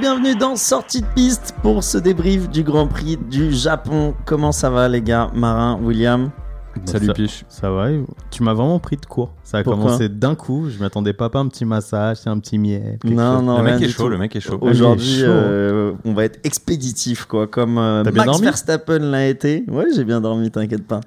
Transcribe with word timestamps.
Bienvenue 0.00 0.34
dans 0.34 0.56
Sortie 0.56 1.02
de 1.02 1.06
piste 1.14 1.54
pour 1.62 1.84
ce 1.84 1.98
débrief 1.98 2.48
du 2.48 2.62
Grand 2.62 2.86
Prix 2.86 3.18
du 3.18 3.52
Japon. 3.52 4.14
Comment 4.24 4.50
ça 4.50 4.70
va 4.70 4.88
les 4.88 5.02
gars? 5.02 5.30
Marin, 5.34 5.78
William? 5.82 6.30
Salut 6.84 7.06
ça, 7.06 7.12
Piche. 7.12 7.44
Ça 7.48 7.70
va 7.70 7.88
Tu 8.30 8.42
m'as 8.42 8.54
vraiment 8.54 8.78
pris 8.78 8.96
de 8.96 9.04
court. 9.06 9.34
Ça 9.42 9.58
a 9.58 9.62
Pourquoi 9.62 9.84
commencé 9.84 10.08
d'un 10.08 10.34
coup. 10.34 10.68
Je 10.70 10.78
m'attendais 10.78 11.12
pas, 11.12 11.28
pas 11.28 11.40
un 11.40 11.48
petit 11.48 11.64
massage, 11.64 12.18
c'est 12.18 12.30
un 12.30 12.38
petit 12.38 12.58
miel. 12.58 12.98
Non, 13.04 13.36
chose. 13.36 13.44
non, 13.44 13.58
le 13.58 13.64
mec 13.64 13.82
est 13.82 13.88
chaud, 13.88 14.04
tout. 14.04 14.08
le 14.08 14.18
mec 14.18 14.36
est 14.36 14.40
chaud. 14.40 14.58
Aujourd'hui, 14.60 15.20
euh, 15.22 15.92
on 16.04 16.14
va 16.14 16.24
être 16.24 16.38
expéditif, 16.44 17.24
quoi. 17.24 17.46
Comme 17.46 17.78
euh, 17.78 18.02
bien 18.04 18.12
Max 18.12 18.26
dormi 18.26 18.44
Verstappen 18.44 18.98
l'a 18.98 19.26
été. 19.26 19.64
Ouais, 19.68 19.86
j'ai 19.94 20.04
bien 20.04 20.20
dormi, 20.20 20.50
t'inquiète 20.50 20.86
pas. 20.86 21.00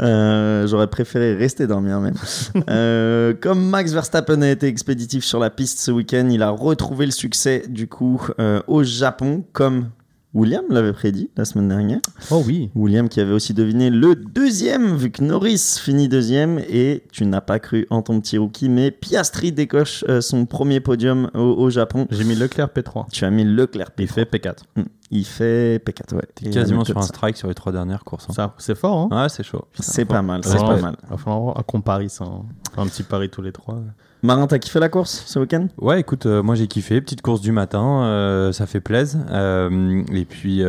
Euh, 0.00 0.66
J'aurais 0.66 0.88
préféré 0.88 1.34
rester 1.34 1.66
dormir 1.66 2.00
même. 2.00 2.14
Euh, 2.68 3.32
comme 3.40 3.68
Max 3.68 3.92
Verstappen 3.92 4.42
a 4.42 4.48
été 4.48 4.66
expéditif 4.66 5.24
sur 5.24 5.38
la 5.38 5.50
piste 5.50 5.78
ce 5.78 5.90
week-end, 5.90 6.28
il 6.30 6.42
a 6.42 6.50
retrouvé 6.50 7.06
le 7.06 7.12
succès 7.12 7.62
du 7.68 7.86
coup 7.86 8.20
euh, 8.40 8.60
au 8.66 8.82
Japon, 8.82 9.44
comme 9.52 9.90
William 10.36 10.64
l'avait 10.68 10.92
prédit 10.92 11.30
la 11.36 11.46
semaine 11.46 11.68
dernière. 11.68 12.00
Oh 12.30 12.42
oui. 12.46 12.70
William 12.74 13.08
qui 13.08 13.20
avait 13.20 13.32
aussi 13.32 13.54
deviné 13.54 13.88
le 13.88 14.14
deuxième, 14.14 14.94
vu 14.96 15.10
que 15.10 15.24
Norris 15.24 15.78
finit 15.80 16.08
deuxième, 16.08 16.58
et 16.68 17.04
tu 17.10 17.24
n'as 17.24 17.40
pas 17.40 17.58
cru 17.58 17.86
en 17.88 18.02
ton 18.02 18.20
petit 18.20 18.36
rookie, 18.36 18.68
mais 18.68 18.90
Piastri 18.90 19.50
décoche 19.52 20.04
euh, 20.10 20.20
son 20.20 20.44
premier 20.44 20.80
podium 20.80 21.30
au, 21.34 21.38
au 21.40 21.70
Japon. 21.70 22.06
J'ai 22.10 22.24
mis 22.24 22.34
Leclerc 22.34 22.68
P3. 22.68 23.06
Tu 23.10 23.24
as 23.24 23.30
mis 23.30 23.44
Leclerc 23.44 23.88
Il 23.98 24.04
P3. 24.06 24.08
fait 24.12 24.30
P4. 24.30 24.56
Mm. 24.76 24.82
Il 25.12 25.24
fait 25.24 25.78
P4, 25.84 26.14
ouais. 26.16 26.22
T'es 26.34 26.50
quasiment 26.50 26.84
sur 26.84 26.98
un 26.98 27.02
strike 27.02 27.36
sur 27.36 27.48
les 27.48 27.54
trois 27.54 27.72
dernières 27.72 28.04
courses. 28.04 28.26
hein. 28.28 28.32
Ça, 28.34 28.54
c'est 28.58 28.74
fort, 28.76 29.08
hein 29.12 29.22
Ouais, 29.22 29.28
c'est 29.30 29.42
chaud. 29.44 29.64
C'est 29.78 30.04
pas 30.04 30.20
mal, 30.20 30.42
c'est 30.44 30.58
pas 30.58 30.80
mal. 30.80 30.96
Il 31.04 31.10
va 31.10 31.16
falloir 31.16 31.64
qu'on 31.64 31.80
parie 31.80 32.10
ça. 32.10 32.24
hein. 32.24 32.42
Un 32.76 32.86
petit 32.88 33.04
pari 33.04 33.30
tous 33.30 33.40
les 33.40 33.52
trois. 33.52 33.78
Marin, 34.26 34.48
t'as 34.48 34.58
kiffé 34.58 34.80
la 34.80 34.88
course 34.88 35.22
ce 35.24 35.38
week-end? 35.38 35.68
Ouais, 35.78 36.00
écoute, 36.00 36.26
euh, 36.26 36.42
moi 36.42 36.56
j'ai 36.56 36.66
kiffé. 36.66 37.00
Petite 37.00 37.22
course 37.22 37.40
du 37.40 37.52
matin, 37.52 38.02
euh, 38.02 38.50
ça 38.50 38.66
fait 38.66 38.80
plaisir. 38.80 39.20
Euh, 39.30 40.02
et 40.12 40.24
puis, 40.24 40.64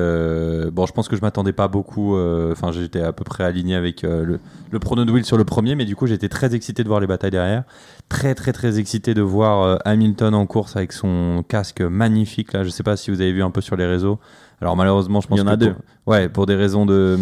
bon, 0.71 0.85
je 0.85 0.93
pense 0.93 1.07
que 1.07 1.15
je 1.15 1.21
m'attendais 1.21 1.53
pas 1.53 1.67
beaucoup. 1.67 2.15
Enfin, 2.15 2.71
j'étais 2.71 3.01
à 3.01 3.13
peu 3.13 3.23
près 3.23 3.43
aligné 3.43 3.73
avec 3.73 4.03
le, 4.03 4.39
le 4.69 4.79
prono 4.79 5.05
de 5.05 5.11
Will 5.11 5.25
sur 5.25 5.37
le 5.37 5.43
premier, 5.43 5.73
mais 5.73 5.85
du 5.85 5.95
coup, 5.95 6.05
j'étais 6.05 6.29
très 6.29 6.53
excité 6.53 6.83
de 6.83 6.87
voir 6.87 6.99
les 6.99 7.07
batailles 7.07 7.31
derrière. 7.31 7.63
Très, 8.09 8.35
très, 8.35 8.53
très 8.53 8.77
excité 8.77 9.15
de 9.15 9.23
voir 9.23 9.81
Hamilton 9.85 10.35
en 10.35 10.45
course 10.45 10.75
avec 10.75 10.93
son 10.93 11.43
casque 11.47 11.81
magnifique. 11.81 12.53
Là, 12.53 12.63
je 12.63 12.69
sais 12.69 12.83
pas 12.83 12.95
si 12.95 13.09
vous 13.09 13.21
avez 13.21 13.31
vu 13.31 13.41
un 13.41 13.49
peu 13.49 13.61
sur 13.61 13.75
les 13.75 13.87
réseaux. 13.87 14.19
Alors 14.59 14.75
malheureusement, 14.75 15.21
je 15.21 15.27
pense 15.27 15.37
Il 15.37 15.41
y 15.41 15.43
en 15.43 15.47
a 15.47 15.55
deux. 15.55 15.73
pour- 15.73 16.13
ouais, 16.13 16.29
pour 16.29 16.45
des 16.47 16.55
raisons 16.55 16.85
de, 16.87 17.15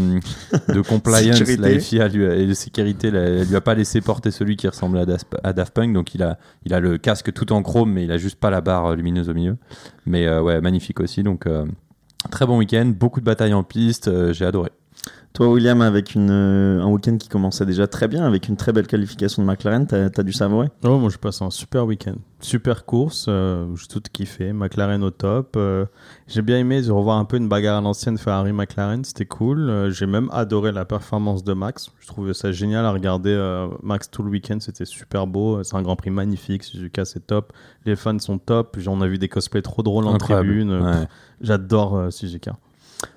de 0.73 0.81
compliance, 0.88 1.38
la 1.58 1.80
FIA 1.80 2.08
lui 2.08 2.25
a- 2.25 2.36
et 2.36 2.45
de 2.47 2.53
sécurité, 2.53 3.11
la- 3.11 3.22
elle 3.23 3.47
lui 3.47 3.55
a 3.58 3.61
pas 3.61 3.75
laissé 3.75 4.00
porter 4.00 4.31
celui 4.31 4.55
qui 4.55 4.67
ressemblait 4.69 5.02
à, 5.02 5.05
Daft- 5.05 5.36
à 5.44 5.52
Daft 5.52 5.73
Punk, 5.73 5.94
donc 5.94 6.16
il 6.16 6.23
a, 6.23 6.38
il 6.66 6.73
a 6.73 6.80
le 6.80 6.97
casque 6.97 7.33
tout 7.33 7.52
en 7.52 7.61
chrome, 7.61 7.91
mais 7.91 8.06
il 8.06 8.11
a 8.11 8.17
juste 8.17 8.39
pas 8.39 8.50
la 8.50 8.61
barre 8.61 8.95
lumineuse 8.95 9.28
au 9.30 9.33
milieu. 9.33 9.58
Mais 10.06 10.25
euh, 10.28 10.41
ouais, 10.41 10.61
magnifique 10.61 11.02
aussi. 11.02 11.23
Donc 11.23 11.45
euh, 11.45 11.66
très 12.31 12.45
bon 12.45 12.58
week-end, 12.58 12.86
beaucoup 12.97 13.19
de 13.19 13.25
batailles 13.25 13.53
en 13.53 13.63
piste, 13.63 14.08
euh, 14.08 14.31
j'ai 14.31 14.45
adoré. 14.45 14.69
Toi, 15.34 15.50
William, 15.50 15.81
avec 15.81 16.16
une, 16.16 16.30
euh, 16.31 16.81
un 16.81 16.88
week-end 16.88 17.17
qui 17.17 17.28
commençait 17.28 17.66
déjà 17.66 17.88
très 17.88 18.08
bien, 18.08 18.23
avec 18.25 18.48
une 18.48 18.56
très 18.56 18.72
belle 18.72 18.88
qualification 18.88 19.42
de 19.44 19.47
McLaren, 19.47 19.86
t'as 19.86 20.06
as 20.06 20.23
dû 20.23 20.31
savourer? 20.31 20.70
Oh, 20.86 20.97
moi, 20.97 21.09
je 21.09 21.17
passe 21.17 21.42
un 21.42 21.50
super 21.50 21.86
week-end. 21.86 22.16
Super 22.39 22.86
course. 22.86 23.25
euh, 23.28 23.66
j'ai 23.75 23.88
tout 23.88 24.02
kiffé. 24.14 24.53
McLaren 24.53 25.03
au 25.03 25.12
top. 25.12 25.56
euh, 25.58 25.88
j'ai 26.28 26.42
bien 26.42 26.58
aimé 26.58 26.81
de 26.81 26.89
revoir 26.89 27.17
un 27.17 27.25
peu 27.25 27.36
une 27.36 27.50
bagarre 27.50 27.80
à 27.80 27.81
l'ancienne 27.81 28.17
Ferrari-McLaren. 28.17 29.03
C'était 29.03 29.25
cool. 29.25 29.70
euh, 29.70 29.89
j'ai 29.92 30.06
même 30.06 30.30
adoré 30.31 30.72
la 30.72 30.86
performance 30.86 31.44
de 31.44 31.52
Max. 31.52 31.91
Je 32.00 32.08
trouvais 32.08 32.34
ça 32.34 32.53
génial 32.53 32.85
à 32.85 32.91
regarder. 32.91 33.31
euh, 33.34 33.68
Max 33.84 34.09
tout 34.09 34.24
le 34.24 34.29
week-end, 34.29 34.59
c'était 34.62 34.85
super 34.85 35.28
beau. 35.28 35.62
C'est 35.63 35.75
un 35.75 35.81
Grand 35.81 35.97
Prix 35.97 36.12
magnifique. 36.12 36.63
Suzuka, 36.63 37.03
c'est 37.03 37.28
top. 37.28 37.52
Les 37.85 37.97
fans 37.97 38.19
sont 38.19 38.38
top. 38.38 38.78
On 38.88 39.02
a 39.02 39.08
vu 39.08 39.18
des 39.18 39.28
cosplays 39.28 39.62
trop 39.62 39.84
drôles 39.84 40.06
en 40.08 40.13
Incroyable. 40.13 40.47
tribune. 40.47 40.79
Ouais. 40.81 41.08
J'adore 41.41 41.97
euh, 41.97 42.09
Suzuka. 42.09 42.53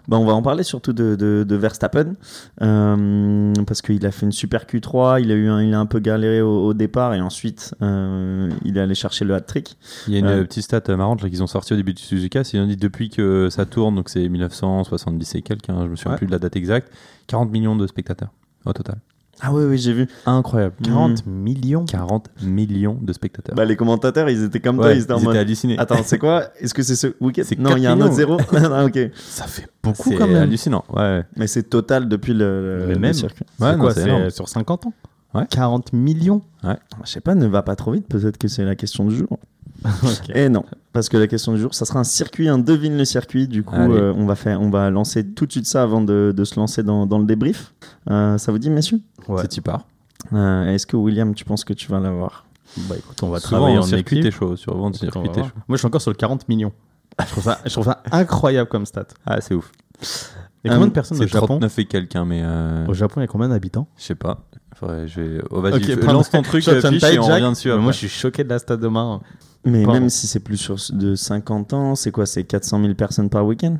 Bah, 0.08 0.16
on 0.18 0.24
va 0.24 0.32
en 0.32 0.42
parler 0.42 0.62
surtout 0.62 0.92
de, 0.92 1.16
de, 1.16 1.44
de 1.46 1.56
Verstappen 1.56 2.14
euh, 2.62 3.52
parce 3.66 3.82
qu'il 3.82 4.04
a 4.06 4.10
fait 4.10 4.24
une 4.26 4.32
super 4.32 4.64
Q3, 4.64 5.20
il 5.22 5.30
a, 5.30 5.34
eu 5.34 5.48
un, 5.48 5.62
il 5.62 5.74
a 5.74 5.78
un 5.78 5.86
peu 5.86 5.98
galéré 5.98 6.40
au, 6.40 6.66
au 6.66 6.74
départ 6.74 7.14
et 7.14 7.20
ensuite 7.20 7.74
euh, 7.82 8.48
il 8.64 8.76
est 8.76 8.80
allé 8.80 8.94
chercher 8.94 9.24
le 9.24 9.34
hat-trick. 9.34 9.76
Il 10.06 10.14
y 10.14 10.16
a 10.16 10.20
une 10.20 10.26
euh, 10.26 10.44
petite 10.44 10.64
stat 10.64 10.82
euh, 10.88 10.96
marrante 10.96 11.20
qu'ils 11.28 11.42
ont 11.42 11.46
sorti 11.46 11.72
au 11.74 11.76
début 11.76 11.94
du 11.94 12.02
Suzuka. 12.02 12.44
C'est 12.44 12.56
ils 12.56 12.60
ont 12.60 12.66
dit 12.66 12.76
depuis 12.76 13.10
que 13.10 13.48
ça 13.50 13.66
tourne, 13.66 13.94
donc 13.94 14.08
c'est 14.08 14.26
1970 14.28 15.34
et 15.34 15.42
quelques, 15.42 15.68
hein, 15.70 15.82
je 15.84 15.88
me 15.90 15.96
souviens 15.96 16.12
Ouais. 16.12 16.18
plus 16.18 16.26
de 16.26 16.32
la 16.32 16.38
date 16.38 16.56
exacte, 16.56 16.90
40 17.26 17.50
millions 17.50 17.76
de 17.76 17.86
spectateurs 17.86 18.30
au 18.64 18.72
total. 18.72 18.96
Ah 19.40 19.52
oui, 19.52 19.64
oui, 19.64 19.78
j'ai 19.78 19.92
vu. 19.92 20.08
Incroyable. 20.26 20.74
40 20.82 21.26
millions 21.26 21.84
40 21.84 22.28
millions 22.42 22.98
de 23.00 23.12
spectateurs. 23.12 23.54
Bah, 23.54 23.64
les 23.64 23.76
commentateurs, 23.76 24.28
ils 24.30 24.42
étaient 24.44 24.60
comme 24.60 24.76
toi, 24.76 24.86
Ouais, 24.86 24.96
ils 24.96 25.02
étaient 25.02 25.12
en 25.12 25.18
ils 25.18 25.24
mode. 25.24 25.34
étaient 25.34 25.40
hallucinés. 25.40 25.78
Attends, 25.78 26.02
c'est 26.04 26.18
quoi? 26.18 26.44
Est-ce 26.60 26.74
que 26.74 26.82
c'est 26.82 26.96
ce 26.96 27.08
week-end? 27.20 27.42
C'est 27.44 27.58
Non, 27.58 27.70
4 27.70 27.78
il 27.78 27.82
y 27.82 27.86
a 27.86 27.92
un 27.92 28.00
autre 28.00 28.14
zéro. 28.14 28.36
Ah, 28.52 28.84
ok. 28.84 28.98
Ça 29.14 29.44
fait 29.44 29.68
beaucoup 29.82 30.10
C'est 30.10 30.16
quand 30.16 30.26
même. 30.26 30.42
hallucinant. 30.42 30.84
Ouais. 30.92 31.22
Mais 31.36 31.46
c'est 31.46 31.62
total 31.64 32.08
depuis 32.08 32.34
le, 32.34 32.78
le- 32.80 32.86
Mais 32.88 32.94
le 32.94 33.00
même. 33.00 33.12
circuit. 33.12 33.44
Ouais, 33.60 33.72
c'est 33.72 33.78
quoi 33.78 33.94
c'est 33.94 34.30
sur 34.30 34.48
50 34.48 34.86
ans? 34.86 34.92
Ouais. 35.34 35.46
40 35.50 35.92
millions 35.92 36.40
Je 37.04 37.10
sais 37.10 37.20
pas, 37.20 37.34
ne 37.34 37.46
va 37.46 37.62
pas 37.62 37.76
trop 37.76 37.92
vite, 37.92 38.06
peut-être 38.08 38.38
que 38.38 38.48
c'est 38.48 38.64
la 38.64 38.74
question 38.74 39.04
du 39.04 39.14
jour. 39.16 39.38
Et 40.34 40.48
non, 40.48 40.64
parce 40.92 41.08
que 41.08 41.16
la 41.16 41.26
question 41.26 41.52
du 41.52 41.60
jour, 41.60 41.74
ça 41.74 41.84
sera 41.84 42.00
un 42.00 42.04
circuit, 42.04 42.48
un 42.48 42.58
devine 42.58 42.96
le 42.96 43.04
circuit. 43.04 43.46
Du 43.48 43.62
coup, 43.62 43.76
euh, 43.76 44.12
on, 44.16 44.26
va 44.26 44.34
faire, 44.34 44.60
on 44.60 44.70
va 44.70 44.90
lancer 44.90 45.24
tout 45.24 45.46
de 45.46 45.52
suite 45.52 45.66
ça 45.66 45.82
avant 45.82 46.00
de, 46.00 46.32
de 46.36 46.44
se 46.44 46.58
lancer 46.58 46.82
dans, 46.82 47.06
dans 47.06 47.18
le 47.18 47.24
débrief. 47.26 47.72
Euh, 48.10 48.38
ça 48.38 48.50
vous 48.52 48.58
dit, 48.58 48.70
messieurs? 48.70 49.00
Ouais. 49.28 49.42
C'est 49.42 49.56
y 49.56 49.60
part. 49.60 49.84
Euh, 50.32 50.66
Est-ce 50.72 50.86
que 50.86 50.96
William, 50.96 51.34
tu 51.34 51.44
penses 51.44 51.64
que 51.64 51.72
tu 51.72 51.88
vas 51.90 52.00
l'avoir? 52.00 52.44
Bah 52.88 52.96
écoute, 52.98 53.22
on 53.22 53.28
va 53.28 53.40
Souvent, 53.40 53.58
travailler 53.58 53.78
en 53.78 53.82
en 53.82 53.84
circuit, 53.84 54.20
t'es 54.20 54.30
chaud. 54.30 54.54
Écoute, 54.54 54.74
on 54.76 54.92
circuit. 54.92 55.30
Moi, 55.32 55.50
je 55.70 55.76
suis 55.76 55.86
encore 55.86 56.02
sur 56.02 56.10
le 56.10 56.16
40 56.16 56.48
millions. 56.48 56.72
Je 57.20 57.26
trouve 57.30 57.44
ça, 57.44 57.58
je 57.64 57.70
trouve 57.70 57.84
ça 57.84 58.02
incroyable 58.12 58.68
comme 58.68 58.84
stat. 58.86 59.06
Ah, 59.26 59.40
c'est 59.40 59.54
ouf. 59.54 59.72
Il 60.64 60.68
y 60.68 60.70
a 60.70 60.74
combien 60.74 60.88
de 60.88 60.92
personnes 60.92 61.22
au 61.22 61.26
Japon 61.26 61.46
39 61.46 61.78
et 61.78 61.84
quelqu'un, 61.86 62.24
mais 62.24 62.42
euh, 62.44 62.86
Au 62.86 62.94
Japon, 62.94 63.20
il 63.20 63.22
y 63.22 63.24
a 63.24 63.28
combien 63.28 63.48
d'habitants? 63.48 63.88
Je 63.96 64.04
sais 64.04 64.14
pas. 64.14 64.44
Faudrait, 64.74 65.08
je 65.08 65.20
vais... 65.20 65.42
oh, 65.50 65.60
vas-y, 65.60 65.74
Ok, 65.74 65.82
fais- 65.84 65.96
pardon. 65.96 66.12
lance 66.14 66.30
ton 66.30 66.42
truc, 66.42 66.62
fiche, 66.62 66.68
et 66.72 67.18
on 67.18 67.22
revient 67.26 67.50
dessus 67.50 67.70
après. 67.70 67.82
Moi, 67.82 67.92
je 67.92 67.98
suis 67.98 68.08
choqué 68.08 68.44
de 68.44 68.48
la 68.48 68.58
stat 68.58 68.76
de 68.76 68.86
Marin. 68.88 69.20
Mais 69.64 69.84
Pardon. 69.84 70.00
même 70.00 70.08
si 70.10 70.26
c'est 70.26 70.40
plus 70.40 70.56
sur 70.56 70.76
de 70.92 71.14
50 71.14 71.72
ans, 71.72 71.94
c'est 71.94 72.10
quoi 72.10 72.26
C'est 72.26 72.44
400 72.44 72.80
000 72.80 72.94
personnes 72.94 73.28
par 73.28 73.44
week-end? 73.46 73.76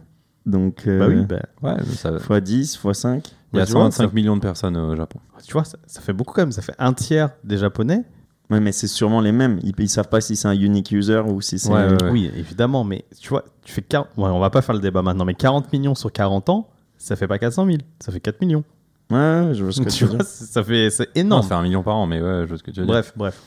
Donc, 0.46 0.86
euh, 0.86 0.98
Bah 0.98 1.06
oui, 1.08 1.26
bah, 1.26 1.76
Ouais, 1.76 1.84
ça... 1.94 2.18
fois 2.18 2.40
10, 2.40 2.76
fois 2.76 2.94
5. 2.94 3.28
Il 3.52 3.58
y 3.58 3.62
a 3.62 3.66
tu 3.66 3.72
vois, 3.72 3.82
125 3.90 4.08
ça- 4.08 4.14
millions 4.14 4.36
de 4.36 4.40
personnes 4.42 4.76
au 4.76 4.94
Japon. 4.96 5.20
tu 5.46 5.52
vois, 5.52 5.64
ça, 5.64 5.78
ça 5.86 6.00
fait 6.00 6.12
beaucoup 6.12 6.34
quand 6.34 6.42
même. 6.42 6.52
Ça 6.52 6.62
fait 6.62 6.74
un 6.78 6.92
tiers 6.92 7.30
des 7.44 7.58
Japonais. 7.58 8.04
Ouais, 8.50 8.60
mais 8.60 8.72
c'est 8.72 8.86
sûrement 8.86 9.20
les 9.20 9.32
mêmes. 9.32 9.58
Ils, 9.62 9.74
ils 9.78 9.88
savent 9.90 10.08
pas 10.08 10.20
si 10.22 10.34
c'est 10.36 10.48
un 10.48 10.52
unique 10.58 10.90
user 10.90 11.20
ou 11.26 11.40
si 11.42 11.58
c'est. 11.58 11.68
Ouais, 11.70 11.86
ouais, 11.86 12.02
ouais. 12.02 12.10
Oui, 12.10 12.30
évidemment, 12.34 12.82
mais 12.82 13.04
tu 13.20 13.28
vois, 13.28 13.44
tu 13.62 13.72
fais 13.72 13.82
40... 13.82 14.08
ouais, 14.16 14.24
on 14.28 14.38
va 14.38 14.48
pas 14.50 14.62
faire 14.62 14.74
le 14.74 14.80
débat 14.80 15.02
maintenant, 15.02 15.26
mais 15.26 15.34
40 15.34 15.70
millions 15.72 15.94
sur 15.94 16.10
40 16.10 16.48
ans, 16.48 16.68
ça 16.96 17.14
fait 17.14 17.28
pas 17.28 17.38
400 17.38 17.66
000, 17.66 17.78
ça 18.00 18.10
fait 18.10 18.20
4 18.20 18.40
millions. 18.40 18.64
Ouais, 19.10 19.50
je 19.52 19.62
vois 19.64 19.72
ce 19.72 19.80
que 19.82 19.88
tu 19.90 19.98
tu 19.98 20.04
vois, 20.06 20.16
dire. 20.16 20.26
c'est- 20.26 20.46
ça 20.46 20.64
fait, 20.64 20.88
c'est 20.90 21.06
Non, 21.16 21.20
énorme. 21.20 21.42
ça 21.42 21.48
fait 21.48 21.54
un 21.54 21.62
million 21.62 21.82
par 21.82 21.96
an, 21.96 22.06
mais 22.06 22.22
ouais, 22.22 22.42
je 22.44 22.48
vois 22.48 22.56
ce 22.58 22.62
que 22.62 22.70
tu 22.70 22.80
veux 22.80 22.86
dire. 22.86 22.92
bref, 22.94 23.12
bref. 23.16 23.38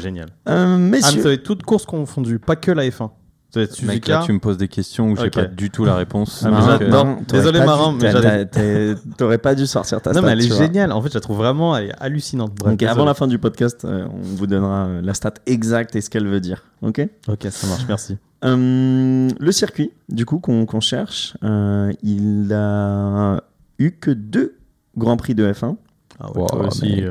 Génial. 0.00 0.28
Euh, 0.48 0.64
Ah, 0.64 0.76
mais 0.76 0.90
messieurs, 0.98 1.22
ça 1.22 1.28
va 1.28 1.34
être 1.34 1.42
toutes 1.42 1.62
courses 1.62 1.86
confondues, 1.86 2.38
pas 2.38 2.56
que 2.56 2.70
la 2.70 2.84
F1. 2.88 3.10
Ça 3.52 3.58
va 3.58 3.64
être 3.64 3.82
Mec, 3.82 4.06
là, 4.06 4.22
tu 4.24 4.32
me 4.32 4.38
poses 4.38 4.58
des 4.58 4.68
questions 4.68 5.10
où 5.10 5.16
je 5.16 5.22
sais 5.22 5.30
pas 5.30 5.44
du 5.46 5.70
tout 5.70 5.84
la 5.84 5.96
réponse. 5.96 6.44
Ah, 6.46 6.50
j'adore. 6.78 7.00
euh, 7.00 7.04
Marin, 7.04 7.18
Désolé, 7.26 7.58
Marin, 7.58 7.92
dû- 7.94 8.04
mais 8.04 8.94
T'aurais 9.18 9.38
pas 9.38 9.56
dû 9.56 9.66
sortir 9.66 10.00
ta 10.00 10.10
Non, 10.12 10.18
stat. 10.20 10.26
mais 10.26 10.32
elle 10.34 10.40
est 10.44 10.56
géniale. 10.56 10.92
En 10.92 11.02
fait, 11.02 11.08
je 11.08 11.14
la 11.14 11.20
trouve 11.20 11.38
vraiment 11.38 11.76
elle 11.76 11.86
est 11.88 11.94
hallucinante. 11.98 12.52
Bref, 12.54 12.70
Donc 12.70 12.82
avant 12.84 13.04
la 13.04 13.14
fin 13.14 13.26
du 13.26 13.40
podcast, 13.40 13.84
euh, 13.84 14.06
on 14.08 14.20
vous 14.36 14.46
donnera 14.46 14.84
euh, 14.86 15.00
la 15.02 15.14
stat 15.14 15.34
exacte 15.46 15.96
et 15.96 16.00
ce 16.00 16.08
qu'elle 16.10 16.28
veut 16.28 16.38
dire. 16.40 16.62
Ok? 16.82 17.04
Ok, 17.26 17.48
ça 17.50 17.66
marche, 17.66 17.82
merci. 17.88 18.18
Euh, 18.44 19.28
Le 19.38 19.52
circuit, 19.52 19.90
du 20.08 20.24
coup, 20.26 20.38
qu'on 20.38 20.80
cherche, 20.80 21.36
euh, 21.42 21.92
il 22.04 22.52
a 22.54 23.42
eu 23.80 23.90
que 23.90 24.12
deux 24.12 24.54
Grands 24.96 25.16
Prix 25.16 25.34
de 25.34 25.52
F1 25.52 25.76
Ah 26.20 26.28
Wow, 26.36 26.46
toi 26.46 26.66
aussi, 26.68 27.02
euh, 27.02 27.10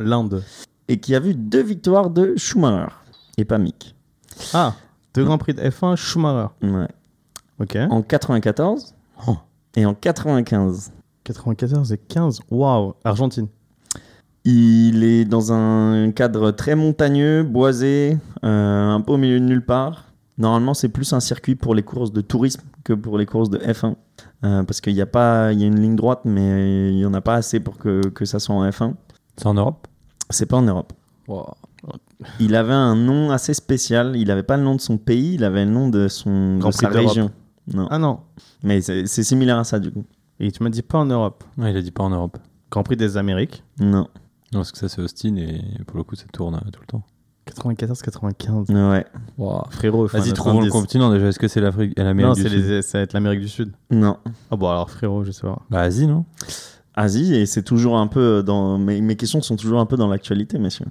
l'Inde. 0.00 0.42
Et 0.88 0.98
qui 1.00 1.14
a 1.14 1.20
vu 1.20 1.34
deux 1.34 1.62
victoires 1.62 2.10
de 2.10 2.34
Schumacher 2.36 2.92
et 3.38 3.44
pas 3.44 3.58
Mick. 3.58 3.94
Ah, 4.54 4.74
deux 5.14 5.24
Grands 5.24 5.38
Prix 5.38 5.54
de 5.54 5.62
F1, 5.62 5.96
Schumacher. 5.96 6.48
Ouais. 6.62 6.88
Ok. 7.60 7.76
En 7.90 8.02
94 8.02 8.94
Oh. 9.26 9.36
et 9.76 9.86
en 9.86 9.94
95. 9.94 10.92
94 11.24 11.92
et 11.92 11.98
15. 11.98 12.40
Waouh. 12.50 12.94
Argentine. 13.04 13.48
Il 14.44 15.02
est 15.02 15.24
dans 15.24 15.52
un 15.52 16.12
cadre 16.12 16.52
très 16.52 16.76
montagneux, 16.76 17.42
boisé, 17.42 18.16
euh, 18.44 18.90
un 18.90 19.00
peu 19.00 19.12
au 19.12 19.16
milieu 19.16 19.40
de 19.40 19.44
nulle 19.44 19.64
part. 19.64 20.04
Normalement, 20.38 20.74
c'est 20.74 20.88
plus 20.90 21.12
un 21.14 21.20
circuit 21.20 21.56
pour 21.56 21.74
les 21.74 21.82
courses 21.82 22.12
de 22.12 22.20
tourisme 22.20 22.60
que 22.84 22.92
pour 22.92 23.18
les 23.18 23.26
courses 23.26 23.50
de 23.50 23.58
F1. 23.58 23.96
Euh, 24.44 24.62
parce 24.62 24.80
qu'il 24.80 24.92
y 24.92 25.00
a 25.00 25.06
pas, 25.06 25.52
il 25.52 25.60
y 25.60 25.64
a 25.64 25.66
une 25.66 25.80
ligne 25.80 25.96
droite, 25.96 26.20
mais 26.24 26.90
il 26.92 26.98
y 26.98 27.06
en 27.06 27.14
a 27.14 27.20
pas 27.22 27.34
assez 27.34 27.58
pour 27.58 27.78
que, 27.78 28.02
que 28.10 28.24
ça 28.24 28.38
soit 28.38 28.54
en 28.54 28.68
F1. 28.68 28.92
C'est 29.36 29.46
en 29.46 29.54
Europe? 29.54 29.88
C'est 30.30 30.46
pas 30.46 30.56
en 30.56 30.62
Europe. 30.62 30.92
Il 32.40 32.54
avait 32.54 32.72
un 32.72 32.96
nom 32.96 33.30
assez 33.30 33.54
spécial. 33.54 34.16
Il 34.16 34.30
avait 34.30 34.42
pas 34.42 34.56
le 34.56 34.62
nom 34.62 34.74
de 34.74 34.80
son 34.80 34.96
pays, 34.98 35.34
il 35.34 35.44
avait 35.44 35.64
le 35.64 35.70
nom 35.70 35.88
de 35.88 36.08
son 36.08 36.58
Grand 36.58 36.70
de 36.70 36.74
sa 36.74 36.88
région. 36.88 37.30
Non, 37.72 37.88
Ah 37.90 37.98
non. 37.98 38.20
mais 38.62 38.80
c'est 38.80 39.06
similaire 39.06 39.58
à 39.58 39.64
ça 39.64 39.78
du 39.78 39.90
coup. 39.90 40.04
Et 40.38 40.50
tu 40.52 40.62
m'as 40.62 40.70
dit 40.70 40.82
pas 40.82 40.98
en 40.98 41.06
Europe. 41.06 41.44
Ouais, 41.58 41.70
il 41.72 41.76
a 41.76 41.82
dit 41.82 41.90
pas 41.90 42.04
en 42.04 42.10
Europe. 42.10 42.38
Grand 42.70 42.82
Prix 42.82 42.96
des 42.96 43.16
Amériques. 43.16 43.64
Non. 43.80 44.06
Non, 44.52 44.60
parce 44.60 44.70
que 44.72 44.78
ça, 44.78 44.88
c'est 44.88 45.00
Austin 45.00 45.36
et 45.36 45.60
pour 45.86 45.96
le 45.96 46.04
coup, 46.04 46.14
ça 46.14 46.26
tourne 46.32 46.54
euh, 46.54 46.70
tout 46.72 46.80
le 46.80 46.86
temps. 46.86 47.02
94-95. 47.50 48.72
Ouais. 48.90 49.04
Frérot, 49.70 50.08
fin 50.08 50.18
Vas-y, 50.18 50.32
trouvons 50.32 50.60
le 50.60 50.66
90. 50.66 50.70
continent 50.70 51.10
déjà. 51.12 51.26
Est-ce 51.26 51.38
que 51.38 51.48
c'est 51.48 51.60
l'Afrique 51.60 51.92
et 51.98 52.02
l'Amérique 52.02 52.28
Non, 52.28 52.34
du 52.34 52.42
c'est 52.42 52.48
Sud? 52.48 52.64
les- 52.66 52.82
ça 52.82 52.98
va 52.98 53.02
être 53.02 53.12
l'Amérique 53.12 53.40
du 53.40 53.48
Sud. 53.48 53.72
Non. 53.90 54.16
Ah 54.50 54.56
bon, 54.56 54.68
alors 54.68 54.90
frérot, 54.90 55.24
je 55.24 55.30
sais 55.32 55.42
pas. 55.42 55.60
Bah, 55.70 55.80
Asie, 55.80 56.06
non? 56.06 56.24
Asie, 56.96 57.34
et 57.34 57.46
c'est 57.46 57.62
toujours 57.62 57.98
un 57.98 58.06
peu 58.06 58.42
dans. 58.42 58.78
Mes, 58.78 59.00
mes 59.00 59.16
questions 59.16 59.42
sont 59.42 59.56
toujours 59.56 59.80
un 59.80 59.86
peu 59.86 59.96
dans 59.96 60.08
l'actualité, 60.08 60.58
messieurs. 60.58 60.86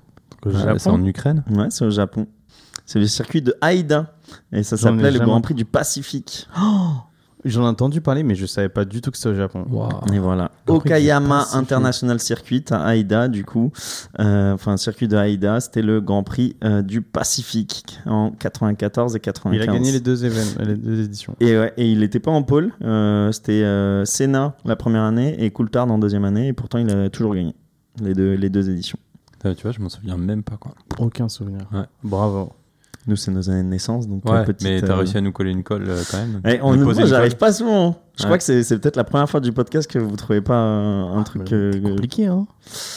C'est 0.78 0.90
en 0.90 1.04
Ukraine 1.04 1.44
Ouais, 1.52 1.68
c'est 1.70 1.86
au 1.86 1.90
Japon. 1.90 2.28
C'est 2.86 3.00
le 3.00 3.08
circuit 3.08 3.42
de 3.42 3.56
Haïda. 3.62 4.14
Et 4.52 4.62
ça 4.64 4.78
s'appelait 4.78 5.12
le 5.12 5.20
Grand 5.20 5.42
Prix 5.42 5.56
du 5.56 5.66
Pacifique. 5.66 6.48
J'en 7.46 7.64
ai 7.64 7.68
entendu 7.68 8.02
parler, 8.02 8.24
mais 8.24 8.34
je 8.34 8.48
savais 8.48 8.70
pas 8.70 8.86
du 8.86 9.02
tout 9.02 9.12
que 9.12 9.18
c'était 9.18 9.30
au 9.30 9.36
Japon. 9.36 9.66
Et 10.12 10.18
voilà. 10.18 10.50
Okayama. 10.68 11.46
International 11.54 12.20
Circuit 12.20 12.66
à 12.72 12.84
Haïda, 12.84 13.28
du 13.28 13.46
coup. 13.46 13.72
Euh, 14.20 14.54
enfin, 14.54 14.74
un 14.74 14.78
circuit 14.78 15.08
de 15.08 15.16
Haïda, 15.16 15.60
c'était 15.60 15.84
le 15.84 16.02
Grand 16.02 16.24
Prix 16.24 16.56
euh, 16.64 16.82
du 16.82 17.02
Pacifique 17.04 18.00
en 18.08 18.32
94 18.32 19.16
et 19.16 19.20
95. 19.20 19.64
Il 19.64 19.70
a 19.70 19.72
gagné 19.72 19.92
les 19.92 20.00
deux 20.00 20.26
événements, 20.26 20.66
les 20.66 20.76
deux 20.76 21.04
éditions. 21.04 21.36
Et, 21.40 21.56
ouais, 21.56 21.72
et 21.78 21.90
il 21.90 22.00
n'était 22.00 22.20
pas 22.20 22.32
en 22.32 22.42
pôle. 22.42 22.74
Euh, 22.84 23.32
c'était 23.32 23.64
euh, 23.64 24.06
Senna 24.06 24.56
la 24.66 24.76
première 24.76 25.04
année 25.04 25.36
et 25.44 25.52
Coulthard 25.52 25.92
en 25.92 26.00
deuxième 26.00 26.26
année. 26.26 26.48
Et 26.48 26.54
pourtant, 26.54 26.80
il 26.80 26.90
a 26.90 27.10
toujours 27.12 27.36
gagné 27.36 27.54
les 28.02 28.16
deux, 28.16 28.34
les 28.34 28.50
deux 28.50 28.70
éditions. 28.72 28.98
Tu 29.44 29.62
vois, 29.62 29.72
je 29.72 29.80
m'en 29.80 29.90
souviens 29.90 30.18
même 30.18 30.42
pas 30.42 30.58
quoi. 30.58 30.74
Aucun 30.98 31.30
souvenir. 31.30 31.68
Ouais. 31.72 31.86
Bravo. 32.04 32.52
Nous, 33.08 33.16
c'est 33.16 33.30
nos 33.32 33.50
années 33.50 33.62
de 33.64 33.68
naissance. 33.70 34.08
Donc, 34.08 34.28
Ouais, 34.28 34.44
petite, 34.46 34.64
mais 34.68 34.82
t'as 34.82 34.94
euh, 34.94 34.96
réussi 34.98 35.16
à 35.18 35.22
nous 35.22 35.32
coller 35.32 35.52
une 35.52 35.64
colle 35.64 35.86
euh, 35.88 36.02
quand 36.10 36.18
même. 36.18 36.42
Eh, 36.48 36.60
on, 36.64 36.76
Nous 36.76 36.84
moi, 36.86 36.94
j'arrive 37.06 37.36
pas 37.38 37.54
souvent. 37.54 37.96
Je 38.18 38.24
Ouais. 38.24 38.28
crois 38.30 38.38
que 38.40 38.44
c'est 38.44 38.64
c'est 38.64 38.80
peut-être 38.80 38.96
la 38.96 39.04
première 39.04 39.30
fois 39.30 39.40
du 39.42 39.52
podcast 39.52 39.90
que 39.90 40.00
vous 40.00 40.16
trouvez 40.16 40.42
pas 40.42 40.56
un 40.58 41.22
truc. 41.24 41.44
Mais 41.52 41.58
euh, 41.58 41.82
compliqué, 41.82 42.26
hein. 42.26 42.48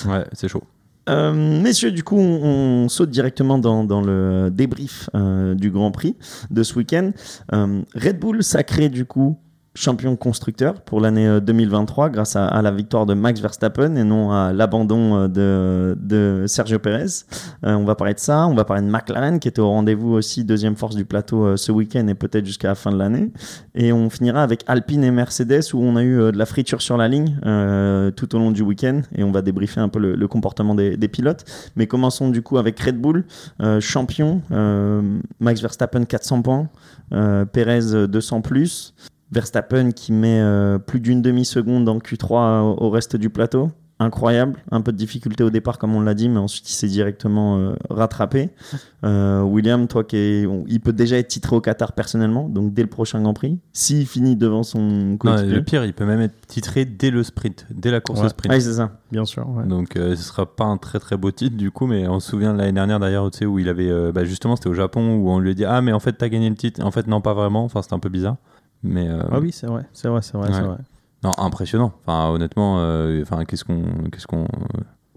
Ouais, 0.06 0.25
c'est 0.32 0.49
chaud. 0.49 0.62
Euh, 1.10 1.32
messieurs, 1.62 1.90
du 1.90 2.05
coup, 2.05 2.16
on, 2.19 2.84
on 2.84 2.88
saute 2.88 3.10
directement 3.10 3.58
dans, 3.58 3.82
dans 3.84 4.00
le 4.02 4.50
débrief 4.52 5.08
euh, 5.14 5.55
du 5.55 5.70
Grand 5.70 5.90
Prix 5.90 6.16
de 6.50 6.62
ce 6.62 6.75
week-end. 6.78 7.12
Euh, 7.55 7.82
Red 7.94 8.19
Bull 8.19 8.43
sacré, 8.43 8.88
du 8.90 9.05
coup, 9.06 9.38
champion 9.79 10.17
constructeur 10.17 10.81
pour 10.81 11.01
l'année 11.01 11.27
euh, 11.27 11.41
2023 11.41 12.11
grâce 12.11 12.37
à, 12.37 12.61
la 12.63 12.71
victoire 12.71 13.07
de 13.07 13.15
Max 13.15 13.41
Verstappen 13.41 13.97
et 13.97 14.05
non 14.05 14.33
à 14.33 14.53
l'abandon 14.53 15.29
euh, 15.37 15.95
de, 15.97 16.45
Sergio 16.47 16.79
Perez. 16.79 17.25
Euh, 17.65 17.75
on 17.75 17.85
va 17.85 17.95
parler 17.95 18.15
de 18.15 18.19
ça. 18.19 18.47
On 18.47 18.55
va 18.55 18.65
parler 18.65 18.83
de 18.83 18.91
McLaren 18.91 19.39
qui 19.39 19.49
était 19.49 19.61
au 19.61 19.69
rendez-vous 19.69 20.13
aussi, 20.13 20.45
deuxième 20.45 20.77
force 20.77 20.97
du 20.97 21.05
plateau 21.05 21.45
euh, 21.45 21.57
ce 21.57 21.73
week-end 21.73 22.07
et 22.09 22.15
peut-être 22.15 22.47
jusqu'à 22.47 22.69
la 22.69 22.75
fin 22.75 22.91
de 22.91 22.97
l'année. 22.97 23.31
Et 23.75 23.93
on 23.93 24.11
finira 24.11 24.43
avec 24.43 24.65
Alpine 24.67 25.05
et 25.05 25.11
Mercedes 25.11 25.73
où 25.73 25.79
on 25.79 25.97
a 25.97 26.03
eu 26.03 26.21
euh, 26.21 26.33
de 26.33 26.39
la 26.39 26.47
friture 26.47 26.83
sur 26.83 26.97
la 26.97 27.09
ligne 27.09 27.39
euh, 27.47 28.11
tout 28.11 28.35
au 28.35 28.39
long 28.39 28.51
du 28.51 28.63
week-end 28.63 29.03
et 29.15 29.23
on 29.23 29.31
va 29.31 29.43
débriefer 29.43 29.81
un 29.81 29.89
peu 29.89 29.99
le, 29.99 30.29
comportement 30.29 30.75
des, 30.75 30.97
des 30.97 31.09
pilotes. 31.09 31.45
Mais 31.77 31.87
commençons 31.87 32.29
du 32.29 32.43
coup 32.43 32.59
avec 32.59 32.79
Red 32.81 33.01
Bull, 33.01 33.25
euh, 33.63 33.81
champion, 33.81 34.43
euh, 34.51 35.19
Max 35.41 35.61
Verstappen 35.61 36.05
400 36.05 36.43
points, 36.43 36.69
euh, 37.13 37.45
euh, 37.57 38.07
200 38.07 38.41
plus, 38.41 38.95
Verstappen 39.33 39.91
qui 39.93 40.13
met 40.13 40.41
euh, 40.41 40.79
plus 40.79 41.01
d'une 41.01 41.23
demi-seconde 41.23 41.87
le 41.87 41.99
Q3 42.01 42.63
au, 42.63 42.85
au 42.85 42.91
reste 42.91 43.17
du 43.17 43.31
plateau. 43.31 43.71
Incroyable, 44.01 44.61
un 44.71 44.81
peu 44.81 44.93
de 44.93 44.97
difficulté 44.97 45.43
au 45.43 45.51
départ 45.51 45.77
comme 45.77 45.97
on 45.97 46.01
l'a 46.01 46.15
dit, 46.15 46.29
mais 46.29 46.39
ensuite 46.39 46.71
il 46.71 46.73
s'est 46.73 46.87
directement 46.87 47.59
euh, 47.59 47.73
rattrapé. 47.91 48.51
Euh, 49.05 49.43
William, 49.43 49.87
toi 49.87 50.03
qui 50.03 50.17
est- 50.17 50.47
on- 50.47 50.65
il 50.67 50.81
peut 50.81 50.93
déjà 50.93 51.19
être 51.19 51.29
titré 51.29 51.55
au 51.55 51.61
Qatar 51.61 51.93
personnellement, 51.93 52.49
donc 52.49 52.75
dès 52.75 52.83
le 52.83 52.89
prochain 52.89 53.23
Grand 53.23 53.33
Prix, 53.33 53.61
s'il 53.73 54.07
finit 54.09 54.35
devant 54.35 54.65
son 54.65 54.81
Non, 54.81 55.17
coéquipier. 55.19 55.55
le 55.55 55.63
pire, 55.63 55.85
il 55.85 55.95
peut 55.95 56.05
même 56.05 56.21
être 56.21 56.35
titré 56.49 56.85
dès 56.85 57.11
le 57.13 57.23
sprint, 57.23 57.65
dès 57.71 57.93
la 57.93 58.01
course 58.01 58.19
Ouais. 58.19 58.27
au 58.27 58.29
sprint. 58.31 58.53
Ouais, 58.53 58.59
c'est 58.61 58.73
ça. 58.73 58.91
Bien 59.13 59.25
sûr. 59.25 59.49
ouais. 59.51 59.67
Donc 59.69 59.95
euh, 59.97 60.17
ce 60.17 60.23
sera 60.25 60.47
pas 60.47 60.65
un 60.65 60.79
très 60.79 60.99
très 60.99 61.17
beau 61.17 61.31
titre 61.31 61.57
du 61.57 61.71
coup, 61.71 61.87
mais 61.87 62.09
on 62.09 62.19
se 62.19 62.29
souvient 62.31 62.53
de 62.55 62.59
l'année 62.59 62.73
dernière 62.73 62.99
d'ailleurs, 62.99 63.31
tu 63.31 63.39
sais, 63.39 63.47
où 63.47 63.61
il 63.61 63.69
avait, 63.69 63.89
euh, 63.89 64.11
bah, 64.11 64.25
justement, 64.25 64.57
c'était 64.57 64.69
au 64.69 64.75
Japon 64.75 65.15
où 65.15 65.31
on 65.31 65.39
lui 65.39 65.53
a 65.53 65.55
dit 65.55 65.65
ah 65.65 65.81
mais 65.81 65.93
en 65.93 66.01
fait 66.01 66.15
t'as 66.15 66.29
gagné 66.29 66.51
le 66.51 66.57
titre, 66.57 66.85
en 66.85 66.91
fait 66.91 67.07
non 67.07 67.21
pas 67.21 67.35
vraiment, 67.35 67.63
enfin 67.65 67.83
c'était 67.83 67.95
un 67.95 68.01
peu 68.01 68.09
bizarre, 68.09 68.35
mais 68.83 69.09
euh, 69.09 69.23
Ah 69.31 69.41
oui, 69.41 69.53
c'est 69.53 69.67
vrai, 69.67 69.85
c'est 69.93 70.09
vrai, 70.09 70.21
c'est 70.23 70.37
vrai, 70.37 70.49
c'est 70.53 70.61
vrai. 70.63 70.79
non 71.25 71.33
impressionnant. 71.39 71.93
Enfin 72.07 72.31
honnêtement, 72.31 72.77
euh, 72.81 73.23
enfin 73.23 73.45
qu'est-ce 73.45 73.65
qu'on, 73.65 73.83
qu'est-ce 74.13 74.27
qu'on, 74.27 74.47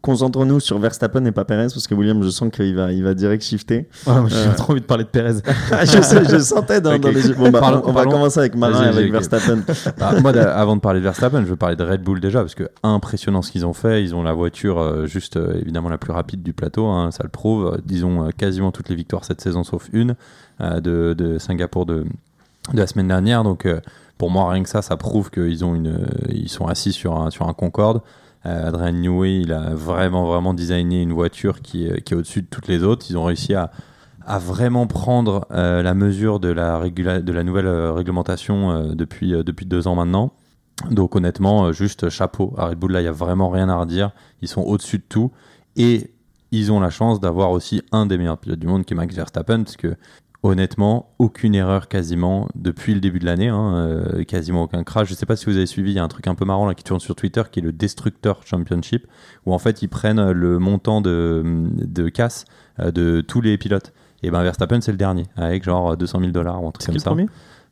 Concentrons-nous 0.01 0.59
sur 0.59 0.79
Verstappen 0.79 1.23
et 1.25 1.31
pas 1.31 1.45
Perez, 1.45 1.67
parce 1.67 1.85
que 1.85 1.93
William, 1.93 2.23
je 2.23 2.29
sens 2.29 2.49
qu'il 2.51 2.75
va, 2.75 2.91
il 2.91 3.03
va 3.03 3.13
direct 3.13 3.43
shifter. 3.43 3.87
Ouais, 4.07 4.19
moi, 4.19 4.29
j'ai 4.29 4.35
Euh. 4.35 4.55
trop 4.55 4.71
envie 4.71 4.81
de 4.81 4.85
parler 4.87 5.03
de 5.03 5.09
Perez. 5.09 5.35
Ah, 5.71 5.85
je, 5.85 6.01
sais, 6.01 6.25
je 6.27 6.39
sentais 6.39 6.81
dans, 6.81 6.93
les 6.93 7.27
yeux. 7.27 7.35
Bon, 7.35 7.51
bah, 7.51 7.59
Parlons- 7.59 7.81
on, 7.85 7.89
on 7.89 7.91
va 7.91 7.93
parlons- 8.01 8.11
commencer 8.13 8.39
avec 8.39 8.55
Marin 8.55 8.85
et 8.85 8.87
avec. 8.87 9.11
Verstappen. 9.11 9.61
Bah, 9.99 10.19
moi, 10.19 10.31
avant 10.31 10.75
de 10.75 10.81
parler 10.81 11.01
de 11.01 11.03
Verstappen, 11.03 11.41
je 11.41 11.45
veux 11.45 11.55
parler 11.55 11.75
de 11.75 11.83
Red 11.83 12.01
Bull 12.01 12.19
déjà, 12.19 12.39
parce 12.39 12.55
que 12.55 12.67
impressionnant 12.81 13.43
ce 13.43 13.51
qu'ils 13.51 13.63
ont 13.63 13.73
fait. 13.73 14.01
Ils 14.03 14.15
ont 14.15 14.23
la 14.23 14.33
voiture 14.33 14.79
euh, 14.79 15.05
juste 15.05 15.37
euh, 15.37 15.59
évidemment 15.61 15.89
la 15.89 15.99
plus 15.99 16.13
rapide 16.13 16.41
du 16.41 16.53
plateau, 16.53 16.87
hein, 16.87 17.11
ça 17.11 17.21
le 17.21 17.29
prouve. 17.29 17.77
Disons 17.85 18.25
euh, 18.25 18.29
quasiment 18.35 18.71
toutes 18.71 18.89
les 18.89 18.95
victoires 18.95 19.23
cette 19.23 19.41
saison, 19.41 19.63
sauf 19.63 19.87
une 19.93 20.15
euh, 20.61 20.79
de, 20.79 21.13
de 21.15 21.37
Singapour 21.37 21.85
de, 21.85 22.05
de 22.73 22.77
la 22.77 22.87
semaine 22.87 23.07
dernière. 23.07 23.43
Donc 23.43 23.65
euh, 23.65 23.79
pour 24.17 24.29
moi, 24.31 24.49
rien 24.51 24.63
que 24.63 24.69
ça, 24.69 24.81
ça 24.81 24.97
prouve 24.97 25.31
qu'ils 25.31 25.65
ont 25.65 25.75
une, 25.75 25.87
euh, 25.87 26.05
ils 26.29 26.49
sont 26.49 26.67
assis 26.67 26.91
sur 26.93 27.15
un, 27.19 27.31
sur 27.31 27.47
un 27.47 27.53
Concorde. 27.53 28.01
Euh, 28.45 28.67
Adrian 28.69 28.93
Newey, 28.93 29.41
il 29.41 29.53
a 29.53 29.73
vraiment 29.75 30.25
vraiment 30.25 30.53
designé 30.53 31.01
une 31.01 31.13
voiture 31.13 31.61
qui, 31.61 31.85
est- 31.87 32.01
qui 32.01 32.13
est 32.13 32.17
au-dessus 32.17 32.41
de 32.41 32.47
toutes 32.47 32.67
les 32.67 32.83
autres. 32.83 33.05
Ils 33.09 33.17
ont 33.17 33.23
réussi 33.23 33.53
à 33.53 33.71
à 34.23 34.37
vraiment 34.37 34.85
prendre 34.85 35.47
euh, 35.49 35.81
la 35.81 35.95
mesure 35.95 36.39
de 36.39 36.49
la, 36.49 36.79
régula- 36.79 37.21
de 37.23 37.31
la 37.33 37.43
nouvelle 37.43 37.65
euh, 37.65 37.91
réglementation 37.91 38.69
euh, 38.71 38.93
depuis, 38.93 39.33
euh, 39.33 39.41
depuis 39.43 39.65
deux 39.65 39.87
ans 39.87 39.95
maintenant. 39.95 40.31
Donc 40.91 41.15
honnêtement, 41.15 41.65
euh, 41.65 41.71
juste 41.71 42.07
chapeau 42.09 42.53
à 42.55 42.67
Red 42.67 42.77
Bull, 42.77 42.91
là 42.91 42.99
il 42.99 43.03
n'y 43.05 43.09
a 43.09 43.13
vraiment 43.13 43.49
rien 43.49 43.67
à 43.67 43.75
redire. 43.77 44.11
Ils 44.43 44.47
sont 44.47 44.61
au-dessus 44.61 44.99
de 44.99 45.03
tout 45.09 45.31
et 45.75 46.11
ils 46.51 46.71
ont 46.71 46.79
la 46.79 46.91
chance 46.91 47.19
d'avoir 47.19 47.49
aussi 47.49 47.81
un 47.91 48.05
des 48.05 48.19
meilleurs 48.19 48.37
pilotes 48.37 48.59
du 48.59 48.67
monde 48.67 48.85
qui 48.85 48.93
est 48.93 48.95
Max 48.97 49.15
Verstappen, 49.15 49.63
parce 49.63 49.75
que 49.75 49.95
honnêtement, 50.43 51.09
aucune 51.19 51.53
erreur 51.55 51.87
quasiment 51.87 52.47
depuis 52.55 52.93
le 52.93 52.99
début 52.99 53.19
de 53.19 53.25
l'année, 53.25 53.49
hein, 53.49 53.75
euh, 53.75 54.23
quasiment 54.23 54.63
aucun 54.63 54.83
crash. 54.83 55.07
Je 55.09 55.13
sais 55.13 55.25
pas 55.25 55.35
si 55.35 55.45
vous 55.45 55.55
avez 55.57 55.65
suivi, 55.67 55.91
il 55.91 55.95
y 55.95 55.99
a 55.99 56.03
un 56.03 56.07
truc 56.07 56.27
un 56.27 56.35
peu 56.35 56.45
marrant 56.45 56.65
là 56.65 56.73
qui 56.73 56.83
tourne 56.83 56.99
sur 56.99 57.15
Twitter 57.15 57.43
qui 57.51 57.59
est 57.59 57.63
le 57.63 57.71
Destructor 57.71 58.41
Championship, 58.45 59.05
où 59.45 59.53
en 59.53 59.59
fait 59.59 59.81
ils 59.81 59.87
prennent 59.87 60.31
le 60.31 60.57
montant 60.59 61.01
de, 61.01 61.43
de 61.75 62.09
casse 62.09 62.45
euh, 62.79 62.91
de 62.91 63.21
tous 63.21 63.41
les 63.41 63.57
pilotes. 63.57 63.93
Et 64.23 64.29
ben 64.31 64.41
Verstappen 64.43 64.81
c'est 64.81 64.91
le 64.91 64.97
dernier, 64.97 65.25
avec 65.35 65.63
genre 65.63 65.95
200 65.97 66.19
000 66.19 66.31
dollars 66.31 66.63
ou 66.63 66.67
un 66.67 66.71
truc 66.71 66.85
comme 66.85 66.95
le 66.95 66.99
ça. 66.99 67.09
premier 67.11 67.27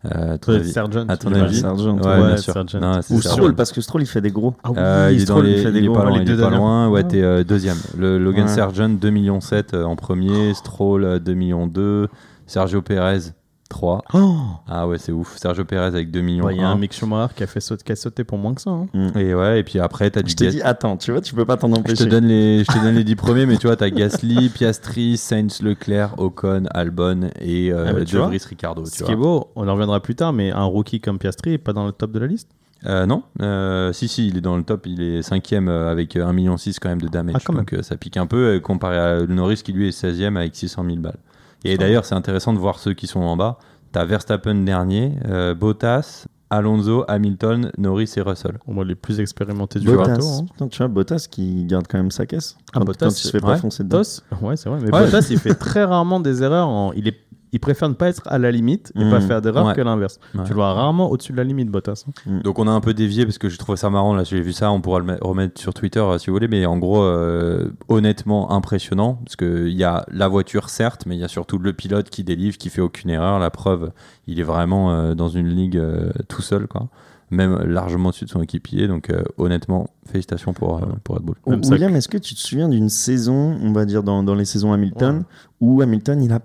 Euh, 0.05 0.35
à 0.35 0.37
ton 0.37 0.53
Ouais, 0.53 0.59
avis- 0.59 0.71
Sargent. 0.71 1.05
à 1.09 1.17
ton 1.17 1.29
il 1.29 1.35
avis 1.35 1.55
pas- 1.61 1.67
Sargent, 1.67 1.97
Ouais, 1.97 2.07
ouais, 2.07 2.27
bien 2.27 2.37
sûr. 2.37 2.53
Sargent. 2.53 2.79
Non, 2.79 3.01
c'est 3.01 3.13
Ou. 3.13 3.21
Stroll, 3.21 3.53
parce 3.53 3.71
que 3.73 3.81
Stroll, 3.81 4.01
il 4.03 4.05
fait 4.07 4.21
des 4.21 4.31
gros. 4.31 4.53
Ah 4.63 4.71
oui, 4.71 4.77
Euh, 4.79 5.09
il 5.11 5.15
est, 5.15 5.25
dans 5.25 5.33
Stroll, 5.35 5.45
les, 5.45 5.51
il 5.57 5.61
fait 5.63 5.71
des 5.73 5.79
il 5.79 5.85
gros. 5.87 5.95
pas 5.97 6.05
loin, 6.05 6.13
Les 6.13 6.19
il 6.21 6.25
deux 6.25 6.39
est 6.39 6.41
pas 6.41 6.49
loin. 6.55 6.87
Ouais, 6.87 7.01
Ah. 7.03 7.07
t'es 7.07 7.21
euh, 7.21 7.43
deuxième. 7.43 7.75
Le 7.97 8.17
Logan 8.17 8.45
Ouais. 8.45 8.49
Sargent 8.49 8.87
2 8.87 9.09
millions 9.09 9.41
7 9.41 9.73
en 9.73 9.97
premier, 9.97 10.53
Stroll 10.53 11.03
euh, 11.03 11.19
2 11.19 11.33
millions 11.33 11.67
2, 11.67 12.07
Sergio 12.49 12.81
Perez 12.81 13.31
3. 13.69 14.01
Oh 14.15 14.35
Ah 14.67 14.87
ouais, 14.87 14.97
c'est 14.97 15.11
ouf. 15.11 15.37
Sergio 15.37 15.63
Perez 15.63 15.85
avec 15.85 16.09
2 16.09 16.21
millions 16.21 16.45
Ouais, 16.45 16.55
Il 16.55 16.59
y 16.59 16.63
a 16.63 16.67
un 16.67 16.71
1. 16.73 16.77
Mick 16.77 16.91
Schumacher 16.91 17.35
qui 17.35 17.43
a 17.43 17.47
fait 17.47 17.59
sauter, 17.59 17.83
qui 17.83 17.91
a 17.91 17.95
sauté 17.95 18.23
pour 18.23 18.39
moins 18.39 18.55
que 18.55 18.61
ça. 18.61 18.71
hein. 18.71 18.87
Et 19.15 19.35
ouais, 19.35 19.59
et 19.59 19.63
puis 19.63 19.77
après 19.79 20.09
t'as 20.09 20.23
du 20.23 20.31
Je 20.31 20.35
t'ai 20.35 20.47
dit, 20.49 20.61
attends, 20.63 20.97
tu 20.97 21.11
vois, 21.11 21.21
tu 21.21 21.35
peux 21.35 21.45
pas 21.45 21.55
t'en 21.55 21.67
Je 21.67 21.73
te 21.75 21.79
empêcher. 21.79 22.05
donne 22.07 22.25
les, 22.25 22.63
je 22.63 22.71
te 22.71 22.83
donne 22.83 22.95
les 22.95 23.03
10 23.05 23.15
premiers, 23.15 23.45
mais 23.45 23.57
tu 23.57 23.67
vois, 23.67 23.75
t'as 23.75 23.91
Gasly, 23.91 24.49
Piastri, 24.49 25.17
Sainz, 25.17 25.61
Leclerc, 25.61 26.15
Ocon, 26.17 26.63
Albon 26.71 27.29
et 27.39 27.71
euh, 27.71 27.85
Ah 27.89 27.93
bah, 27.93 28.05
tu 28.05 28.17
vois, 28.17 28.29
Ricardo. 28.29 28.83
Ce 28.85 28.97
Tu 28.97 29.03
qui 29.03 29.11
est 29.11 29.15
beau, 29.15 29.51
on 29.55 29.67
en 29.67 29.73
reviendra 29.73 29.99
plus 30.01 30.15
tard, 30.15 30.33
mais 30.33 30.49
un 30.51 30.63
rookie 30.63 30.99
comme 30.99 31.19
Piastri 31.19 31.53
est 31.53 31.57
pas 31.59 31.73
dans 31.73 31.85
le 31.85 31.91
top 31.91 32.11
de 32.11 32.17
la 32.19 32.25
liste? 32.27 32.49
Euh, 32.85 33.05
non, 33.05 33.23
euh, 33.41 33.91
si, 33.93 34.07
si, 34.07 34.29
il 34.29 34.37
est 34.37 34.41
dans 34.41 34.55
le 34.57 34.63
top, 34.63 34.87
il 34.87 35.01
est 35.01 35.21
cinquième 35.21 35.67
euh, 35.67 35.91
avec 35.91 36.15
euh, 36.15 36.25
1,6 36.25 36.33
million 36.33 36.55
quand 36.81 36.89
même 36.89 37.01
de 37.01 37.09
damage. 37.09 37.35
Ah, 37.37 37.41
quand 37.45 37.51
même. 37.53 37.61
donc 37.65 37.73
euh, 37.73 37.81
ça 37.83 37.97
pique 37.97 38.15
un 38.17 38.25
peu 38.25 38.59
comparé 38.63 38.97
à 38.97 39.27
Norris 39.27 39.57
qui 39.63 39.73
lui 39.73 39.89
est 39.89 39.91
16e 40.03 40.37
avec 40.37 40.55
600 40.55 40.85
000 40.85 40.95
balles. 40.97 41.17
Et 41.65 41.77
d'ailleurs, 41.77 42.05
c'est 42.05 42.15
intéressant 42.15 42.53
de 42.53 42.59
voir 42.59 42.79
ceux 42.79 42.93
qui 42.93 43.07
sont 43.07 43.19
en 43.21 43.35
bas. 43.37 43.57
T'as 43.91 44.05
Verstappen 44.05 44.55
dernier, 44.55 45.13
euh, 45.27 45.53
Bottas, 45.55 46.25
Alonso, 46.51 47.03
Hamilton, 47.07 47.71
Norris 47.77 48.11
et 48.17 48.21
Russell. 48.21 48.57
On 48.67 48.73
voit 48.73 48.85
les 48.85 48.95
plus 48.95 49.19
expérimentés 49.19 49.79
du 49.79 49.87
Bottas. 49.87 50.11
bateau. 50.15 50.25
hein. 50.27 50.45
Putain, 50.51 50.67
tu 50.67 50.77
vois, 50.77 50.87
Bottas 50.87 51.27
qui 51.29 51.65
garde 51.65 51.85
quand 51.87 51.97
même 51.97 52.11
sa 52.11 52.25
caisse. 52.25 52.55
Ah, 52.73 52.79
Bottas, 52.79 53.07
quand 53.07 53.11
il 53.11 53.23
se 53.23 53.29
fait 53.31 53.39
pas 53.39 53.49
ouais. 53.53 53.57
foncer 53.57 53.83
dedans. 53.83 53.97
Bottas, 53.99 54.21
ouais, 54.41 54.55
c'est 54.57 54.69
vrai. 54.69 54.79
Mais 54.81 54.91
Ouais. 54.93 55.05
Bottas, 55.05 55.27
il 55.29 55.37
fait 55.39 55.53
très 55.55 55.83
rarement 55.83 56.19
des 56.19 56.41
erreurs. 56.43 56.67
en- 56.69 56.93
Il, 56.93 57.07
est... 57.07 57.17
il 57.51 57.59
préfère 57.59 57.89
ne 57.89 57.93
pas 57.95 58.09
être 58.09 58.21
à 58.27 58.37
la 58.37 58.51
limite 58.51 58.91
et 58.95 59.03
Mm. 59.03 59.09
pas 59.09 59.21
faire 59.21 59.41
d'erreurs 59.41 59.65
Ouais. 59.67 59.73
que 59.75 59.81
l'inverse. 59.81 60.19
Ouais. 60.35 60.43
Tu 60.43 60.49
le 60.49 60.55
vois 60.55 60.73
rarement 60.73 61.09
au-dessus 61.09 61.31
de 61.31 61.37
la 61.37 61.43
limite, 61.43 61.69
Bottas. 61.69 62.05
hein. 62.27 62.39
Donc 62.43 62.59
on 62.59 62.67
a 62.67 62.71
un 62.71 62.81
peu 62.81 62.93
dévié 62.93 63.25
parce 63.25 63.37
que 63.37 63.49
j'ai 63.49 63.57
trouvé 63.57 63.77
ça 63.77 63.89
marrant 63.89 64.13
là, 64.13 64.23
j'ai 64.23 64.41
vu 64.41 64.53
ça, 64.53 64.71
on 64.71 64.81
pourra 64.81 64.99
le 64.99 65.05
me- 65.05 65.17
remettre 65.21 65.59
sur 65.59 65.73
Twitter 65.73 65.99
euh, 65.99 66.17
si 66.17 66.27
vous 66.27 66.33
voulez, 66.35 66.47
mais 66.47 66.65
en 66.65 66.77
gros 66.77 67.01
euh, 67.03 67.71
honnêtement 67.87 68.51
impressionnant 68.51 69.15
parce 69.25 69.35
que 69.35 69.67
il 69.67 69.75
y 69.77 69.83
a 69.83 70.05
la 70.11 70.27
voiture 70.27 70.69
certes, 70.69 71.05
mais 71.07 71.15
il 71.15 71.19
y 71.19 71.23
a 71.23 71.27
surtout 71.27 71.57
le 71.57 71.73
pilote 71.73 72.09
qui 72.09 72.23
délivre, 72.23 72.57
qui 72.57 72.69
fait 72.69 72.81
aucune 72.81 73.09
erreur. 73.09 73.39
La 73.39 73.49
preuve, 73.49 73.91
il 74.27 74.39
est 74.39 74.43
vraiment 74.43 74.91
euh, 74.91 75.15
dans 75.15 75.29
une 75.29 75.47
ligue 75.47 75.77
euh, 75.77 76.11
tout 76.27 76.41
seul 76.41 76.67
quoi, 76.67 76.87
même 77.31 77.57
largement 77.63 78.09
au-dessus 78.09 78.25
de 78.25 78.29
son 78.29 78.41
équipier. 78.41 78.87
Donc 78.87 79.09
euh, 79.09 79.23
honnêtement, 79.37 79.87
félicitations 80.05 80.53
pour 80.53 80.77
euh, 80.77 80.85
pour 81.03 81.15
Red 81.15 81.23
Bull. 81.23 81.35
William, 81.47 81.95
est-ce 81.95 82.07
que 82.09 82.17
tu 82.17 82.35
te 82.35 82.39
souviens 82.39 82.69
d'une 82.69 82.89
saison, 82.89 83.57
on 83.61 83.71
va 83.71 83.85
dire 83.85 84.03
dans, 84.03 84.23
dans 84.23 84.35
les 84.35 84.45
saisons 84.45 84.71
Hamilton, 84.73 85.23
où 85.61 85.81
Hamilton, 85.81 86.21
il 86.23 86.31
a 86.31 86.39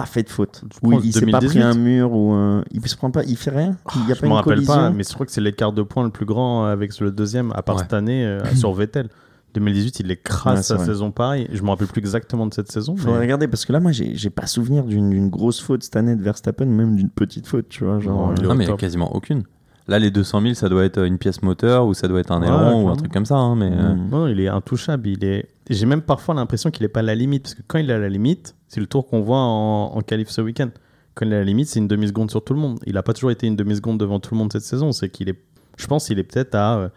pas 0.00 0.06
fait 0.06 0.22
de 0.22 0.28
faute 0.30 0.62
pense 0.80 1.04
il, 1.04 1.12
s'est 1.12 1.20
pas 1.26 1.40
2018. 1.40 1.48
pris 1.48 1.62
un 1.62 1.74
mur, 1.74 2.12
ou 2.12 2.34
euh, 2.34 2.62
il 2.70 2.86
se 2.88 2.96
prend 2.96 3.10
pas, 3.10 3.24
il 3.24 3.36
fait 3.36 3.50
rien 3.50 3.76
Il 3.96 4.08
y 4.08 4.12
a 4.12 4.14
Je 4.14 4.20
pas 4.20 4.26
me 4.26 4.30
une 4.32 4.36
rappelle 4.36 4.54
collision 4.54 4.74
pas, 4.74 4.90
mais 4.90 5.02
je 5.04 5.12
crois 5.14 5.26
que 5.26 5.32
c'est 5.32 5.40
l'écart 5.40 5.72
de 5.72 5.82
points 5.82 6.04
le 6.04 6.10
plus 6.10 6.26
grand 6.26 6.64
avec 6.64 6.98
le 7.00 7.10
deuxième, 7.10 7.52
à 7.54 7.62
part 7.62 7.76
Ouais. 7.76 7.82
cette 7.82 7.92
année, 7.94 8.24
euh, 8.24 8.40
sur 8.54 8.72
Vettel. 8.72 9.08
2018, 9.54 10.00
il 10.00 10.10
écrase 10.10 10.56
Ouais, 10.58 10.62
c'est 10.62 10.68
sa 10.68 10.74
vrai. 10.76 10.84
saison 10.86 11.10
pareil. 11.10 11.48
Je 11.52 11.62
me 11.62 11.70
rappelle 11.70 11.86
plus 11.88 12.00
exactement 12.00 12.46
de 12.46 12.52
cette 12.52 12.70
saison. 12.70 12.96
Faudrait 12.96 13.14
mais- 13.14 13.20
regarder 13.24 13.48
parce 13.48 13.64
que 13.64 13.72
là, 13.72 13.80
moi, 13.80 13.92
j'ai 13.92 14.30
pas 14.30 14.46
souvenir 14.46 14.84
d'une 14.84 15.30
grosse 15.30 15.60
faute 15.60 15.82
cette 15.82 15.96
année 15.96 16.14
de 16.16 16.22
Verstappen, 16.22 16.66
même 16.66 16.96
d'une 16.96 17.08
petite 17.08 17.46
faute, 17.46 17.66
tu 17.70 17.84
vois. 17.84 17.98
Genre, 17.98 18.28
Non, 18.28 18.32
euh, 18.32 18.46
Non, 18.46 18.54
mais 18.54 18.64
il 18.66 18.70
a 18.70 18.76
quasiment 18.76 19.14
aucune. 19.16 19.44
Là, 19.88 19.98
les 19.98 20.10
200 20.10 20.42
000, 20.42 20.54
ça 20.54 20.68
doit 20.68 20.84
être 20.84 21.02
une 21.04 21.16
pièce 21.18 21.40
moteur 21.42 21.86
ou 21.86 21.94
ça 21.94 22.08
doit 22.08 22.20
être 22.20 22.30
un 22.30 22.40
Ouais, 22.40 22.46
aileron 22.46 22.58
ou 22.58 22.64
clairement. 22.72 22.92
un 22.92 22.96
truc 22.96 23.12
comme 23.12 23.24
ça. 23.24 23.36
hein, 23.36 23.56
mais 23.56 23.70
euh. 23.72 23.94
Non, 23.94 24.26
il 24.26 24.38
est 24.40 24.48
intouchable. 24.48 25.08
Il 25.08 25.24
est. 25.24 25.48
J'ai 25.70 25.86
même 25.86 26.02
parfois 26.02 26.34
l'impression 26.34 26.70
qu'il 26.70 26.84
est 26.84 26.88
pas 26.88 27.00
à 27.00 27.02
la 27.02 27.14
limite 27.14 27.42
parce 27.44 27.54
que 27.54 27.62
quand 27.66 27.78
il 27.78 27.88
est 27.90 27.94
à 27.94 27.98
la 27.98 28.08
limite, 28.10 28.54
c'est 28.68 28.80
le 28.80 28.86
tour 28.86 29.06
qu'on 29.06 29.20
voit 29.22 29.38
en, 29.40 29.94
en 29.96 30.00
qualif 30.02 30.28
ce 30.28 30.40
week-end. 30.42 30.68
Quand 31.14 31.24
il 31.26 31.32
est 31.32 31.36
à 31.36 31.38
la 31.38 31.44
limite, 31.44 31.68
c'est 31.68 31.78
une 31.78 31.88
demi 31.88 32.06
seconde 32.08 32.30
sur 32.30 32.44
tout 32.44 32.52
le 32.54 32.60
monde. 32.60 32.78
Il 32.86 32.96
a 32.98 33.02
pas 33.02 33.12
toujours 33.14 33.30
été 33.30 33.46
une 33.46 33.56
demi 33.56 33.74
seconde 33.76 33.98
devant 33.98 34.20
tout 34.20 34.34
le 34.34 34.38
monde 34.38 34.52
cette 34.52 34.62
saison. 34.62 34.92
C'est 34.92 35.08
qu'il 35.08 35.28
est. 35.30 35.38
Je 35.78 35.86
pense 35.86 36.06
qu'il 36.06 36.18
est 36.18 36.24
peut-être 36.24 36.54
à 36.54 36.76
euh, 36.78 36.88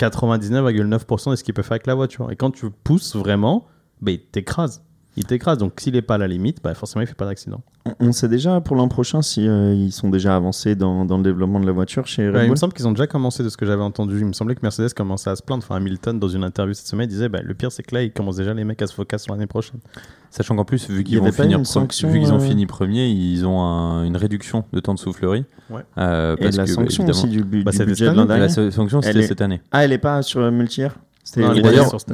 99,9% 0.00 1.30
de 1.30 1.36
ce 1.36 1.44
qu'il 1.44 1.54
peut 1.54 1.62
faire 1.62 1.72
avec 1.72 1.86
la 1.86 1.94
voiture. 1.94 2.30
Et 2.30 2.36
quand 2.36 2.50
tu 2.50 2.68
pousses 2.70 3.16
vraiment, 3.16 3.66
bah, 4.00 4.10
il 4.12 4.20
t'écrase. 4.20 4.82
Il 5.16 5.24
t'écrase. 5.24 5.58
Donc 5.58 5.72
s'il 5.80 5.96
est 5.96 6.02
pas 6.02 6.14
à 6.14 6.18
la 6.18 6.28
limite, 6.28 6.58
bah, 6.62 6.72
forcément 6.74 7.02
il 7.02 7.06
fait 7.06 7.14
pas 7.14 7.26
d'accident. 7.26 7.60
on- 7.86 7.94
on 8.08 8.12
sait 8.12 8.28
déjà 8.28 8.60
pour 8.60 8.76
l'an 8.76 8.86
prochain 8.88 9.22
si 9.22 9.46
euh, 9.48 9.74
ils 9.74 9.90
sont 9.92 10.08
déjà 10.08 10.36
avancés 10.36 10.76
dans, 10.76 11.04
dans 11.04 11.16
le 11.16 11.24
développement 11.24 11.58
de 11.60 11.66
la 11.66 11.72
voiture 11.72 12.06
chez 12.06 12.28
Red 12.28 12.36
Ouais, 12.36 12.44
il 12.46 12.50
me 12.50 12.56
semble 12.56 12.72
qu'ils 12.74 12.86
ont 12.86 12.92
déjà 12.92 13.06
commencé 13.08 13.42
de 13.42 13.48
ce 13.48 13.56
que 13.56 13.66
j'avais 13.66 13.82
entendu. 13.82 14.18
Il 14.18 14.26
me 14.26 14.32
semblait 14.32 14.54
que 14.54 14.60
Mercedes 14.62 14.92
commençait 14.94 15.30
à 15.30 15.36
se 15.36 15.42
plaindre. 15.42 15.64
Enfin, 15.66 15.76
Hamilton, 15.76 16.18
dans 16.20 16.28
une 16.28 16.44
interview 16.44 16.74
cette 16.74 16.86
semaine, 16.86 17.08
disait 17.08 17.28
bah, 17.28 17.40
le 17.42 17.54
pire, 17.54 17.72
c'est 17.72 17.82
que 17.82 17.94
là, 17.94 18.02
ils 18.02 18.12
commencent 18.12 18.36
déjà 18.36 18.54
les 18.54 18.64
mecs 18.64 18.80
à 18.82 18.86
se 18.86 18.94
focus 18.94 19.22
sur 19.22 19.32
l'année 19.34 19.46
prochaine. 19.46 19.80
sachant 20.30 20.54
qu'en 20.54 20.64
plus, 20.64 20.88
vu 20.88 21.02
qu'ils 21.02 21.18
vont 21.18 21.32
finir 21.32 21.66
sanction, 21.66 22.08
vu 22.08 22.20
qu'ils 22.20 22.32
ont 22.32 22.36
euh, 22.36 22.38
fini 22.38 22.64
premier, 22.66 23.08
ils 23.08 23.44
ont 23.46 23.60
un- 23.60 24.04
une 24.04 24.16
réduction 24.16 24.64
de 24.72 24.78
temps 24.78 24.94
de 24.94 24.98
soufflerie. 25.00 25.44
Ouais. 25.70 25.82
Euh, 25.98 26.36
Et 26.38 26.50
la 26.52 26.64
que, 26.64 26.70
sanction 26.70 27.02
évidemment, 27.04 27.10
aussi 27.24 27.28
du, 27.28 27.42
bu- 27.42 27.64
Bah, 27.64 27.72
du 27.72 27.76
c'était 27.76 27.90
budget 27.90 28.04
cette 28.06 28.14
de 28.14 28.16
l'an 28.20 28.28
année. 28.30 28.40
la 28.40 28.46
dernier. 28.46 28.70
sa- 28.70 28.76
sanction, 28.76 29.02
c'était 29.02 29.18
Elle 29.18 29.24
est- 29.24 29.28
cette 29.28 29.40
année. 29.40 29.60
Ah, 29.72 29.84
elle 29.84 29.92
est 29.92 29.98
pas 29.98 30.22
sur 30.22 30.40
euh, 30.40 30.50
est 31.38 31.62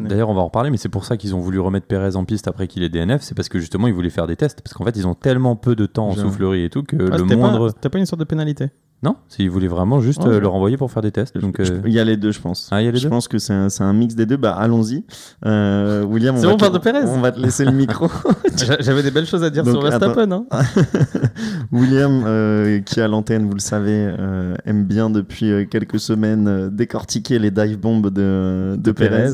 D'ailleurs, 0.08 0.28
on 0.28 0.35
va 0.35 0.40
en 0.40 0.46
reparler, 0.46 0.70
mais 0.70 0.76
c'est 0.76 0.88
pour 0.88 1.04
ça 1.04 1.16
qu'ils 1.16 1.35
ont 1.35 1.40
voulu 1.40 1.58
remettre 1.61 1.87
Perez 1.87 2.16
en 2.16 2.25
piste 2.25 2.49
après 2.49 2.66
qu'il 2.66 2.82
ait 2.82 2.88
DNF. 2.88 3.23
C'est 3.23 3.35
parce 3.35 3.49
que 3.49 3.58
justement, 3.58 3.87
ils 3.88 3.94
voulaient 3.94 4.11
faire 4.11 4.26
des 4.26 4.37
tests. 4.37 4.61
Parce 4.62 4.75
qu'en 4.75 4.85
fait, 4.85 4.96
ils 4.96 5.06
ont 5.06 5.14
tellement 5.14 5.56
peu 5.56 5.75
de 5.76 5.87
temps 5.87 6.08
en 6.08 6.14
soufflerie 6.14 6.64
et 6.64 6.70
tout 6.70 6.82
que 6.82 6.96
Ah, 7.12 7.16
le 7.16 7.25
moindre. 7.37 7.70
c'était 7.70 7.88
pas 7.88 7.99
une 7.99 8.06
sorte 8.06 8.20
de 8.20 8.25
pénalité. 8.25 8.70
Non, 9.03 9.15
ils 9.38 9.50
voulaient 9.50 9.69
vraiment 9.69 10.00
juste 10.00 10.25
euh, 10.26 10.41
le 10.41 10.49
renvoyer 10.49 10.79
pour 10.79 10.91
faire 10.91 11.03
des 11.03 11.12
tests. 11.12 11.37
Donc, 11.37 11.61
euh, 11.61 11.83
Il 11.85 11.93
y 11.93 12.00
a 12.00 12.05
les 12.05 12.17
deux, 12.17 12.33
je 12.33 12.41
pense. 12.41 12.69
Ah, 12.73 12.81
il 12.81 12.87
y 12.87 12.88
a 12.88 12.91
les 12.91 12.99
je 12.99 13.05
deux 13.05 13.11
pense 13.11 13.29
que 13.29 13.38
c'est 13.38 13.53
un, 13.53 13.93
mix 13.93 14.15
des 14.15 14.25
deux. 14.25 14.38
Bah, 14.38 14.57
allons-y. 14.59 15.05
Euh, 15.45 16.03
William, 16.05 16.35
on 16.35 16.41
C'est 16.41 16.47
va 16.47 16.53
bon, 16.53 16.57
te- 16.59 16.73
de 16.73 16.79
Perez. 16.79 17.05
On 17.07 17.21
va 17.21 17.31
te 17.31 17.38
laisser 17.38 17.67
le 17.67 17.73
micro. 17.73 18.09
J'a- 18.57 18.81
J'avais 18.81 19.03
des 19.03 19.11
belles 19.11 19.26
choses 19.26 19.45
à 19.45 19.50
dire 19.50 19.65
Donc, 19.65 19.75
sur 19.75 19.83
Verstappen. 19.83 20.33
Hein. 20.33 20.47
William, 21.73 22.25
euh, 22.26 22.81
qui 22.81 23.00
à 23.00 23.09
l'antenne, 23.09 23.47
vous 23.47 23.55
le 23.55 23.61
savez, 23.61 24.15
euh, 24.19 24.55
aime 24.65 24.85
bien 24.85 25.11
depuis 25.11 25.69
quelques 25.69 26.00
semaines 26.00 26.49
euh, 26.49 26.71
décortiquer 26.71 27.38
les 27.38 27.50
dive 27.50 27.79
bombs 27.79 28.00
de, 28.11 28.76
de 28.79 28.93
Perez. 28.93 29.33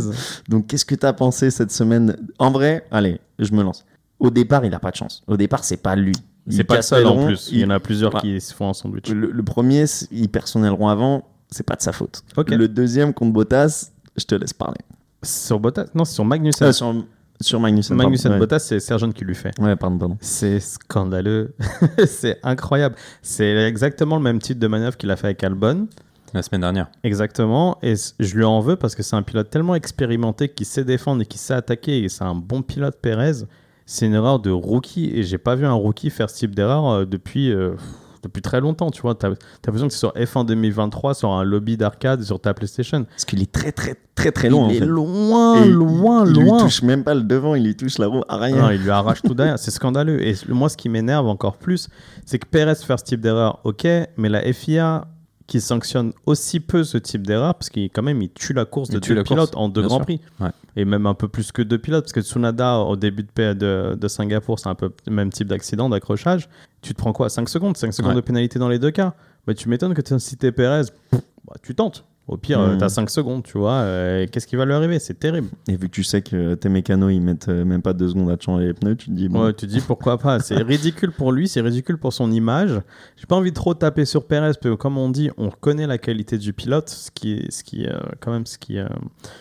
Donc, 0.49 0.66
qu'est-ce 0.66 0.85
que 0.85 0.95
tu 0.95 1.07
as 1.07 1.12
pensé 1.12 1.50
cette 1.50 1.71
semaine? 1.73 2.16
En 2.38 2.50
vrai, 2.50 2.85
allez, 2.90 3.21
je 3.38 3.52
me 3.52 3.62
lance. 3.62 3.85
Au 4.19 4.31
départ, 4.31 4.64
il 4.64 4.75
a 4.75 4.78
pas 4.78 4.90
de 4.90 4.97
chance. 4.97 5.23
Au 5.26 5.37
départ, 5.37 5.64
c'est 5.64 5.83
pas 5.83 5.97
lui. 5.97 6.12
Il 6.46 6.54
C'est 6.56 6.64
pas 6.64 6.76
le 6.76 6.82
seul 6.82 7.06
en 7.06 7.26
plus. 7.26 7.49
Il 7.52 7.58
y 7.61 7.64
en 7.64 7.70
a 7.70 7.78
plusieurs 7.80 8.14
Ouais. 8.14 8.20
qui 8.20 8.40
se 8.40 8.52
font 8.54 8.68
un 8.68 8.72
sandwich. 8.75 9.08
Le, 9.11 9.30
le 9.30 9.42
premier, 9.42 9.84
il 10.11 10.28
perd 10.28 10.46
son 10.49 10.64
aileron 10.64 10.88
avant, 10.88 11.25
c'est 11.50 11.62
pas 11.66 11.76
de 11.76 11.82
sa 11.82 11.92
faute. 11.92 12.22
Le 12.49 12.66
deuxième 12.66 13.14
contre 13.14 13.32
Bottas, 13.32 13.90
je 14.16 14.25
te 14.25 14.34
laisse 14.34 14.52
parler. 14.52 14.78
Sur 15.22 15.61
Bottas? 15.61 15.87
Non, 15.94 16.04
c'est 16.04 16.14
sur 16.14 16.25
Magnussen. 16.25 16.66
Euh, 16.68 16.72
sur, 16.72 16.92
sur 17.40 17.61
Magnussen. 17.61 17.96
pardon. 17.96 18.08
Magnussen 18.08 18.32
ouais. 18.32 18.38
Bottas, 18.40 18.58
c'est 18.58 18.80
Sergent 18.80 19.12
qui 19.12 19.25
lui 19.25 19.37
fait. 19.37 19.52
Ouais, 19.61 19.76
pardon, 19.76 19.99
pardon. 19.99 20.18
C'est 20.20 20.58
scandaleux. 20.58 21.54
c'est 22.06 22.40
incroyable. 22.42 22.96
C'est 23.22 23.54
exactement 23.68 24.16
le 24.16 24.22
même 24.22 24.40
type 24.40 24.58
de 24.58 24.66
manœuvre 24.66 24.96
qu'il 24.96 25.11
a 25.12 25.16
fait 25.16 25.28
avec 25.28 25.44
Albon. 25.44 25.87
la 26.34 26.42
semaine 26.42 26.62
dernière. 26.62 26.90
Exactement. 27.04 27.78
Et 27.82 27.94
je 28.18 28.34
lui 28.34 28.42
en 28.42 28.58
veux 28.61 28.75
parce 28.75 28.96
que 28.96 29.04
c'est 29.04 29.14
un 29.14 29.22
pilote 29.22 29.49
tellement 29.49 29.76
expérimenté 29.76 30.49
qui 30.49 30.64
sait 30.64 30.82
défendre 30.84 31.22
et 31.22 31.26
qui 31.26 31.38
sait 31.38 31.54
attaquer. 31.54 32.02
Et 32.02 32.08
c'est 32.08 32.25
un 32.25 32.34
bon 32.34 32.62
pilote, 32.62 32.99
Perez. 33.00 33.44
C'est 33.86 34.06
une 34.06 34.14
erreur 34.14 34.38
de 34.38 34.50
rookie. 34.50 35.10
Et 35.14 35.22
j'ai 35.22 35.38
pas 35.38 35.54
vu 35.54 35.66
un 35.66 35.72
rookie 35.72 36.10
faire 36.10 36.30
ce 36.30 36.36
type 36.36 36.54
d'erreur 36.54 36.88
euh, 36.88 37.04
depuis, 37.04 37.50
euh, 37.52 37.74
depuis 38.22 38.42
très 38.42 38.60
longtemps. 38.60 38.90
Tu 38.90 39.02
vois, 39.02 39.14
t'as 39.14 39.28
as 39.28 39.34
l'impression 39.66 39.88
que 39.88 39.92
c'est 39.92 39.98
sur 39.98 40.12
F1 40.14 40.46
2023, 40.46 41.14
sur 41.14 41.30
un 41.30 41.44
lobby 41.44 41.76
d'arcade, 41.76 42.22
sur 42.22 42.40
ta 42.40 42.54
PlayStation. 42.54 43.04
Parce 43.04 43.24
qu'il 43.24 43.42
est 43.42 43.50
très, 43.50 43.72
très, 43.72 43.96
très, 44.14 44.30
très 44.32 44.48
long. 44.48 44.68
il 44.70 44.76
est 44.76 44.78
fait. 44.80 44.86
loin, 44.86 45.62
Et 45.62 45.68
loin, 45.68 46.24
il, 46.24 46.30
il 46.36 46.42
loin. 46.44 46.56
lui 46.58 46.64
touche 46.64 46.82
même 46.82 47.04
pas 47.04 47.14
le 47.14 47.22
devant, 47.22 47.54
il 47.54 47.64
lui 47.64 47.76
touche 47.76 47.98
la 47.98 48.06
roue 48.06 48.22
arrière. 48.28 48.56
Non, 48.56 48.70
il 48.70 48.80
lui 48.82 48.90
arrache 48.90 49.22
tout 49.22 49.34
derrière. 49.34 49.58
C'est 49.58 49.70
scandaleux. 49.70 50.24
Et 50.26 50.34
moi, 50.48 50.68
ce 50.68 50.76
qui 50.76 50.88
m'énerve 50.88 51.26
encore 51.26 51.56
plus, 51.56 51.88
c'est 52.24 52.38
que 52.38 52.46
Perez 52.46 52.76
faire 52.76 52.98
ce 52.98 53.04
type 53.04 53.20
d'erreur, 53.20 53.60
ok, 53.64 53.86
mais 54.16 54.28
la 54.28 54.40
FIA 54.52 55.06
qui 55.46 55.61
sanctionne 55.61 56.12
aussi 56.26 56.61
peu 56.61 56.84
ce 56.84 56.99
type 56.99 57.26
d'erreur, 57.26 57.54
parce 57.54 57.68
qu'il 57.70 57.90
quand 57.90 58.02
même 58.02 58.22
il 58.22 58.30
tue 58.30 58.52
la 58.52 58.64
course 58.64 58.88
de 58.90 58.99
deux 58.99 59.22
pilotes 59.22 59.50
course, 59.52 59.62
en 59.62 59.68
deux 59.68 59.82
grands 59.82 59.96
sûr. 59.96 60.04
prix. 60.06 60.20
Ouais. 60.40 60.50
Et 60.76 60.84
même 60.84 61.06
un 61.06 61.14
peu 61.14 61.28
plus 61.28 61.52
que 61.52 61.62
deux 61.62 61.78
pilotes, 61.78 62.04
parce 62.04 62.12
que 62.12 62.22
Tsunoda, 62.22 62.78
au 62.78 62.96
début 62.96 63.25
de, 63.37 63.52
de, 63.52 63.94
de 64.00 64.08
Singapour, 64.08 64.58
c'est 64.58 64.68
un 64.68 64.75
peu 64.75 64.92
le 65.06 65.12
même 65.12 65.30
type 65.30 65.49
d'accident, 65.49 65.88
d'accrochage. 65.88 66.49
Tu 66.80 66.94
te 66.94 66.99
prends 66.99 67.12
quoi? 67.12 67.28
5 67.28 67.49
secondes? 67.49 67.76
5 67.76 67.92
secondes 67.92 68.11
Ouais. 68.11 68.16
de 68.16 68.20
pénalité 68.20 68.58
dans 68.58 68.68
les 68.68 68.78
deux 68.78 68.90
cas 68.90 69.14
bah, 69.46 69.54
Tu 69.54 69.68
m'étonnes 69.68 69.94
que 69.94 70.00
tu 70.00 70.18
si 70.18 70.37
t'es 70.37 70.52
Perez, 70.52 70.84
bah, 71.12 71.54
tu 71.62 71.75
tentes. 71.75 72.04
Au 72.29 72.37
pire, 72.37 72.61
euh, 72.61 72.76
t'as 72.79 72.88
5 72.88 73.11
secondes, 73.11 73.43
tu 73.43 73.59
vois. 73.59 73.73
euh, 73.81 74.26
Qu'est-ce 74.31 74.47
qui 74.47 74.55
va 74.55 74.64
lui 74.64 74.73
arriver? 74.73 75.00
C'est 75.00 75.19
terrible. 75.19 75.49
Et 75.69 75.73
vu 75.73 75.88
que 75.88 75.95
tu 75.95 76.05
sais 76.05 76.23
que 76.23 76.55
tes 76.55 76.69
mécanos, 76.69 77.12
ils 77.12 77.21
mettent 77.21 77.49
euh, 77.49 77.64
même 77.64 77.83
pas 77.83 77.93
deux 77.93 78.09
secondes 78.11 78.31
à 78.31 78.37
te 78.37 78.45
changer 78.45 78.67
les 78.67 78.75
pneus, 78.75 78.95
tu 78.95 79.07
te 79.07 79.11
dis, 79.11 79.29
bon, 79.29 79.47
Ouais, 79.47 79.52
tu 79.52 79.67
te 79.67 79.73
dis 79.73 79.81
pourquoi 79.81 80.19
pas? 80.19 80.38
C'est 80.38 80.55
ridicule 80.62 81.11
pour 81.11 81.33
lui, 81.33 81.49
c'est 81.49 81.61
ridicule 81.61 81.99
pour 81.99 82.12
son 82.12 82.31
image. 82.31 82.81
J'ai 83.17 83.26
pas 83.26 83.35
envie 83.35 83.50
de 83.50 83.57
trop 83.57 83.75
taper 83.75 84.05
sur 84.05 84.25
Perez, 84.25 84.47
parce 84.47 84.59
que 84.59 84.75
comme 84.75 84.99
on 84.99 85.09
dit, 85.11 85.31
on 85.37 85.50
connaît 85.50 85.88
la 85.88 85.99
qualité 85.99 86.38
du 86.38 86.52
pilote. 86.52 86.88
Ce 86.91 87.11
qui, 87.11 87.33
est- 87.33 87.50
ce 87.50 87.64
qui, 87.64 87.87
euh, 87.87 87.99
quand 88.21 88.31
même, 88.31 88.47
ce 88.47 88.57
qui, 88.57 88.79
euh, 88.79 88.87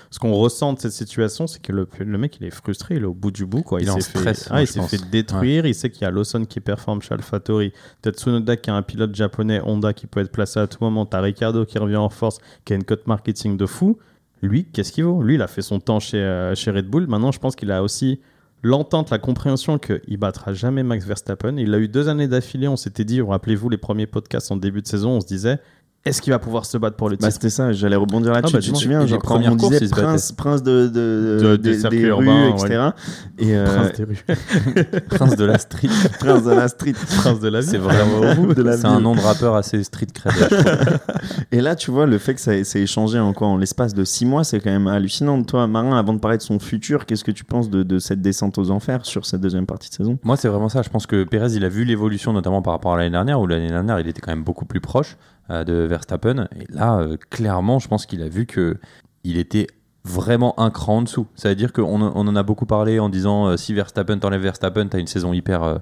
ce 0.10 0.18
qu'on 0.18 0.34
ressent 0.34 0.74
de 0.74 0.80
cette 0.80 0.92
situation, 0.94 1.46
c'est 1.46 1.62
que 1.62 1.72
le, 1.72 1.88
le 2.00 2.18
mec, 2.18 2.38
il 2.42 2.48
est 2.48 2.52
frustré, 2.52 2.96
il 2.96 3.04
est 3.04 3.06
au 3.06 3.14
bout 3.14 3.32
du 3.32 3.46
bout, 3.46 3.62
quoi. 3.62 3.80
Il 3.80 3.86
s'est 4.02 4.02
fait, 4.02 4.48
ah, 4.50 4.62
il 4.64 4.68
s'est 4.68 4.80
pense. 4.80 4.90
fait 4.90 5.10
détruire. 5.12 5.68
Il 5.68 5.76
sait 5.76 5.92
qu'il 5.92 6.02
y 6.02 6.06
a 6.06 6.12
Lawson 6.12 6.46
qui 6.46 6.60
performe 6.60 7.04
chez 7.04 7.14
AlphaTauri, 7.14 7.74
peut-être 8.02 8.18
Tsunoda 8.20 8.58
qui 8.58 8.72
est 8.72 8.74
un 8.74 8.82
pilote 8.82 9.14
japonais, 9.14 9.62
Honda 9.64 9.94
qui 9.94 10.08
peut 10.08 10.20
être 10.20 10.32
placé 10.32 10.60
à 10.60 10.66
tout 10.66 10.80
moment. 10.82 11.06
T'as 11.06 11.22
Ricardo 11.22 11.64
qui 11.64 11.78
revient 11.78 11.96
en 11.98 12.10
force, 12.10 12.40
qui 12.80 12.94
a 12.94 12.98
marketing 13.06 13.58
de 13.58 13.66
fou. 13.66 13.98
Lui, 14.42 14.66
qu'est-ce 14.66 14.92
qu'il 14.92 15.04
vaut? 15.04 15.22
Lui, 15.22 15.36
il 15.36 15.42
a 15.42 15.48
fait 15.48 15.62
son 15.62 15.80
temps 15.80 16.00
chez, 16.00 16.18
euh, 16.18 16.56
chez 16.56 16.72
Red 16.72 16.88
Bull. 16.88 17.08
Maintenant, 17.08 17.32
je 17.32 17.40
pense 17.40 17.56
qu'il 17.56 17.72
a 17.72 17.84
aussi 17.84 18.20
l'entente, 18.64 19.10
la 19.10 19.20
compréhension 19.20 19.78
qu'il 19.78 20.18
battra 20.18 20.54
jamais 20.54 20.84
Max 20.84 21.06
Verstappen. 21.06 21.58
Il 21.58 21.74
a 21.74 21.80
eu 21.80 21.88
deux 21.88 22.10
années 22.10 22.28
d'affilée. 22.28 22.68
On 22.68 22.76
s'était 22.76 23.06
dit, 23.06 23.22
rappelez-vous 23.22 23.70
les 23.70 23.78
premiers 23.78 24.08
podcasts 24.08 24.52
en 24.52 24.58
début 24.58 24.82
de 24.82 24.88
saison, 24.88 25.12
on 25.12 25.22
se 25.22 25.28
disait, 25.28 25.60
est-ce 26.04 26.22
qu'il 26.22 26.34
va 26.34 26.40
pouvoir 26.40 26.66
se 26.66 26.78
battre 26.78 26.96
pour 26.98 27.10
le 27.10 27.16
Bah, 27.16 27.28
titre 27.28 27.34
c'était 27.34 27.50
ça, 27.52 27.72
j'allais 27.74 27.96
rebondir 27.96 28.32
là-dessus. 28.34 28.56
Ah, 28.56 28.58
bah, 28.58 28.64
tu 28.64 28.72
te 28.72 28.78
souviens, 28.78 29.06
genre, 29.06 29.22
quand 29.22 29.40
on 29.40 29.56
courses, 29.58 29.80
disait 29.80 29.88
prince, 29.90 30.32
prince 30.32 30.64
de, 30.64 30.88
de, 30.88 31.38
De- 31.42 31.56
des- 31.58 31.78
des 31.84 32.00
urbains, 32.08 32.46
rues, 32.46 32.50
etc. 32.52 32.90
Et 33.38 33.56
euh, 33.56 33.66
Prince 33.66 33.94
des 33.98 34.04
rues, 34.06 34.26
Prince 35.10 35.36
de 35.36 35.46
la 35.46 35.58
street. 35.60 35.90
prince 36.20 36.44
de 36.44 36.52
la 36.52 36.68
street. 36.68 36.94
Prince 36.94 37.40
de 37.40 37.50
la 37.50 37.60
vie. 37.62 37.68
C'est 37.68 37.78
vraiment 37.78 38.32
Au 38.32 38.36
bout 38.48 38.54
de 38.56 38.64
la 38.64 38.78
C'est 38.78 38.86
un 38.88 39.00
nom 39.00 39.14
de 39.16 39.22
rappeur 39.22 39.56
assez 39.56 39.84
street 39.84 40.08
cred. 40.14 40.34
Et 41.52 41.62
là, 41.62 41.76
tu 41.76 41.92
vois, 41.92 42.06
le 42.06 42.18
fait 42.18 42.34
que 42.34 42.42
ça 42.42 42.64
s'est 42.64 42.82
échangé 42.82 43.20
en 43.20 43.34
quoi 43.34 43.48
En 43.48 43.58
l'espace 43.58 43.94
de 43.94 44.04
six 44.04 44.26
mois, 44.26 44.44
c'est 44.44 44.60
quand 44.60 44.72
même 44.72 44.88
hallucinant. 44.88 45.42
Toi, 45.44 45.68
Marin, 45.68 45.98
avant 45.98 46.14
de 46.14 46.20
parler 46.20 46.38
de 46.38 46.42
son 46.44 46.60
futur, 46.60 47.06
qu'est-ce 47.06 47.24
que 47.24 47.32
tu 47.32 47.44
penses 47.44 47.70
de, 47.70 47.84
de 47.84 48.00
cette 48.00 48.22
descente 48.22 48.58
aux 48.58 48.72
enfers 48.72 49.06
sur 49.06 49.26
cette 49.26 49.42
deuxième 49.42 49.66
partie 49.66 49.90
de 49.90 49.96
saison? 49.96 50.18
Moi, 50.24 50.36
c'est 50.38 50.48
vraiment 50.48 50.70
ça. 50.70 50.82
Je 50.82 50.90
pense 50.90 51.06
que 51.06 51.24
Perez, 51.26 51.54
il 51.56 51.64
a 51.66 51.70
vu 51.70 51.84
l'évolution, 51.84 52.34
notamment 52.34 52.62
par 52.62 52.74
rapport 52.74 52.94
à 52.94 52.98
l'année 52.98 53.12
dernière, 53.12 53.40
où 53.40 53.48
l'année 53.48 53.70
dernière, 53.70 54.00
il 54.00 54.08
était 54.08 54.22
quand 54.22 54.32
même 54.32 54.44
beaucoup 54.44 54.66
plus 54.66 54.82
proche 54.82 55.16
de 55.64 55.74
Verstappen. 55.74 56.48
Et 56.60 56.66
là, 56.70 57.00
euh, 57.00 57.18
clairement, 57.30 57.80
je 57.80 57.88
pense 57.88 58.06
qu'il 58.06 58.22
a 58.24 58.30
vu 58.30 58.46
que 58.46 58.78
il 59.24 59.38
était 59.38 59.68
vraiment 60.04 60.60
un 60.60 60.72
cran 60.72 60.98
en 60.98 61.02
dessous. 61.04 61.28
Ça 61.36 61.50
veut 61.50 61.56
dire 61.56 61.74
qu'on 61.74 62.02
on 62.02 62.28
en 62.28 62.36
a 62.36 62.44
beaucoup 62.44 62.66
parlé 62.66 63.00
en 63.00 63.10
disant 63.10 63.48
euh, 63.48 63.58
si 63.58 63.74
Verstappen 63.74 64.18
t'enlève 64.18 64.42
Verstappen, 64.42 64.88
t'as 64.88 65.00
une 65.00 65.08
saison 65.08 65.34
hyper, 65.34 65.64
euh, 65.64 65.78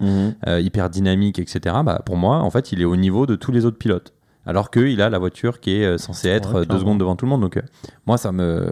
euh, 0.47 0.59
hyper 0.59 0.89
dynamique, 0.89 1.39
etc. 1.39 1.77
Bah, 1.85 2.01
pour 2.05 2.17
moi, 2.17 2.38
en 2.39 2.49
fait, 2.49 2.71
il 2.71 2.81
est 2.81 2.85
au 2.85 2.97
niveau 2.97 3.25
de 3.25 3.35
tous 3.35 3.51
les 3.51 3.65
autres 3.65 3.77
pilotes. 3.77 4.13
Alors 4.45 4.71
qu'il 4.71 5.01
a 5.01 5.09
la 5.09 5.19
voiture 5.19 5.59
qui 5.59 5.75
est 5.75 5.85
euh, 5.85 5.97
censée 5.97 6.29
être 6.29 6.53
Ouais, 6.55 6.61
euh, 6.61 6.65
deux 6.65 6.79
secondes 6.79 6.99
devant 6.99 7.15
tout 7.15 7.25
le 7.25 7.29
monde. 7.29 7.41
Donc, 7.41 7.57
euh, 7.57 7.61
moi, 8.07 8.17
ça 8.17 8.31
me. 8.31 8.71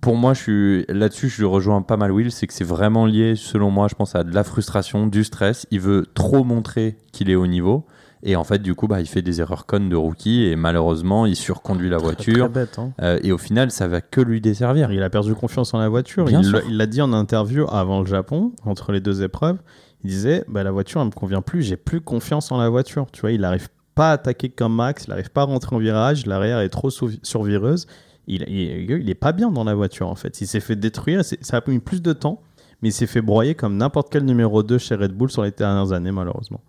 Pour 0.00 0.14
moi, 0.14 0.34
je 0.34 0.40
suis 0.40 0.84
là-dessus, 0.88 1.28
je 1.30 1.44
rejoins 1.44 1.82
pas 1.82 1.96
mal 1.96 2.12
Will. 2.12 2.30
C'est 2.30 2.46
que 2.46 2.52
c'est 2.52 2.64
vraiment 2.64 3.06
lié, 3.06 3.34
selon 3.34 3.70
moi, 3.70 3.88
je 3.88 3.94
pense 3.94 4.14
à 4.14 4.24
de 4.24 4.34
la 4.34 4.44
frustration, 4.44 5.06
du 5.06 5.24
stress. 5.24 5.66
Il 5.70 5.80
veut 5.80 6.06
trop 6.14 6.44
montrer 6.44 6.96
qu'il 7.12 7.30
est 7.30 7.34
au 7.34 7.46
niveau. 7.46 7.86
Et 8.22 8.36
en 8.36 8.44
fait, 8.44 8.58
du 8.60 8.74
coup, 8.74 8.86
bah, 8.86 9.00
il 9.00 9.06
fait 9.06 9.22
des 9.22 9.40
erreurs 9.40 9.64
connes 9.64 9.88
de 9.88 9.96
rookie. 9.96 10.44
Et 10.44 10.56
malheureusement, 10.56 11.24
il 11.26 11.36
surconduit 11.36 11.88
la 11.88 11.96
voiture. 11.96 12.50
très 12.50 12.60
bête, 12.66 12.78
hein. 12.78 12.92
Euh, 13.00 13.18
et 13.22 13.32
au 13.32 13.38
final, 13.38 13.70
ça 13.70 13.88
va 13.88 14.00
que 14.02 14.20
lui 14.20 14.40
desservir. 14.42 14.92
Il 14.92 15.02
a 15.02 15.08
perdu 15.10 15.34
confiance 15.34 15.72
en 15.72 15.78
la 15.78 15.88
voiture. 15.88 16.24
Bien 16.26 16.42
il 16.42 16.76
l'a- 16.76 16.86
dit 16.86 17.00
en 17.00 17.12
interview 17.14 17.66
avant 17.70 18.00
le 18.00 18.06
Japon, 18.06 18.52
entre 18.66 18.92
les 18.92 19.00
deux 19.00 19.22
épreuves. 19.22 19.58
Il 20.04 20.10
disait 20.10 20.44
bah, 20.48 20.62
La 20.64 20.70
voiture, 20.70 21.00
elle 21.00 21.06
me 21.06 21.12
convient 21.12 21.40
plus, 21.42 21.62
j'ai 21.62 21.76
plus 21.76 22.00
confiance 22.00 22.52
en 22.52 22.58
la 22.58 22.68
voiture. 22.68 23.06
Tu 23.12 23.22
vois, 23.22 23.32
il 23.32 23.40
n'arrive 23.40 23.68
pas 23.94 24.10
à 24.10 24.12
attaquer 24.14 24.48
comme 24.50 24.74
Max, 24.74 25.04
il 25.06 25.10
n'arrive 25.10 25.30
pas 25.30 25.42
à 25.42 25.44
rentrer 25.44 25.74
en 25.76 25.78
virage, 25.78 26.26
l'arrière 26.26 26.60
est 26.60 26.68
trop 26.68 26.90
survireuse. 26.90 27.86
Il, 28.26 28.44
il, 28.48 28.90
il 28.90 29.10
est 29.10 29.14
pas 29.14 29.32
bien 29.32 29.50
dans 29.50 29.64
la 29.64 29.74
voiture, 29.74 30.08
en 30.08 30.14
fait. 30.14 30.40
Il 30.40 30.46
s'est 30.46 30.60
fait 30.60 30.76
détruire, 30.76 31.22
ça 31.24 31.56
a 31.56 31.60
pris 31.60 31.78
plus 31.80 32.00
de 32.02 32.12
temps, 32.12 32.42
mais 32.82 32.90
il 32.90 32.92
s'est 32.92 33.06
fait 33.06 33.20
broyer 33.22 33.54
comme 33.54 33.76
n'importe 33.76 34.08
quel 34.12 34.24
numéro 34.24 34.62
2 34.62 34.78
chez 34.78 34.94
Red 34.94 35.12
Bull 35.12 35.30
sur 35.30 35.42
les 35.42 35.50
dernières 35.50 35.92
années, 35.92 36.12
malheureusement. 36.12 36.60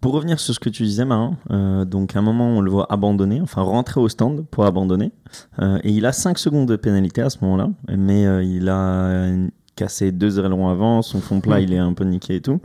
Pour 0.00 0.12
revenir 0.12 0.40
sur 0.40 0.54
ce 0.54 0.60
que 0.60 0.70
tu 0.70 0.82
disais, 0.84 1.04
Marin, 1.04 1.36
euh, 1.50 1.84
donc 1.84 2.16
à 2.16 2.20
un 2.20 2.22
moment, 2.22 2.48
on 2.48 2.60
le 2.62 2.70
voit 2.70 2.90
abandonner, 2.90 3.40
enfin 3.42 3.60
rentrer 3.62 4.00
au 4.00 4.08
stand 4.08 4.46
pour 4.50 4.64
abandonner. 4.64 5.12
Euh, 5.60 5.78
et 5.84 5.90
il 5.90 6.06
a 6.06 6.12
5 6.12 6.38
secondes 6.38 6.66
de 6.66 6.76
pénalité 6.76 7.20
à 7.20 7.28
ce 7.28 7.38
moment-là, 7.42 7.68
mais 7.94 8.26
euh, 8.26 8.42
il 8.42 8.68
a 8.70 9.26
cassé 9.76 10.10
deux 10.10 10.38
ailerons 10.38 10.68
avant, 10.68 11.02
son 11.02 11.20
fond 11.20 11.40
plat, 11.40 11.60
il 11.60 11.72
est 11.74 11.78
un 11.78 11.92
peu 11.92 12.04
niqué 12.04 12.36
et 12.36 12.40
tout. 12.40 12.60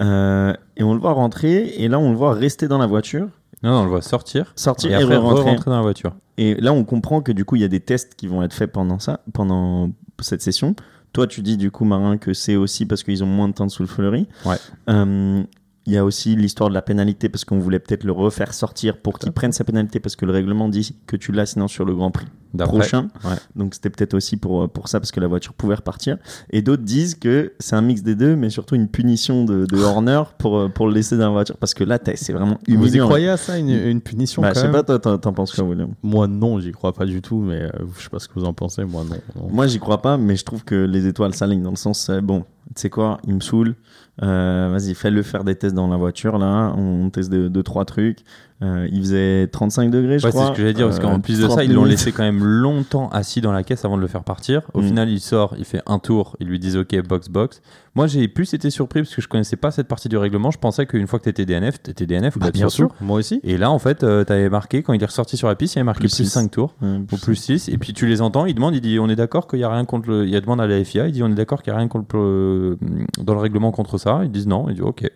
Et 0.00 0.82
on 0.82 0.92
le 0.94 1.00
voit 1.00 1.12
rentrer, 1.12 1.74
et 1.78 1.88
là, 1.88 1.98
on 1.98 2.10
le 2.10 2.16
voit 2.16 2.34
rester 2.34 2.68
dans 2.68 2.78
la 2.78 2.86
voiture, 2.86 3.28
Non, 3.62 3.70
non, 3.72 3.78
on 3.80 3.84
le 3.84 3.90
voit 3.90 4.02
sortir. 4.02 4.52
sortir 4.54 4.90
Et 4.90 4.94
et, 4.94 5.02
après, 5.04 5.16
re-rentrer. 5.16 5.50
rentrer 5.50 5.70
dans 5.70 5.76
la 5.76 5.82
voiture. 5.82 6.14
Et 6.36 6.54
là, 6.56 6.72
on 6.74 6.84
comprend 6.84 7.22
que 7.22 7.32
du 7.32 7.44
coup, 7.46 7.56
il 7.56 7.62
y 7.62 7.64
a 7.64 7.68
des 7.68 7.80
tests 7.80 8.14
qui 8.14 8.26
vont 8.26 8.42
être 8.42 8.52
faits 8.52 8.72
pendant 8.72 8.98
ça, 8.98 9.20
pendant 9.32 9.90
cette 10.20 10.42
session. 10.42 10.74
Toi, 11.14 11.26
tu 11.28 11.42
dis 11.42 11.56
du 11.56 11.70
coup, 11.70 11.84
Marin, 11.84 12.18
que 12.18 12.34
c'est 12.34 12.56
aussi 12.56 12.86
parce 12.86 13.04
qu'ils 13.04 13.22
ont 13.22 13.28
moins 13.28 13.48
de 13.48 13.54
temps 13.54 13.66
de 13.66 13.70
soufflerie. 13.70 14.26
Ouais. 14.44 14.56
Euh, 14.90 15.42
Il 15.86 15.92
y 15.92 15.98
a 15.98 16.04
aussi 16.04 16.34
l'histoire 16.34 16.70
de 16.70 16.74
la 16.74 16.80
pénalité 16.82 17.28
parce 17.28 17.44
qu'on 17.44 17.58
voulait 17.58 17.78
peut-être 17.78 18.04
le 18.04 18.12
refaire 18.12 18.54
sortir 18.54 18.96
pour 18.96 19.18
qu'il 19.18 19.32
prenne 19.32 19.52
sa 19.52 19.64
pénalité 19.64 20.00
parce 20.00 20.16
que 20.16 20.24
le 20.24 20.32
règlement 20.32 20.68
dit 20.68 20.96
que 21.06 21.16
tu 21.16 21.30
l'as 21.30 21.44
sinon 21.46 21.68
sur 21.68 21.84
le 21.84 21.94
Grand 21.94 22.10
Prix 22.10 22.26
prochain. 22.56 23.08
ouais. 23.24 23.34
Donc 23.56 23.74
c'était 23.74 23.90
peut-être 23.90 24.14
aussi 24.14 24.36
pour, 24.36 24.68
pour 24.70 24.86
ça 24.88 25.00
parce 25.00 25.10
que 25.10 25.18
la 25.20 25.26
voiture 25.26 25.52
pouvait 25.54 25.74
repartir. 25.74 26.16
Et 26.50 26.62
d'autres 26.62 26.84
disent 26.84 27.16
que 27.16 27.52
c'est 27.58 27.74
un 27.76 27.82
mix 27.82 28.02
des 28.02 28.14
deux, 28.14 28.36
mais 28.36 28.48
surtout 28.48 28.76
une 28.76 28.88
punition 28.88 29.44
de, 29.44 29.66
de 29.66 29.76
Horner 29.78 30.22
pour, 30.38 30.70
pour 30.70 30.86
le 30.86 30.94
laisser 30.94 31.16
dans 31.16 31.24
la 31.26 31.30
voiture 31.32 31.56
parce 31.58 31.74
que 31.74 31.84
là, 31.84 31.98
c'est 32.14 32.32
vraiment 32.32 32.58
Vous 32.66 32.72
y 32.72 32.76
humiliant. 32.76 33.06
croyez 33.06 33.28
à 33.28 33.36
ça, 33.36 33.58
une, 33.58 33.68
une 33.70 34.00
punition 34.00 34.40
Bah, 34.40 34.48
quand 34.50 34.54
je 34.54 34.60
sais 34.60 34.66
même 34.68 34.72
pas, 34.72 34.84
toi, 34.84 34.98
t'en 34.98 35.18
t'en 35.18 35.32
penses 35.32 35.52
quoi, 35.52 35.64
William? 35.64 35.90
Moi, 36.02 36.28
non, 36.28 36.60
j'y 36.60 36.72
crois 36.72 36.92
pas 36.92 37.04
du 37.06 37.20
tout, 37.20 37.40
mais 37.40 37.60
euh, 37.62 37.70
je 37.98 38.04
sais 38.04 38.08
pas 38.10 38.20
ce 38.20 38.28
que 38.28 38.34
vous 38.38 38.44
en 38.46 38.54
pensez. 38.54 38.84
Moi, 38.84 39.02
non. 39.04 39.16
non. 39.42 39.48
Moi, 39.50 39.66
j'y 39.66 39.80
crois 39.80 40.00
pas, 40.00 40.16
mais 40.16 40.36
je 40.36 40.44
trouve 40.44 40.64
que 40.64 40.76
les 40.76 41.06
étoiles 41.08 41.34
s'alignent 41.34 41.62
dans 41.62 41.70
le 41.70 41.76
sens, 41.76 42.08
euh, 42.08 42.20
bon, 42.20 42.44
tu 42.74 42.80
sais 42.82 42.90
quoi, 42.90 43.18
il 43.26 43.34
me 43.34 43.40
saoule. 43.40 43.74
Euh, 44.22 44.68
Vas-y, 44.72 44.94
fais-le 44.94 45.22
faire 45.22 45.44
des 45.44 45.56
tests 45.56 45.74
dans 45.74 45.88
la 45.88 45.96
voiture, 45.96 46.38
là. 46.38 46.72
On 46.76 47.10
teste 47.10 47.30
deux, 47.30 47.50
deux 47.50 47.62
trois 47.62 47.84
trucs. 47.84 48.20
Euh, 48.64 48.88
il 48.90 49.00
faisait 49.00 49.46
35 49.48 49.90
degrés, 49.90 50.18
je 50.18 50.24
Ouais, 50.24 50.30
c'est 50.32 50.38
crois. 50.38 50.46
ce 50.46 50.52
que 50.52 50.58
j'allais 50.62 50.72
dire, 50.72 50.86
parce 50.86 50.98
qu'en 50.98 51.16
Euh, 51.16 51.18
plus 51.18 51.38
de 51.38 51.44
30 51.44 51.58
ça, 51.58 51.64
ils 51.64 51.72
l'ont 51.74 51.84
laissé 51.84 52.12
quand 52.12 52.22
même 52.22 52.42
longtemps 52.42 53.08
assis 53.10 53.40
dans 53.42 53.52
la 53.52 53.62
caisse 53.62 53.84
avant 53.84 53.96
de 53.96 54.00
le 54.00 54.06
faire 54.08 54.24
partir. 54.24 54.62
Au 54.72 54.80
Mm. 54.80 54.84
final, 54.86 55.08
il 55.10 55.20
sort, 55.20 55.54
il 55.58 55.64
fait 55.66 55.82
un 55.86 55.98
tour, 55.98 56.34
ils 56.40 56.46
lui 56.46 56.58
disent 56.58 56.76
OK, 56.78 56.96
box, 57.06 57.28
box. 57.28 57.60
Moi, 57.96 58.06
j'ai 58.06 58.26
plus 58.26 58.52
été 58.54 58.70
surpris 58.70 59.02
parce 59.02 59.14
que 59.14 59.20
je 59.22 59.28
connaissais 59.28 59.56
pas 59.56 59.70
cette 59.70 59.86
partie 59.86 60.08
du 60.08 60.16
règlement. 60.16 60.50
Je 60.50 60.58
pensais 60.58 60.84
qu'une 60.86 61.06
fois 61.06 61.18
que 61.20 61.24
t'étais 61.24 61.44
DNF, 61.44 61.80
t'étais 61.82 62.06
DNF 62.06 62.34
ou 62.36 62.38
Bah, 62.40 62.50
bien 62.50 62.68
sûr, 62.68 62.88
moi 63.00 63.18
aussi. 63.18 63.38
Et 63.44 63.56
là, 63.58 63.70
en 63.70 63.78
fait, 63.78 64.02
euh, 64.02 64.24
t'avais 64.24 64.48
marqué, 64.48 64.82
quand 64.82 64.92
il 64.94 65.02
est 65.02 65.06
ressorti 65.06 65.36
sur 65.36 65.46
la 65.46 65.54
piste, 65.54 65.74
il 65.74 65.78
avait 65.80 65.84
marqué 65.84 66.00
Plus 66.00 66.16
plus, 66.16 66.24
six. 66.24 66.30
5 66.30 66.50
tours. 66.50 66.74
Ouais, 66.82 66.88
Ou 67.12 67.16
plus 67.18 67.36
6, 67.36 67.68
et 67.68 67.78
puis 67.78 67.92
tu 67.92 68.06
les 68.06 68.20
entends, 68.22 68.46
il 68.46 68.54
demande, 68.54 68.74
il 68.74 68.80
dit 68.80 68.98
on 68.98 69.08
est 69.08 69.14
d'accord 69.16 69.46
qu'il 69.46 69.60
y 69.60 69.64
a 69.64 69.68
rien 69.68 69.84
contre 69.84 70.08
le. 70.08 70.26
Il 70.26 70.40
demande 70.40 70.60
à 70.60 70.66
la 70.66 70.82
FIA, 70.82 71.06
il 71.06 71.12
dit 71.12 71.22
on 71.22 71.28
est 71.28 71.34
d'accord 71.34 71.62
qu'il 71.62 71.72
y 71.72 71.74
a 71.74 71.78
rien 71.78 71.86
contre 71.88 72.16
le- 72.16 72.78
dans 73.22 73.34
le 73.34 73.40
règlement 73.40 73.70
contre 73.72 73.98
ça. 73.98 74.20
Ils 74.24 74.30
disent 74.30 74.46
non, 74.48 74.66
il 74.68 74.74
dit 74.76 74.82
ok. 74.82 75.08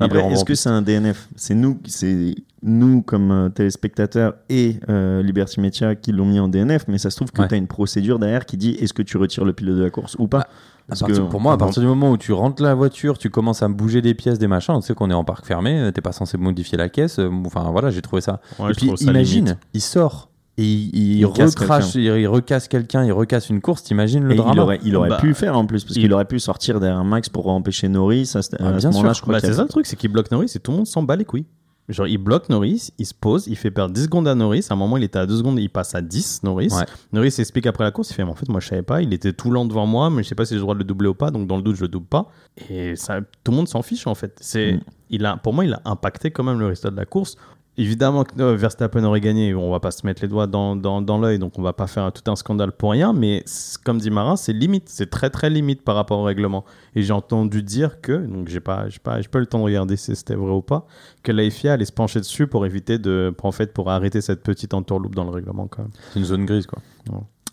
Après, 0.00 0.20
est-ce 0.32 0.44
que 0.44 0.54
c'est 0.54 0.68
un 0.68 0.82
DNF 0.82 1.28
C'est 1.36 1.54
nous, 1.54 1.78
c'est 1.86 2.34
nous 2.62 3.02
comme 3.02 3.30
euh, 3.30 3.48
téléspectateurs 3.48 4.34
et 4.48 4.76
euh, 4.88 5.22
Liberty 5.22 5.60
Media 5.60 5.94
qui 5.94 6.12
l'ont 6.12 6.26
mis 6.26 6.38
en 6.40 6.48
DNF, 6.48 6.84
mais 6.88 6.98
ça 6.98 7.10
se 7.10 7.16
trouve 7.16 7.30
que 7.32 7.42
Ouais. 7.42 7.48
tu 7.48 7.54
as 7.54 7.58
une 7.58 7.66
procédure 7.66 8.18
derrière 8.18 8.46
qui 8.46 8.56
dit 8.56 8.70
est-ce 8.80 8.92
que 8.92 9.02
tu 9.02 9.16
retires 9.16 9.44
le 9.44 9.52
pilote 9.52 9.76
de 9.76 9.82
la 9.82 9.90
course 9.90 10.16
ou 10.18 10.28
pas? 10.28 10.46
À 10.90 10.96
partir- 10.96 11.06
que- 11.08 11.20
pour 11.30 11.40
moi, 11.40 11.52
à 11.54 11.56
partir 11.56 11.80
du 11.80 11.88
moment 11.88 12.10
où 12.10 12.16
tu 12.18 12.32
rentres 12.32 12.62
la 12.62 12.74
voiture, 12.74 13.16
tu 13.16 13.30
commences 13.30 13.62
à 13.62 13.68
bouger 13.68 14.02
des 14.02 14.14
pièces, 14.14 14.38
des 14.38 14.48
machins, 14.48 14.74
tu 14.80 14.86
sais 14.86 14.94
qu'on 14.94 15.10
est 15.10 15.14
en 15.14 15.24
parc 15.24 15.46
fermé, 15.46 15.78
euh, 15.80 15.90
t'es 15.92 16.00
pas 16.00 16.12
censé 16.12 16.36
modifier 16.38 16.76
la 16.76 16.88
caisse. 16.88 17.18
Enfin 17.46 17.70
voilà, 17.70 17.90
j'ai 17.90 18.02
trouvé 18.02 18.20
ça. 18.20 18.40
Ouais, 18.58 18.72
et 18.72 18.74
puis 18.74 18.88
imagine, 19.00 19.44
limite. 19.46 19.58
il 19.74 19.80
sort 19.80 20.28
et 20.58 20.64
il, 20.64 20.90
il 20.94 21.18
Il 21.20 21.32
casse 21.32 21.54
recrache, 21.54 21.94
il, 21.94 22.02
il 22.04 22.26
recasse 22.28 22.68
quelqu'un, 22.68 23.04
il 23.04 23.12
recasse 23.12 23.48
une 23.50 23.60
course, 23.60 23.82
t'imagines 23.82 24.24
le 24.24 24.32
Et 24.32 24.36
drama 24.36 24.52
il 24.54 24.60
aurait, 24.60 24.80
il 24.84 24.96
aurait 24.96 25.08
Bah, 25.08 25.16
pu 25.18 25.28
le 25.28 25.34
faire 25.34 25.56
en 25.56 25.64
plus, 25.66 25.84
parce 25.84 25.96
il- 25.96 26.02
qu'il 26.02 26.12
aurait 26.12 26.26
pu 26.26 26.38
sortir 26.40 26.78
derrière 26.80 27.04
Max 27.04 27.28
pour 27.28 27.48
empêcher 27.48 27.88
Norris. 27.88 28.30
À, 28.34 28.42
ce- 28.42 28.50
Ah, 28.58 28.70
bien 28.72 28.80
ce 28.80 28.86
moment-là, 28.88 29.14
sûr. 29.14 29.14
je 29.14 29.22
crois 29.22 29.34
Bah, 29.34 29.40
c'est 29.40 29.54
ça 29.54 29.62
le 29.62 29.68
truc, 29.68 29.86
c'est 29.86 29.96
qu'il 29.96 30.10
bloque 30.12 30.30
Norris 30.30 30.52
et 30.54 30.58
tout 30.58 30.70
le 30.70 30.76
monde 30.78 30.86
s'en 30.86 31.02
bat 31.02 31.16
les 31.16 31.24
couilles. 31.24 31.46
Genre, 31.88 32.06
il 32.06 32.16
bloque 32.18 32.48
Norris, 32.48 32.90
il 32.98 33.06
se 33.06 33.12
pose, 33.12 33.48
il 33.48 33.56
fait 33.56 33.72
perdre 33.72 33.92
10 33.92 34.04
secondes 34.04 34.28
à 34.28 34.36
Norris. 34.36 34.64
À 34.70 34.74
un 34.74 34.76
moment, 34.76 34.96
il 34.98 35.02
était 35.02 35.18
à 35.18 35.26
2 35.26 35.36
secondes, 35.38 35.58
il 35.58 35.68
passe 35.68 35.96
à 35.96 36.00
10, 36.00 36.40
Norris. 36.44 36.68
Ouais. 36.70 36.84
Norris 37.12 37.34
explique 37.38 37.66
après 37.66 37.82
la 37.82 37.90
course, 37.90 38.10
il 38.10 38.14
fait, 38.14 38.24
mais 38.24 38.30
en 38.30 38.36
fait, 38.36 38.48
moi, 38.48 38.60
je 38.60 38.68
savais 38.68 38.82
pas, 38.82 39.02
il 39.02 39.12
était 39.12 39.32
tout 39.32 39.50
lent 39.50 39.64
devant 39.66 39.84
moi, 39.84 40.08
mais 40.08 40.22
je 40.22 40.28
sais 40.28 40.36
pas 40.36 40.44
si 40.44 40.50
j'ai 40.50 40.56
le 40.58 40.60
droit 40.62 40.74
de 40.74 40.78
le 40.78 40.84
doubler 40.84 41.08
ou 41.08 41.14
pas, 41.14 41.32
donc 41.32 41.48
dans 41.48 41.56
le 41.56 41.62
doute, 41.62 41.74
je 41.74 41.82
le 41.82 41.88
double 41.88 42.06
pas. 42.06 42.28
Et 42.70 42.94
ça, 42.94 43.18
tout 43.42 43.50
le 43.50 43.56
monde 43.56 43.68
s'en 43.68 43.82
fiche, 43.82 44.06
en 44.06 44.14
fait. 44.14 44.36
C'est, 44.40 44.74
Mm. 44.74 44.80
il 45.10 45.26
a, 45.26 45.36
pour 45.38 45.54
moi, 45.54 45.64
il 45.64 45.72
a 45.72 45.82
impacté 45.84 46.30
quand 46.30 46.44
même 46.44 46.60
le 46.60 46.66
résultat 46.66 46.90
de 46.90 46.96
la 46.96 47.04
course. 47.04 47.36
Évidemment 47.78 48.24
que 48.24 48.38
euh, 48.38 48.54
Verstappen 48.54 49.02
aurait 49.04 49.22
gagné, 49.22 49.54
on 49.54 49.70
va 49.70 49.80
pas 49.80 49.90
se 49.90 50.04
mettre 50.06 50.20
les 50.20 50.28
doigts 50.28 50.46
dans, 50.46 50.76
dans, 50.76 51.00
dans 51.00 51.18
l'œil, 51.18 51.38
donc 51.38 51.58
on 51.58 51.62
va 51.62 51.72
pas 51.72 51.86
faire 51.86 52.12
tout 52.12 52.30
un 52.30 52.36
scandale 52.36 52.72
pour 52.72 52.90
rien, 52.90 53.14
mais 53.14 53.44
comme 53.82 53.96
dit 53.96 54.10
Marin, 54.10 54.36
c'est 54.36 54.52
limite, 54.52 54.90
c'est 54.90 55.08
très 55.08 55.30
très 55.30 55.48
limite 55.48 55.80
par 55.82 55.94
rapport 55.94 56.18
au 56.18 56.24
règlement. 56.24 56.66
Et 56.94 57.02
j'ai 57.02 57.14
entendu 57.14 57.62
dire 57.62 58.02
que, 58.02 58.12
donc 58.26 58.48
j'ai 58.48 58.60
pas, 58.60 58.90
j'ai 58.90 58.98
pas, 58.98 59.22
j'ai 59.22 59.28
pas 59.28 59.38
eu 59.38 59.42
le 59.42 59.46
temps 59.46 59.58
de 59.60 59.64
regarder 59.64 59.96
si 59.96 60.14
c'était 60.14 60.34
vrai 60.34 60.52
ou 60.52 60.60
pas, 60.60 60.86
que 61.22 61.32
la 61.32 61.48
FIA 61.48 61.72
allait 61.72 61.86
se 61.86 61.92
pencher 61.92 62.20
dessus 62.20 62.46
pour 62.46 62.66
éviter 62.66 62.98
de, 62.98 63.34
pour, 63.34 63.46
en 63.46 63.52
fait, 63.52 63.72
pour 63.72 63.90
arrêter 63.90 64.20
cette 64.20 64.42
petite 64.42 64.74
entourloupe 64.74 65.14
dans 65.14 65.24
le 65.24 65.30
règlement 65.30 65.66
quand 65.66 65.82
même. 65.82 65.92
C'est 66.12 66.18
une 66.18 66.26
zone 66.26 66.44
grise 66.44 66.66
quoi. 66.66 66.78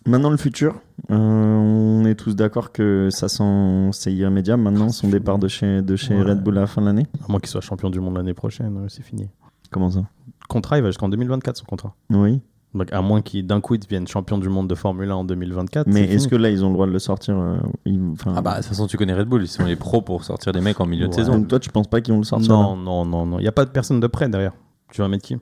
Maintenant, 0.05 0.29
le 0.31 0.37
futur. 0.37 0.75
Euh, 1.11 1.15
on 1.15 2.03
est 2.05 2.15
tous 2.15 2.35
d'accord 2.35 2.71
que 2.73 3.07
ça 3.09 3.29
sent, 3.29 3.89
c'est 3.93 4.11
irrémédiable 4.13 4.63
maintenant, 4.63 4.89
son 4.89 5.07
départ 5.07 5.39
de 5.39 5.47
chez, 5.47 5.81
de 5.81 5.95
chez 5.95 6.13
Ouais. 6.15 6.23
Red 6.23 6.43
Bull 6.43 6.57
à 6.57 6.61
la 6.61 6.67
fin 6.67 6.81
de 6.81 6.87
l'année. 6.87 7.07
À 7.25 7.31
moins 7.31 7.39
qu'il 7.39 7.49
soit 7.49 7.61
champion 7.61 7.89
du 7.89 7.99
monde 8.01 8.15
l'année 8.15 8.33
prochaine, 8.33 8.85
c'est 8.89 9.03
fini. 9.03 9.29
Comment 9.71 9.89
ça? 9.91 10.01
Contrat, 10.47 10.77
il 10.77 10.81
va 10.83 10.89
jusqu'en 10.89 11.09
2024 11.09 11.57
son 11.57 11.65
contrat. 11.65 11.95
Oui. 12.09 12.41
Donc 12.75 12.93
à 12.93 13.01
moins 13.01 13.21
qu'il 13.23 13.47
d'un 13.47 13.61
coup 13.61 13.73
il 13.73 13.79
devienne 13.79 14.07
champion 14.07 14.37
du 14.37 14.47
monde 14.47 14.67
de 14.67 14.75
Formule 14.75 15.09
1 15.09 15.15
en 15.15 15.23
2024. 15.23 15.87
Mais 15.87 16.03
est-ce 16.03 16.27
que 16.27 16.35
là, 16.35 16.51
ils 16.51 16.63
ont 16.63 16.67
le 16.67 16.73
droit 16.73 16.85
de 16.85 16.91
le 16.91 16.99
sortir 16.99 17.35
euh, 17.37 17.57
ils- 17.85 17.99
Ah 18.27 18.41
bah 18.41 18.51
de 18.51 18.57
toute 18.57 18.65
façon 18.67 18.85
tu 18.85 18.95
connais 18.97 19.13
Red 19.13 19.27
Bull, 19.27 19.41
ils 19.41 19.47
sont 19.47 19.65
les 19.65 19.75
pros 19.75 20.01
pour 20.03 20.23
sortir 20.23 20.51
des 20.51 20.61
mecs 20.61 20.79
en 20.79 20.85
milieu 20.85 21.07
de 21.07 21.13
saison. 21.13 21.33
Donc 21.39 21.47
toi, 21.47 21.59
tu 21.59 21.69
penses 21.71 21.87
pas 21.87 21.99
qu'ils 22.01 22.13
vont 22.13 22.19
le 22.19 22.25
sortir 22.25 22.51
Non, 22.53 22.75
non, 22.75 23.05
non, 23.05 23.25
non. 23.25 23.39
Il 23.39 23.41
n'y 23.41 23.47
a 23.47 23.51
pas 23.51 23.65
de 23.65 23.71
personne 23.71 23.99
de 23.99 24.05
près 24.07 24.29
derrière. 24.29 24.53
Tu 24.91 25.01
vas 25.01 25.07
mettre 25.07 25.23
qui? 25.25 25.37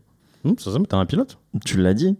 Hum, 0.46 0.56
Ça, 0.58 0.72
ça, 0.72 0.80
mais 0.80 0.86
t'as 0.86 0.98
un 0.98 1.06
pilote. 1.06 1.38
Tu 1.66 1.78
l'as 1.82 1.94
dit. 1.94 2.16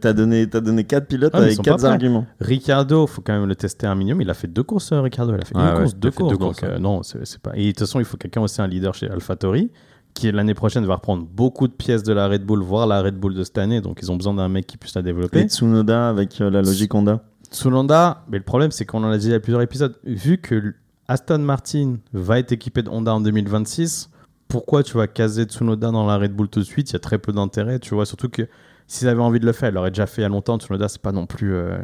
T'as 0.00 0.12
donné, 0.12 0.48
t'as 0.48 0.60
donné 0.60 0.84
quatre 0.84 1.08
pilotes 1.08 1.32
Ah, 1.34 1.38
ils 1.40 1.44
avec 1.44 1.56
sont 1.56 1.62
quatre 1.62 1.76
pas 1.78 1.82
prêts. 1.84 1.92
arguments. 1.92 2.26
Ricardo, 2.38 3.06
faut 3.08 3.22
quand 3.22 3.32
même 3.32 3.48
le 3.48 3.56
tester 3.56 3.86
un 3.88 3.94
minimum. 3.94 4.20
Il 4.22 4.30
a 4.30 4.34
fait 4.34 4.46
deux 4.46 4.62
courses, 4.62 4.92
euh, 4.92 5.00
Ricardo. 5.00 5.32
Il 5.34 5.40
a 5.40 5.44
fait 5.44 5.56
Ouais, 5.56 5.62
une 5.62 5.68
ouais, 5.68 5.74
course, 5.80 5.92
il 5.92 5.96
a 5.96 5.98
deux 6.00 6.10
fait 6.10 6.16
courses. 6.16 6.30
deux 6.32 6.36
donc, 6.38 6.48
courses, 6.52 6.62
ouais. 6.62 6.76
euh, 6.76 6.78
non, 6.78 7.02
c'est 7.02 7.38
pas. 7.40 7.52
Et 7.56 7.62
de 7.62 7.68
toute 7.70 7.78
façon, 7.80 7.98
il 7.98 8.04
faut 8.04 8.18
quelqu'un 8.18 8.42
aussi 8.42 8.60
un 8.60 8.66
leader 8.68 8.94
chez 8.94 9.08
AlphaTauri, 9.10 9.70
qui 10.14 10.30
l'année 10.30 10.54
prochaine 10.54 10.86
va 10.86 10.94
reprendre 10.94 11.26
beaucoup 11.26 11.66
de 11.68 11.72
pièces 11.72 12.04
de 12.04 12.12
la 12.12 12.28
Red 12.28 12.44
Bull, 12.44 12.62
voire 12.62 12.86
la 12.86 13.02
Red 13.02 13.16
Bull 13.16 13.34
de 13.34 13.42
cette 13.42 13.58
année. 13.58 13.80
Donc, 13.80 13.98
ils 14.00 14.10
ont 14.10 14.16
besoin 14.16 14.34
d'un 14.34 14.48
mec 14.48 14.66
qui 14.66 14.76
puisse 14.76 14.94
la 14.94 15.00
Et 15.00 15.04
développer. 15.04 15.42
Tsunoda 15.48 16.08
avec 16.08 16.40
euh, 16.40 16.50
la 16.50 16.62
logique 16.62 16.94
Honda. 16.94 17.20
Tsunoda, 17.50 18.24
mais 18.28 18.38
le 18.38 18.44
problème, 18.44 18.70
c'est 18.70 18.84
qu'on 18.84 19.02
en 19.04 19.10
a 19.10 19.18
dit 19.18 19.34
à 19.34 19.40
plusieurs 19.40 19.60
épisodes. 19.60 19.96
Vu 20.04 20.38
que 20.38 20.74
Aston 21.08 21.38
Martin 21.40 21.96
va 22.12 22.38
être 22.38 22.52
équipé 22.52 22.82
de 22.82 22.88
Honda 22.88 23.12
en 23.14 23.20
2026, 23.20 24.10
pourquoi 24.48 24.82
tu 24.84 24.96
vas 24.96 25.08
caser 25.08 25.44
Tsunoda 25.44 25.90
dans 25.90 26.06
la 26.06 26.16
Red 26.16 26.32
Bull 26.32 26.48
tout 26.48 26.60
de 26.60 26.64
suite? 26.64 26.90
Il 26.90 26.92
y 26.92 26.96
a 26.96 27.00
très 27.00 27.18
peu 27.18 27.32
d'intérêt, 27.32 27.80
tu 27.80 27.94
vois. 27.94 28.06
Surtout 28.06 28.28
que 28.28 28.42
s'ils 28.86 29.08
avaient 29.08 29.20
envie 29.22 29.40
de 29.40 29.46
le 29.46 29.52
faire, 29.52 29.70
ils 29.70 29.74
l'auraient 29.74 29.90
déjà 29.90 30.06
fait 30.06 30.22
il 30.22 30.24
y 30.24 30.26
a 30.26 30.28
longtemps. 30.28 30.58
Tsunoda, 30.58 30.88
c'est 30.88 31.02
pas 31.02 31.12
non 31.12 31.26
plus. 31.26 31.54
euh, 31.54 31.76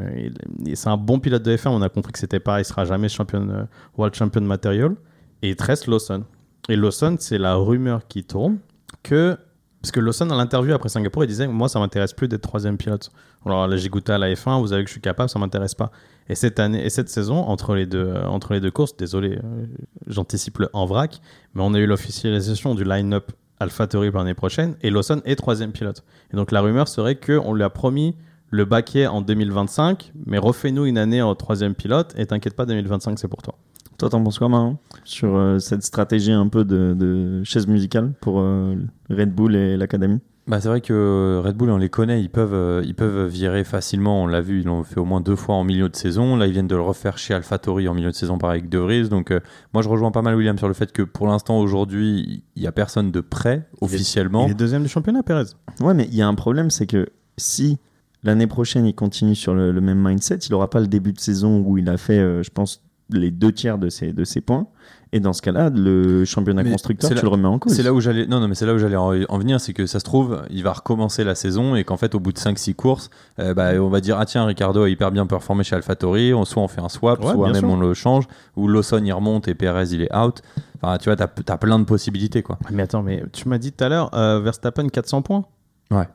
c'est 0.74 0.88
un 0.88 0.96
bon 0.96 1.18
pilote 1.18 1.42
de 1.42 1.56
F1. 1.56 1.70
On 1.70 1.82
a 1.82 1.88
compris 1.88 2.12
que 2.12 2.18
c'était 2.18 2.40
pareil. 2.40 2.62
Il 2.62 2.66
sera 2.66 2.84
jamais 2.84 3.08
champion, 3.08 3.48
euh, 3.50 3.64
World 3.98 4.14
Champion 4.14 4.42
Material. 4.42 4.94
Et 5.42 5.50
il 5.50 5.56
te 5.56 5.64
reste 5.64 5.86
Lawson. 5.88 6.22
Et 6.68 6.76
Lawson, 6.76 7.16
c'est 7.18 7.38
la 7.38 7.54
rumeur 7.54 8.06
qui 8.08 8.24
tourne 8.24 8.58
que. 9.02 9.36
Parce 9.82 9.92
que 9.92 10.00
Lawson, 10.00 10.28
à 10.30 10.36
l'interview 10.36 10.74
après 10.74 10.90
Singapour, 10.90 11.24
il 11.24 11.28
disait 11.28 11.46
Moi, 11.46 11.68
ça 11.68 11.78
m'intéresse 11.78 12.12
plus 12.12 12.28
d'être 12.28 12.42
troisième 12.42 12.76
pilote. 12.76 13.10
Alors 13.46 13.66
là, 13.66 13.76
j'ai 13.76 13.88
goûté 13.88 14.12
à 14.12 14.18
la 14.18 14.32
F1, 14.32 14.60
vous 14.60 14.68
savez 14.68 14.82
que 14.82 14.88
je 14.88 14.92
suis 14.92 15.00
capable, 15.00 15.30
ça 15.30 15.38
m'intéresse 15.38 15.74
pas. 15.74 15.90
Et 16.28 16.34
cette 16.34 16.60
année, 16.60 16.84
et 16.84 16.90
cette 16.90 17.08
saison, 17.08 17.36
entre 17.36 17.74
les 17.74 17.86
deux, 17.86 18.06
euh, 18.06 18.26
entre 18.26 18.52
les 18.52 18.60
deux 18.60 18.70
courses, 18.70 18.96
désolé, 18.96 19.38
euh, 19.42 19.66
j'anticipe 20.06 20.58
le 20.58 20.68
en 20.74 20.84
vrac, 20.84 21.20
mais 21.54 21.62
on 21.64 21.74
a 21.74 21.78
eu 21.78 21.86
l'officialisation 21.86 22.74
du 22.74 22.84
line-up 22.84 23.32
AlphaTauri 23.58 24.10
pour 24.10 24.20
l'année 24.20 24.34
prochaine, 24.34 24.76
et 24.82 24.90
Lawson 24.90 25.22
est 25.24 25.36
troisième 25.36 25.72
pilote. 25.72 26.04
Et 26.32 26.36
donc 26.36 26.52
la 26.52 26.60
rumeur 26.60 26.86
serait 26.88 27.16
qu'on 27.16 27.54
lui 27.54 27.62
a 27.62 27.70
promis 27.70 28.14
le 28.50 28.64
baquet 28.64 29.06
en 29.06 29.22
2025, 29.22 30.12
mais 30.26 30.38
refais-nous 30.38 30.84
une 30.84 30.98
année 30.98 31.22
en 31.22 31.34
troisième 31.34 31.74
pilote, 31.74 32.14
et 32.16 32.26
t'inquiète 32.26 32.54
pas, 32.54 32.66
2025 32.66 33.18
c'est 33.18 33.28
pour 33.28 33.42
toi. 33.42 33.56
Toi, 34.00 34.08
t'en 34.08 34.24
penses 34.24 34.38
quoi, 34.38 34.48
Marin 34.48 34.78
Sur 35.04 35.36
euh, 35.36 35.58
cette 35.58 35.82
stratégie 35.82 36.32
un 36.32 36.48
peu 36.48 36.64
de, 36.64 36.96
de 36.98 37.44
chaise 37.44 37.66
musicale 37.66 38.14
pour 38.22 38.40
euh, 38.40 38.74
Red 39.10 39.34
Bull 39.34 39.54
et 39.54 39.76
l'Académie? 39.76 40.20
Bah, 40.46 40.58
c'est 40.58 40.68
vrai 40.68 40.80
que 40.80 41.42
Red 41.44 41.54
Bull, 41.54 41.68
on 41.68 41.76
les 41.76 41.90
connaît, 41.90 42.22
ils 42.22 42.30
peuvent, 42.30 42.54
euh, 42.54 42.82
ils 42.86 42.94
peuvent 42.94 43.26
virer 43.26 43.62
facilement. 43.62 44.22
On 44.22 44.26
l'a 44.26 44.40
vu, 44.40 44.60
ils 44.60 44.64
l'ont 44.64 44.84
fait 44.84 44.98
au 44.98 45.04
moins 45.04 45.20
deux 45.20 45.36
fois 45.36 45.56
en 45.56 45.64
milieu 45.64 45.90
de 45.90 45.96
saison. 45.96 46.36
Là, 46.36 46.46
ils 46.46 46.52
viennent 46.52 46.66
de 46.66 46.76
le 46.76 46.80
refaire 46.80 47.18
chez 47.18 47.34
AlphaTauri 47.34 47.88
en 47.88 47.94
milieu 47.94 48.10
de 48.10 48.14
saison, 48.14 48.38
pareil 48.38 48.60
avec 48.60 48.70
De 48.70 48.78
Vries. 48.78 49.10
Donc, 49.10 49.32
euh, 49.32 49.40
moi, 49.74 49.82
je 49.82 49.90
rejoins 49.90 50.12
pas 50.12 50.22
mal 50.22 50.34
William 50.34 50.56
sur 50.56 50.68
le 50.68 50.72
fait 50.72 50.92
que 50.92 51.02
pour 51.02 51.26
l'instant, 51.26 51.60
aujourd'hui, 51.60 52.42
il 52.56 52.62
y 52.62 52.66
a 52.66 52.72
personne 52.72 53.10
de 53.10 53.20
prêt 53.20 53.68
officiellement. 53.82 54.46
Il 54.46 54.52
est 54.52 54.54
deuxième 54.54 54.82
du 54.82 54.88
championnat, 54.88 55.22
Perez. 55.22 55.50
Ouais, 55.80 55.92
mais 55.92 56.06
il 56.06 56.14
y 56.14 56.22
a 56.22 56.26
un 56.26 56.34
problème, 56.34 56.70
c'est 56.70 56.86
que 56.86 57.06
si 57.36 57.76
l'année 58.22 58.46
prochaine 58.46 58.86
il 58.86 58.94
continue 58.94 59.34
sur 59.34 59.54
le, 59.54 59.72
le 59.72 59.80
même 59.82 60.02
mindset, 60.02 60.36
il 60.36 60.54
aura 60.54 60.70
pas 60.70 60.80
le 60.80 60.86
début 60.86 61.12
de 61.12 61.20
saison 61.20 61.60
où 61.60 61.76
il 61.76 61.86
a 61.90 61.98
fait, 61.98 62.18
euh, 62.18 62.42
je 62.42 62.50
pense, 62.50 62.82
les 63.12 63.30
deux 63.30 63.52
tiers 63.52 63.78
de 63.78 63.88
ses, 63.88 64.12
de 64.12 64.24
ses 64.24 64.40
points. 64.40 64.66
Et 65.12 65.18
dans 65.18 65.32
ce 65.32 65.42
cas-là, 65.42 65.70
le 65.70 66.24
championnat 66.24 66.62
Mais 66.62 66.70
constructeur, 66.70 67.08
c'est 67.08 67.14
tu 67.16 67.22
là- 67.22 67.22
le 67.22 67.28
remets 67.30 67.48
en 67.48 67.58
cause. 67.58 67.72
C'est 67.72 67.82
là 67.82 67.92
où 67.92 68.00
j'allais. 68.00 68.26
Non, 68.28 68.38
non, 68.38 68.46
mais 68.46 68.54
c'est 68.54 68.64
là 68.66 68.74
où 68.74 68.78
j'allais 68.78 68.94
en, 68.96 69.10
en 69.28 69.38
venir, 69.38 69.60
c'est 69.60 69.72
que 69.72 69.86
ça 69.86 69.98
se 69.98 70.04
trouve, 70.04 70.42
il 70.50 70.62
va 70.62 70.72
recommencer 70.72 71.24
la 71.24 71.34
saison 71.34 71.74
et 71.74 71.82
qu'en 71.82 71.96
fait, 71.96 72.14
au 72.14 72.20
bout 72.20 72.32
de 72.32 72.38
5-6 72.38 72.74
courses, 72.74 73.10
euh, 73.40 73.52
bah, 73.52 73.70
on 73.80 73.88
va 73.88 74.00
dire 74.00 74.18
ah 74.20 74.24
tiens, 74.24 74.44
Ricardo 74.44 74.84
a 74.84 74.88
hyper 74.88 75.10
bien 75.10 75.26
performé 75.26 75.64
chez 75.64 75.74
AlphaTauri, 75.74 76.32
on- 76.32 76.44
soit 76.44 76.62
on 76.62 76.68
fait 76.68 76.80
un 76.80 76.88
swap, 76.88 77.24
Ouais, 77.24 77.32
soit 77.32 77.48
même 77.50 77.56
sûr. 77.56 77.68
on 77.68 77.76
le 77.80 77.92
change, 77.92 78.24
ou 78.56 78.68
Lawson 78.68 79.02
il 79.04 79.12
remonte 79.12 79.48
et 79.48 79.54
Perez 79.56 79.88
il 79.90 80.02
est 80.02 80.14
out. 80.16 80.42
Enfin, 80.80 80.96
tu 80.98 81.06
vois, 81.10 81.16
t'as 81.16 81.26
as 81.54 81.58
plein 81.58 81.80
de 81.80 81.84
possibilités 81.84 82.42
quoi. 82.44 82.58
Mais 82.70 82.84
attends, 82.84 83.02
mais 83.02 83.24
tu 83.32 83.48
m'as 83.48 83.58
dit 83.58 83.72
tout 83.72 83.82
à 83.82 83.88
l'heure, 83.88 84.14
euh, 84.14 84.38
Verstappen 84.40 84.86
400 84.88 85.22
points 85.22 85.44
Ouais. 85.90 86.06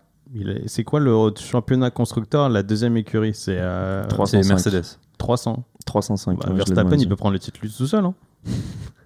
C'est 0.68 0.84
quoi 0.84 1.00
le 1.00 1.14
championnat 1.38 1.92
constructeur, 1.92 2.50
la 2.50 2.64
deuxième 2.64 2.98
écurie? 2.98 3.34
C'est 3.34 3.58
euh, 3.60 4.06
305. 4.08 4.44
C'est 4.44 4.50
Mercedes. 4.50 4.98
300. 5.18 5.64
305. 5.86 6.38
Bah, 6.40 6.54
Verstappen, 6.54 6.98
il 6.98 7.08
peut 7.08 7.16
prendre 7.16 7.34
le 7.34 7.40
titre 7.40 7.60
lui 7.62 7.72
tout 7.72 7.88
seul. 7.88 8.06
Hein. 8.06 8.14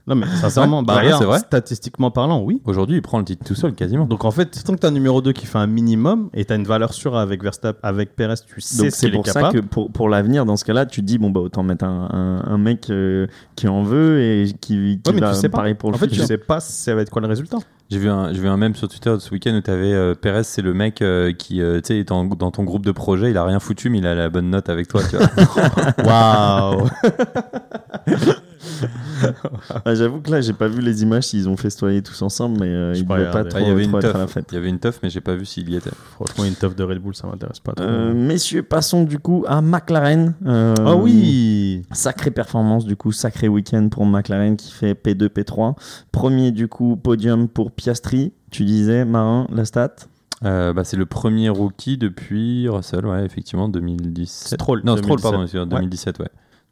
Non, 0.08 0.15
mais 0.15 0.25
sincèrement, 0.41 0.80
Ouais, 0.80 0.86
bah, 0.86 1.02
c'est 1.19 1.23
vrai. 1.25 1.38
statistiquement 1.38 2.10
parlant, 2.10 2.41
oui. 2.41 2.62
Aujourd'hui, 2.65 2.95
il 2.97 3.02
prend 3.04 3.19
le 3.19 3.25
titre 3.25 3.45
tout 3.45 3.54
seul 3.54 3.73
quasiment. 3.73 4.06
Donc 4.06 4.25
en 4.25 4.32
fait, 4.32 4.63
tant 4.65 4.73
que 4.73 4.80
tu 4.80 4.86
as 4.88 4.89
un 4.89 4.93
numéro 4.93 5.21
2 5.21 5.34
qui 5.34 5.45
fait 5.45 5.60
un 5.60 5.67
minimum 5.67 6.30
et 6.34 6.45
tu 6.45 6.52
as 6.52 6.56
une 6.56 6.63
valeur 6.63 6.93
sûre 6.93 7.15
avec 7.15 7.43
Verstappen, 7.43 7.80
avec 7.88 8.15
Perez, 8.15 8.34
tu 8.47 8.60
sais 8.60 8.78
Donc 8.82 8.91
ce 8.91 8.97
c'est 8.97 9.06
qu'il 9.06 9.13
est 9.13 9.17
pour 9.17 9.28
ça 9.28 9.34
capable. 9.34 9.62
que 9.62 9.65
pour, 9.67 9.91
pour 9.91 10.10
l'avenir, 10.10 10.45
dans 10.45 10.58
ce 10.58 10.65
cas-là, 10.65 10.88
tu 10.88 11.02
te 11.02 11.06
dis 11.06 11.19
bon 11.19 11.30
bah 11.30 11.41
autant 11.41 11.62
mettre 11.62 11.86
un, 11.86 12.10
un, 12.12 12.52
un 12.52 12.58
mec 12.58 12.89
euh, 12.89 13.28
qui 13.56 13.67
en 13.67 13.84
veut 13.84 14.19
et 14.19 14.45
qui, 14.60 14.99
qui 15.04 15.10
Ouais, 15.12 15.13
mais 15.13 15.19
va 15.21 15.34
tu 15.34 15.39
sais 15.41 15.49
pas. 15.49 15.58
pareil 15.60 15.75
pour 15.75 15.91
le 15.91 15.95
En 15.95 15.99
fait, 15.99 16.08
tu 16.08 16.19
sais 16.21 16.39
pas 16.39 16.60
ça 16.60 16.95
va 16.95 17.02
être 17.02 17.12
quoi 17.12 17.21
le 17.21 17.28
résultat. 17.28 17.58
J'ai 17.91 17.97
vu 17.99 18.10
un, 18.10 18.34
j'ai 18.34 18.39
vu 18.39 18.47
un 18.47 18.58
mème 18.58 18.73
sur 18.75 18.88
Twitter 18.88 19.15
ce 19.19 19.32
week-end 19.32 19.54
où 19.56 19.62
t'avais 19.62 19.93
euh, 19.93 20.15
Perez, 20.15 20.43
c'est 20.43 20.62
le 20.63 20.73
mec 20.73 21.02
euh, 21.04 21.34
qui, 21.34 21.62
euh, 21.62 21.82
tu 21.82 21.88
sais, 21.88 21.99
est 21.99 22.12
en- 22.12 22.23
dans 22.25 22.49
ton 22.52 22.63
groupe 22.63 22.86
de 22.86 22.91
projet, 22.91 23.30
il 23.32 23.38
a 23.38 23.43
rien 23.43 23.60
foutu, 23.60 23.89
mais 23.91 23.97
il 23.99 24.06
a 24.08 24.13
la 24.15 24.30
bonne 24.30 24.49
note 24.49 24.69
avec 24.69 24.88
toi, 24.88 25.02
tu 25.08 25.17
vois. 25.17 25.28
Waouh 26.04 26.88
Ah, 29.86 29.96
J'avoue 29.96 30.22
que 30.22 30.32
là, 30.32 30.42
j'ai 30.42 30.54
pas 30.54 30.68
vu 30.68 30.82
les 30.82 31.04
images 31.04 31.26
s'ils 31.26 31.48
ont 31.50 31.58
festoyé 31.58 32.02
tous 32.02 32.22
ensemble, 32.22 32.60
mais 32.60 32.68
euh, 32.68 32.94
ils 32.96 33.06
devaient 33.06 33.32
pas 33.32 33.44
trop, 33.44 33.58
Ah, 33.60 33.62
il 33.62 33.68
y 33.68 33.72
avait 33.72 33.84
trop 33.88 34.00
une 34.00 34.06
être 34.06 34.15
à 34.15 34.20
la 34.20 34.28
fête. 34.28 34.46
Il 34.52 34.56
y 34.56 34.58
avait 34.58 34.70
une 34.70 34.80
teuf, 34.80 35.00
mais 35.04 35.10
j'ai 35.10 35.22
pas 35.22 35.36
vu 35.36 35.46
s'il 35.46 35.70
y 35.70 35.76
était. 35.76 35.89
Franchement, 36.15 36.46
une 36.46 36.56
teuf 36.56 36.76
de 36.76 36.84
Red 36.84 37.00
Bull, 37.00 37.15
ça 37.15 37.28
m'intéresse 37.28 37.60
pas 37.60 37.74
trop. 37.74 37.86
Euh, 37.86 38.13
messieurs, 38.13 38.63
passons 38.63 39.04
du 39.04 39.20
coup 39.20 39.46
à 39.48 39.62
McLaren. 39.62 40.34
Euh, 40.46 40.74
Ah 40.86 40.96
oui 40.96 41.84
Sacrée 41.92 42.32
performance 42.32 42.86
du 42.86 42.96
coup, 42.96 43.12
sacré 43.12 43.48
week-end 43.48 43.89
pour 43.89 44.06
McLaren 44.06 44.56
qui 44.58 44.72
fait 44.72 44.94
P2, 44.94 45.28
P3. 45.28 45.76
Premier 46.12 46.52
du 46.52 46.68
coup, 46.68 46.96
podium 46.96 47.48
pour 47.48 47.72
Piastri. 47.72 48.34
Tu 48.52 48.65
disais, 48.65 49.06
Marin, 49.06 49.48
la 49.54 49.65
stat? 49.65 49.96
Euh, 50.46 50.72
bah, 50.72 50.84
c'est 50.86 50.96
le 50.98 51.06
premier 51.06 51.50
rookie 51.50 51.98
depuis 51.98 52.70
Russell, 52.70 53.06
ouais, 53.06 53.26
effectivement, 53.26 53.68
2017. 53.68 54.60
Stroll, 54.60 54.82
Non, 54.86 54.96
Stroll, 54.96 55.18
2017. 55.18 55.22
pardon, 55.22 55.44
excusez-moi, 55.44 55.65
2017, 55.80 56.20
ouais. 56.20 56.30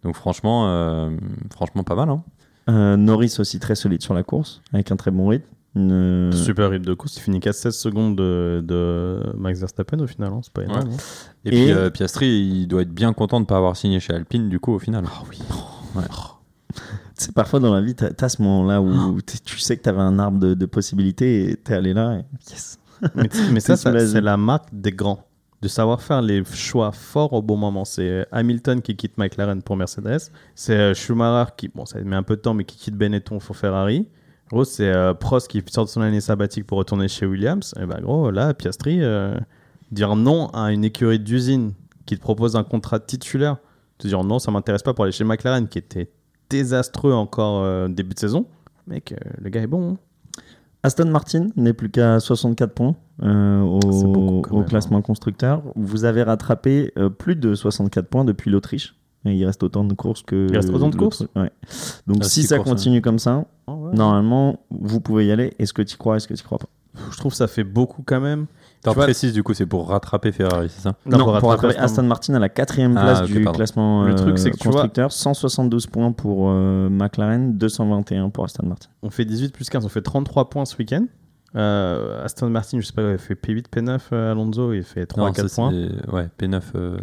Donc 0.08 0.16
franchement, 0.16 0.70
euh, 0.70 1.10
franchement 1.52 1.84
pas 1.84 1.96
mal. 1.96 2.10
Hein. 2.10 2.24
Euh, 2.70 2.96
Norris 2.96 3.36
aussi 3.40 3.60
très 3.60 3.76
solide 3.76 4.02
sur 4.02 4.14
la 4.14 4.24
course, 4.24 4.62
avec 4.72 4.90
un 4.90 4.96
très 4.96 5.12
bon 5.12 5.28
rythme. 5.28 5.46
Une- 5.76 6.32
Super 6.32 6.70
rythme 6.70 6.86
de 6.86 6.94
course, 6.94 7.18
il 7.18 7.20
finit 7.20 7.42
qu'à 7.42 7.52
16 7.52 7.76
secondes 7.78 8.16
de, 8.16 8.64
de 8.66 9.22
Max 9.38 9.60
Verstappen 9.60 10.00
au 10.00 10.08
final, 10.08 10.32
hein, 10.32 10.40
c'est 10.42 10.54
pas 10.54 10.64
énorme. 10.64 10.92
hein. 10.94 10.98
Et, 11.44 11.50
Et- 11.50 11.52
puis 11.66 11.72
euh, 11.74 11.90
Piastri, 11.90 12.26
il 12.28 12.68
doit 12.68 12.84
être 12.84 12.94
bien 12.94 13.12
content 13.12 13.38
de 13.42 13.44
ne 13.44 13.48
pas 13.48 13.58
avoir 13.58 13.76
signé 13.76 14.00
chez 14.00 14.14
Alpine, 14.14 14.48
du 14.48 14.60
coup, 14.62 14.72
au 14.74 14.80
final. 14.80 15.04
Ah 15.08 15.24
oui. 15.30 15.40
C'est 17.16 17.34
parfois 17.34 17.60
dans 17.60 17.74
la 17.74 17.82
vie, 17.82 17.96
t'as 17.96 18.10
as 18.20 18.30
ce 18.30 18.42
moment-là 18.44 18.82
où 18.82 19.20
t'es- 19.22 19.40
tu 19.44 19.58
sais 19.60 19.76
que 19.76 19.82
t'avais 19.82 20.02
un 20.02 20.20
arbre 20.20 20.40
de, 20.40 20.54
de 20.54 20.66
possibilités 20.68 21.50
et 21.52 21.58
t'es 21.58 21.74
allé 21.74 21.94
là. 21.94 22.20
Et... 22.20 22.26
Yes. 22.52 22.78
Mais, 23.16 23.30
mais 23.52 23.60
ça, 23.60 23.76
ça, 23.76 23.98
c'est 24.08 24.22
la 24.22 24.38
marque 24.38 24.70
des 24.72 24.92
grands. 24.92 25.27
De 25.62 25.68
savoir 25.68 26.02
faire 26.04 26.22
les 26.22 26.44
choix 26.46 26.92
forts 26.92 27.34
au 27.34 27.42
bon 27.42 27.58
moment. 27.58 27.84
C'est 27.84 28.08
euh, 28.08 28.26
Hamilton 28.32 28.82
qui 28.82 28.96
quitte 28.96 29.18
McLaren 29.18 29.64
pour 29.64 29.76
Mercedes. 29.76 30.30
C'est 30.54 30.78
euh, 30.78 30.94
Schumacher 30.94 31.52
qui, 31.58 31.68
bon, 31.70 31.86
ça 31.86 32.00
met 32.00 32.16
un 32.16 32.22
peu 32.22 32.36
de 32.36 32.42
temps, 32.42 32.54
mais 32.54 32.64
qui 32.64 32.78
quitte 32.78 32.96
Benetton 32.96 33.40
pour 33.40 33.58
Ferrari. 33.58 34.08
Gros, 34.50 34.66
c'est 34.66 34.94
euh, 34.94 35.16
Prost 35.16 35.48
qui 35.48 35.64
sort 35.68 35.86
de 35.86 35.90
son 35.90 36.02
année 36.02 36.22
sabbatique 36.22 36.68
pour 36.68 36.78
retourner 36.78 37.08
chez 37.08 37.26
Williams. 37.26 37.74
Et 37.82 37.88
bah, 37.88 37.98
gros, 38.00 38.30
là, 38.30 38.54
Piastri, 38.54 39.02
dire 39.92 40.16
non 40.16 40.50
à 40.50 40.72
une 40.72 40.84
écurie 40.84 41.20
d'usine 41.20 41.74
qui 42.06 42.16
te 42.16 42.22
propose 42.22 42.56
un 42.56 42.64
contrat 42.64 43.00
titulaire, 43.00 43.58
te 43.98 44.08
dire 44.08 44.24
non, 44.24 44.38
ça 44.38 44.52
m'intéresse 44.52 44.84
pas 44.84 44.94
pour 44.94 45.06
aller 45.06 45.12
chez 45.12 45.24
McLaren, 45.24 45.68
qui 45.68 45.80
était 45.80 46.12
désastreux 46.52 47.14
encore 47.14 47.90
début 47.90 48.14
de 48.14 48.20
saison. 48.20 48.46
Mec, 48.86 49.16
le 49.42 49.50
gars 49.50 49.62
est 49.62 49.68
bon. 49.68 49.94
hein. 49.94 49.98
Aston 50.84 51.10
Martin 51.10 51.48
n'est 51.56 51.74
plus 51.74 51.90
qu'à 51.90 52.20
64 52.20 52.74
points 52.74 52.96
euh, 53.24 53.62
au, 53.62 54.42
même, 54.52 54.66
classement 54.66 55.02
constructeur. 55.02 55.62
Vous 55.76 56.06
avez 56.06 56.24
rattrapé 56.24 56.92
euh, 56.98 57.10
plus 57.10 57.36
de 57.36 57.56
64 57.56 58.08
points 58.08 58.26
depuis 58.26 58.52
l'Autriche. 58.52 58.96
Et 59.26 59.34
il 59.34 59.46
reste 59.46 59.64
autant 59.64 59.84
de 59.84 59.94
courses 59.94 60.22
que. 60.24 60.48
Il 60.50 60.56
reste 60.56 60.70
autant 60.70 60.90
de 60.90 60.96
courses 60.96 61.24
Ouais. 61.36 61.52
Donc 62.06 62.18
Ah, 62.22 62.24
si 62.26 62.44
ça 62.44 62.58
courses, 62.58 62.70
continue 62.70 63.02
comme 63.02 63.20
ça, 63.20 63.46
Ah 63.68 63.74
ouais. 63.74 63.94
normalement, 63.96 64.60
vous 64.70 65.02
pouvez 65.02 65.26
y 65.26 65.32
aller. 65.32 65.54
Est-ce 65.60 65.74
que 65.74 65.82
tu 65.82 65.98
crois 65.98 66.18
Est-ce 66.18 66.28
que 66.28 66.34
tu 66.34 66.44
crois 66.44 66.60
pas? 66.60 66.68
Je 67.12 67.18
trouve 67.18 67.32
que 67.32 67.38
ça 67.38 67.48
fait 67.48 67.64
beaucoup 67.64 68.04
quand 68.06 68.22
même. 68.22 68.46
T'en 68.84 68.92
Tu 68.92 68.96
vois- 68.96 69.04
précises, 69.06 69.34
du 69.34 69.44
coup, 69.44 69.54
c'est 69.54 69.66
pour 69.66 69.90
rattraper 69.90 70.32
Ferrari, 70.32 70.70
c'est 70.70 70.82
ça? 70.82 70.94
Non, 71.06 71.18
pour, 71.20 71.28
rattraper 71.34 71.68
rattraper 71.68 71.78
Aston 71.78 72.04
Martin 72.04 72.36
à 72.36 72.40
la 72.40 72.50
quatrième 72.50 72.96
Ah, 72.98 73.02
place 73.02 73.24
du 73.24 73.42
pardon. 73.44 73.58
classement 73.58 74.04
Le 74.04 74.14
euh, 74.14 74.16
truc, 74.16 74.38
c'est 74.40 74.52
que 74.52 74.58
tu 74.58 74.64
vois- 74.68 74.74
constructeur. 74.82 75.12
172 75.12 75.88
points 75.88 76.12
pour 76.12 76.48
euh, 76.50 76.88
McLaren, 76.90 77.58
221 77.58 78.30
pour 78.30 78.46
Aston 78.46 78.66
Martin. 78.68 78.88
On 79.04 79.10
fait 79.10 79.26
18 79.26 79.52
plus 79.54 79.70
15, 79.70 79.86
on 79.86 79.90
fait 79.90 80.02
33 80.02 80.50
points 80.50 80.66
ce 80.66 80.78
week-end. 80.78 81.06
Euh, 81.58 82.24
Aston 82.24 82.50
Martin, 82.50 82.80
je 82.80 82.86
sais 82.86 82.94
pas, 82.94 83.12
il 83.12 83.18
fait 83.18 83.34
P8, 83.34 83.66
P9, 83.74 84.00
euh, 84.14 84.32
Alonso, 84.32 84.74
il 84.74 84.84
fait 84.84 85.06
3 85.06 85.28
Non, 85.28 85.34
4 85.34 85.48
ça, 85.48 85.56
points. 85.56 85.72
Ouais, 85.72 86.28
P9, 86.40 86.62
euh, 86.76 86.98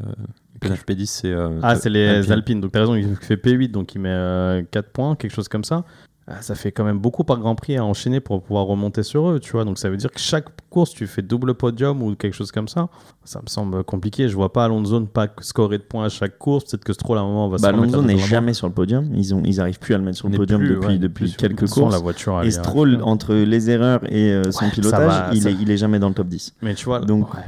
P9, 0.61 0.85
P10, 0.87 1.07
c'est. 1.07 1.33
euh, 1.33 1.59
Ah, 1.63 1.75
c'est 1.77 1.91
les 1.91 2.07
Alpine. 2.09 2.33
Alpines. 2.33 2.61
Donc, 2.61 2.73
t'as 2.73 2.81
raison, 2.81 2.95
il 2.95 3.17
fait 3.17 3.37
P8, 3.37 3.71
donc 3.73 3.95
il 3.95 4.01
met 4.01 4.11
euh, 4.13 4.63
4 4.71 4.91
points, 4.91 5.17
quelque 5.17 5.33
chose 5.33 5.49
comme 5.49 5.65
ça. 5.65 5.85
Ah, 6.27 6.41
ça 6.41 6.55
fait 6.55 6.73
quand 6.73 6.85
même 6.85 6.99
beaucoup 6.99 7.23
par 7.23 7.39
Grand 7.39 7.55
Prix 7.55 7.77
à 7.77 7.85
enchaîner 7.85 8.19
pour 8.19 8.43
pouvoir 8.43 8.65
remonter 8.65 9.03
sur 9.03 9.29
eux, 9.29 9.39
tu 9.41 9.53
vois. 9.53 9.67
Donc, 9.67 9.77
ça 9.77 9.91
veut 9.91 9.99
dire 9.99 10.11
que 10.11 10.19
chaque 10.19 10.47
course, 10.71 10.93
tu 10.93 11.07
fais 11.07 11.21
double 11.21 11.53
podium 11.53 12.03
ou 12.03 12.15
quelque 12.15 12.33
chose 12.33 12.51
comme 12.51 12.67
ça. 12.67 12.89
Ça 13.25 13.41
me 13.43 13.47
semble 13.47 13.85
compliqué. 13.85 14.27
Je 14.31 14.35
vois 14.35 14.51
pas 14.51 14.65
Alonso 14.65 15.01
ne 15.01 15.05
pas 15.05 15.29
scorer 15.43 15.77
de 15.77 15.83
points 15.83 16.07
à 16.07 16.09
chaque 16.09 16.39
course. 16.39 16.65
Peut-être 16.65 16.85
que 16.85 16.95
Stroll, 16.95 17.19
à 17.19 17.21
un 17.21 17.25
moment, 17.25 17.49
va 17.51 17.59
se 17.59 17.63
Bah, 17.63 17.69
Alonso 17.69 18.01
n'est 18.01 18.17
jamais 18.17 18.55
sur 18.55 18.67
le 18.67 18.73
podium. 18.73 19.07
Ils 19.15 19.35
ont, 19.35 19.43
ils 19.45 19.61
arrivent 19.61 19.79
plus 19.79 19.93
à 19.95 19.99
le 19.99 20.05
mettre 20.05 20.17
sur 20.17 20.31
le 20.31 20.37
podium 20.39 20.61
plus, 20.63 20.71
depuis, 20.71 20.87
ouais, 20.87 20.99
depuis 20.99 21.33
quelques 21.35 21.69
courses. 21.69 21.93
la 21.93 21.99
voiture, 21.99 22.43
Et 22.43 22.51
Stroll, 22.51 23.01
entre 23.03 23.35
les 23.35 23.69
erreurs 23.69 24.01
et 24.11 24.33
euh, 24.33 24.51
son 24.51 24.65
Ouais, 24.65 24.71
pilotage, 24.71 25.07
va, 25.07 25.31
il, 25.35 25.43
ça- 25.43 25.51
est, 25.51 25.55
il 25.61 25.71
est 25.71 25.77
jamais 25.77 25.99
dans 25.99 26.09
le 26.09 26.15
top 26.15 26.29
10. 26.29 26.55
Mais 26.63 26.75
tu 26.75 26.87
vois, 26.87 27.01
Donc- 27.01 27.35
ouais, 27.35 27.41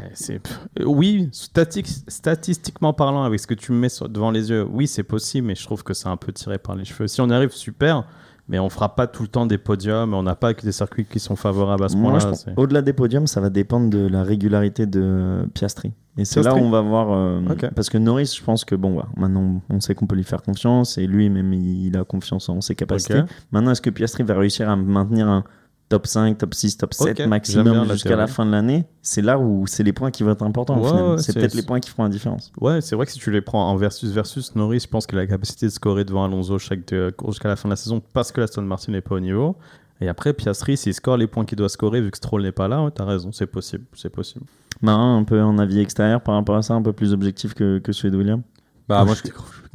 euh, 0.80 0.84
oui, 0.84 1.30
stati- 1.32 2.04
statistiquement 2.08 2.92
parlant, 2.92 3.22
avec 3.22 3.40
ce 3.40 3.46
que 3.46 3.54
tu 3.54 3.72
me 3.72 3.78
mets 3.78 3.88
devant 4.10 4.30
les 4.30 4.50
yeux, 4.50 4.66
oui, 4.70 4.86
c'est 4.86 5.02
possible, 5.02 5.46
mais 5.46 5.54
je 5.54 5.64
trouve 5.64 5.82
que 5.82 5.94
c'est 5.94 6.08
un 6.08 6.16
peu 6.18 6.30
tiré 6.32 6.58
par 6.58 6.76
les 6.76 6.84
cheveux. 6.84 7.06
Si 7.08 7.20
on 7.22 7.30
arrive, 7.30 7.52
super, 7.52 8.04
mais 8.48 8.58
on 8.58 8.68
fera 8.70 8.94
pas 8.94 9.06
tout 9.06 9.22
le 9.22 9.28
temps 9.28 9.46
des 9.46 9.58
podiums, 9.58 10.14
on 10.14 10.22
n'a 10.22 10.34
pas 10.36 10.54
que 10.54 10.62
des 10.62 10.72
circuits 10.72 11.04
qui 11.04 11.18
sont 11.18 11.36
favorables 11.36 11.84
à 11.84 11.88
ce 11.88 11.96
Moi, 11.96 12.12
point-là. 12.12 12.32
au-delà 12.56 12.82
des 12.82 12.92
podiums, 12.92 13.26
ça 13.26 13.40
va 13.40 13.50
dépendre 13.50 13.90
de 13.90 14.06
la 14.06 14.22
régularité 14.22 14.86
de 14.86 15.46
Piastri. 15.54 15.92
Et 16.18 16.24
c'est 16.24 16.42
là 16.42 16.54
où 16.54 16.58
on 16.58 16.70
va 16.70 16.80
voir. 16.80 17.12
euh. 17.12 17.40
Parce 17.74 17.90
que 17.90 17.98
Norris, 17.98 18.34
je 18.38 18.42
pense 18.42 18.64
que 18.64 18.74
bon, 18.74 18.92
voilà, 18.94 19.08
maintenant 19.16 19.60
on 19.68 19.80
sait 19.80 19.94
qu'on 19.94 20.06
peut 20.06 20.16
lui 20.16 20.24
faire 20.24 20.42
confiance 20.42 20.96
et 20.96 21.06
lui 21.06 21.28
même 21.28 21.52
il 21.52 21.94
a 21.96 22.04
confiance 22.04 22.48
en 22.48 22.60
ses 22.62 22.74
capacités. 22.74 23.20
Maintenant, 23.52 23.72
est-ce 23.72 23.82
que 23.82 23.90
Piastri 23.90 24.22
va 24.22 24.34
réussir 24.38 24.70
à 24.70 24.76
maintenir 24.76 25.28
un 25.28 25.44
top 25.88 26.06
5, 26.06 26.38
top 26.38 26.54
6, 26.54 26.76
top 26.78 26.94
7 26.94 27.00
Ok, 27.00 27.06
j'aime 27.06 27.14
bien 27.14 27.26
maximum 27.28 27.88
la 27.88 27.94
jusqu'à 27.94 28.16
la 28.16 28.26
fin 28.26 28.44
de 28.44 28.50
l'année 28.50 28.84
C'est 29.02 29.22
là 29.22 29.38
où 29.38 29.66
c'est 29.66 29.82
les 29.82 29.92
points 29.92 30.10
qui 30.10 30.22
vont 30.22 30.32
être 30.32 30.42
importants. 30.42 30.80
Ouais, 30.80 31.12
ouais, 31.12 31.18
c'est 31.18 31.32
peut-être 31.32 31.54
les 31.54 31.62
points 31.62 31.80
qui 31.80 31.90
feront 31.90 32.04
la 32.04 32.08
différence. 32.08 32.52
Ouais, 32.60 32.80
c'est 32.80 32.96
vrai 32.96 33.06
que 33.06 33.12
si 33.12 33.18
tu 33.18 33.30
les 33.30 33.40
prends 33.40 33.70
en 33.70 33.76
versus 33.76 34.10
versus, 34.10 34.54
Norris, 34.54 34.80
je 34.80 34.88
pense 34.88 35.06
qu'il 35.06 35.18
a 35.18 35.22
la 35.22 35.26
capacité 35.26 35.66
de 35.66 35.70
scorer 35.70 36.04
devant 36.04 36.24
Alonso 36.24 36.58
chaque 36.58 36.92
course 37.16 37.34
jusqu'à 37.34 37.48
la 37.48 37.56
fin 37.56 37.68
de 37.68 37.72
la 37.72 37.76
saison 37.76 38.02
parce 38.12 38.32
que 38.32 38.40
l'Aston 38.40 38.62
Martin 38.62 38.92
n'est 38.92 39.00
pas 39.00 39.14
au 39.14 39.20
niveau. 39.20 39.56
Et 40.00 40.08
après, 40.08 40.32
Piastri, 40.34 40.76
s'il 40.76 40.92
score 40.92 41.16
les 41.16 41.26
points 41.26 41.44
qu'il 41.44 41.56
doit 41.56 41.68
scorer, 41.68 42.00
vu 42.00 42.10
que 42.10 42.18
Stroll 42.18 42.42
n'est 42.42 42.52
pas 42.52 42.68
là, 42.68 42.82
ouais, 42.82 42.90
t'as 42.90 43.04
raison, 43.04 43.32
c'est 43.32 43.46
possible, 43.46 43.84
c'est 43.94 44.10
possible. 44.10 44.44
Marin, 44.82 45.16
un 45.16 45.24
peu 45.24 45.40
en 45.42 45.56
avis 45.58 45.80
extérieur 45.80 46.20
par 46.20 46.34
rapport 46.34 46.56
à 46.56 46.62
ça, 46.62 46.74
un 46.74 46.82
peu 46.82 46.92
plus 46.92 47.12
objectif 47.12 47.54
que, 47.54 47.78
que 47.78 47.92
celui 47.92 48.10
de 48.10 48.18
William? 48.18 48.42
Bah, 48.88 49.04
moi, 49.04 49.14
je, 49.14 49.30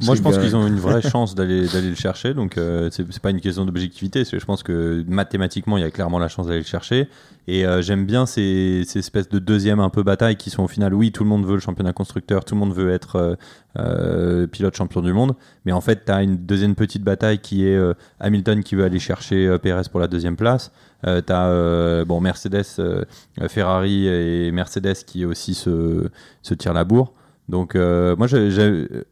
moi, 0.06 0.14
je 0.14 0.22
pense 0.22 0.38
qu'ils 0.38 0.56
ont 0.56 0.66
une 0.66 0.78
vraie 0.78 1.02
chance 1.02 1.34
d'aller 1.34 1.66
d'aller 1.68 1.90
le 1.90 1.94
chercher. 1.96 2.32
Donc, 2.32 2.56
euh, 2.56 2.88
c'est 2.90 3.20
pas 3.20 3.30
une 3.30 3.40
question 3.40 3.66
d'objectivité. 3.66 4.24
Je 4.24 4.44
pense 4.44 4.62
que 4.62 5.04
mathématiquement, 5.06 5.76
il 5.76 5.82
y 5.82 5.86
a 5.86 5.90
clairement 5.90 6.18
la 6.18 6.28
chance 6.28 6.46
d'aller 6.46 6.60
le 6.60 6.64
chercher. 6.64 7.08
Et 7.46 7.66
euh, 7.66 7.82
j'aime 7.82 8.06
bien 8.06 8.24
ces, 8.24 8.84
ces 8.86 9.00
espèces 9.00 9.28
de 9.28 9.38
deuxième 9.38 9.80
un 9.80 9.90
peu 9.90 10.02
bataille 10.02 10.36
qui 10.36 10.48
sont 10.48 10.62
au 10.62 10.68
final, 10.68 10.94
oui, 10.94 11.12
tout 11.12 11.24
le 11.24 11.28
monde 11.28 11.44
veut 11.44 11.54
le 11.54 11.60
championnat 11.60 11.92
constructeur, 11.92 12.44
tout 12.44 12.54
le 12.54 12.60
monde 12.60 12.72
veut 12.72 12.90
être 12.90 13.16
euh, 13.16 13.34
euh, 13.78 14.46
pilote 14.46 14.76
champion 14.76 15.02
du 15.02 15.12
monde. 15.12 15.34
Mais 15.66 15.72
en 15.72 15.80
fait, 15.80 16.04
tu 16.06 16.12
as 16.12 16.22
une 16.22 16.38
deuxième 16.38 16.74
petite 16.74 17.02
bataille 17.02 17.40
qui 17.40 17.66
est 17.66 17.78
Hamilton 18.20 18.62
qui 18.62 18.76
veut 18.76 18.84
aller 18.84 18.98
chercher 18.98 19.58
Perez 19.60 19.88
pour 19.90 20.00
la 20.00 20.08
deuxième 20.08 20.36
place. 20.36 20.72
Euh, 21.06 21.20
tu 21.24 21.32
as 21.32 22.04
bon, 22.04 22.20
Mercedes, 22.20 22.64
euh, 22.78 23.04
Ferrari 23.48 24.06
et 24.06 24.50
Mercedes 24.52 25.04
qui 25.06 25.24
aussi 25.24 25.54
se, 25.54 26.08
se 26.42 26.54
tirent 26.54 26.74
la 26.74 26.84
bourre. 26.84 27.12
Donc 27.52 27.76
euh, 27.76 28.16
moi, 28.16 28.26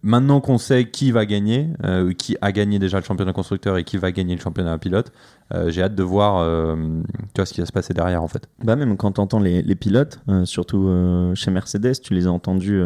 maintenant 0.03 0.41
qu'on 0.41 0.57
sait 0.57 0.87
qui 0.91 1.13
va 1.13 1.27
gagner, 1.27 1.69
euh, 1.85 2.15
qui 2.15 2.39
a 2.41 2.53
gagné 2.53 2.79
déjà 2.79 2.99
le 2.99 3.05
championnat 3.05 3.35
constructeur 3.35 3.77
et 3.77 3.85
qui 3.85 3.99
va 3.99 4.13
gagner 4.13 4.35
le 4.35 4.41
championnat 4.41 4.79
pilote, 4.79 5.13
euh, 5.53 5.71
j'ai 5.71 5.83
hâte 5.83 5.95
de 5.95 6.03
voir 6.03 6.39
euh, 6.39 6.75
tu 7.35 7.41
vois, 7.41 7.45
ce 7.45 7.53
qui 7.53 7.61
va 7.61 7.67
se 7.67 7.73
passer 7.73 7.93
derrière 7.93 8.23
en 8.23 8.29
fait. 8.29 8.49
Bah 8.65 8.77
même 8.77 8.97
quand 8.97 9.13
tu 9.13 9.21
entends 9.21 9.41
les, 9.41 9.61
les 9.61 9.75
pilotes, 9.75 10.21
euh, 10.31 10.47
surtout 10.47 10.87
euh, 10.89 11.35
chez 11.35 11.51
Mercedes, 11.51 12.01
tu 12.03 12.15
les 12.15 12.27
as 12.27 12.33
entendus 12.33 12.81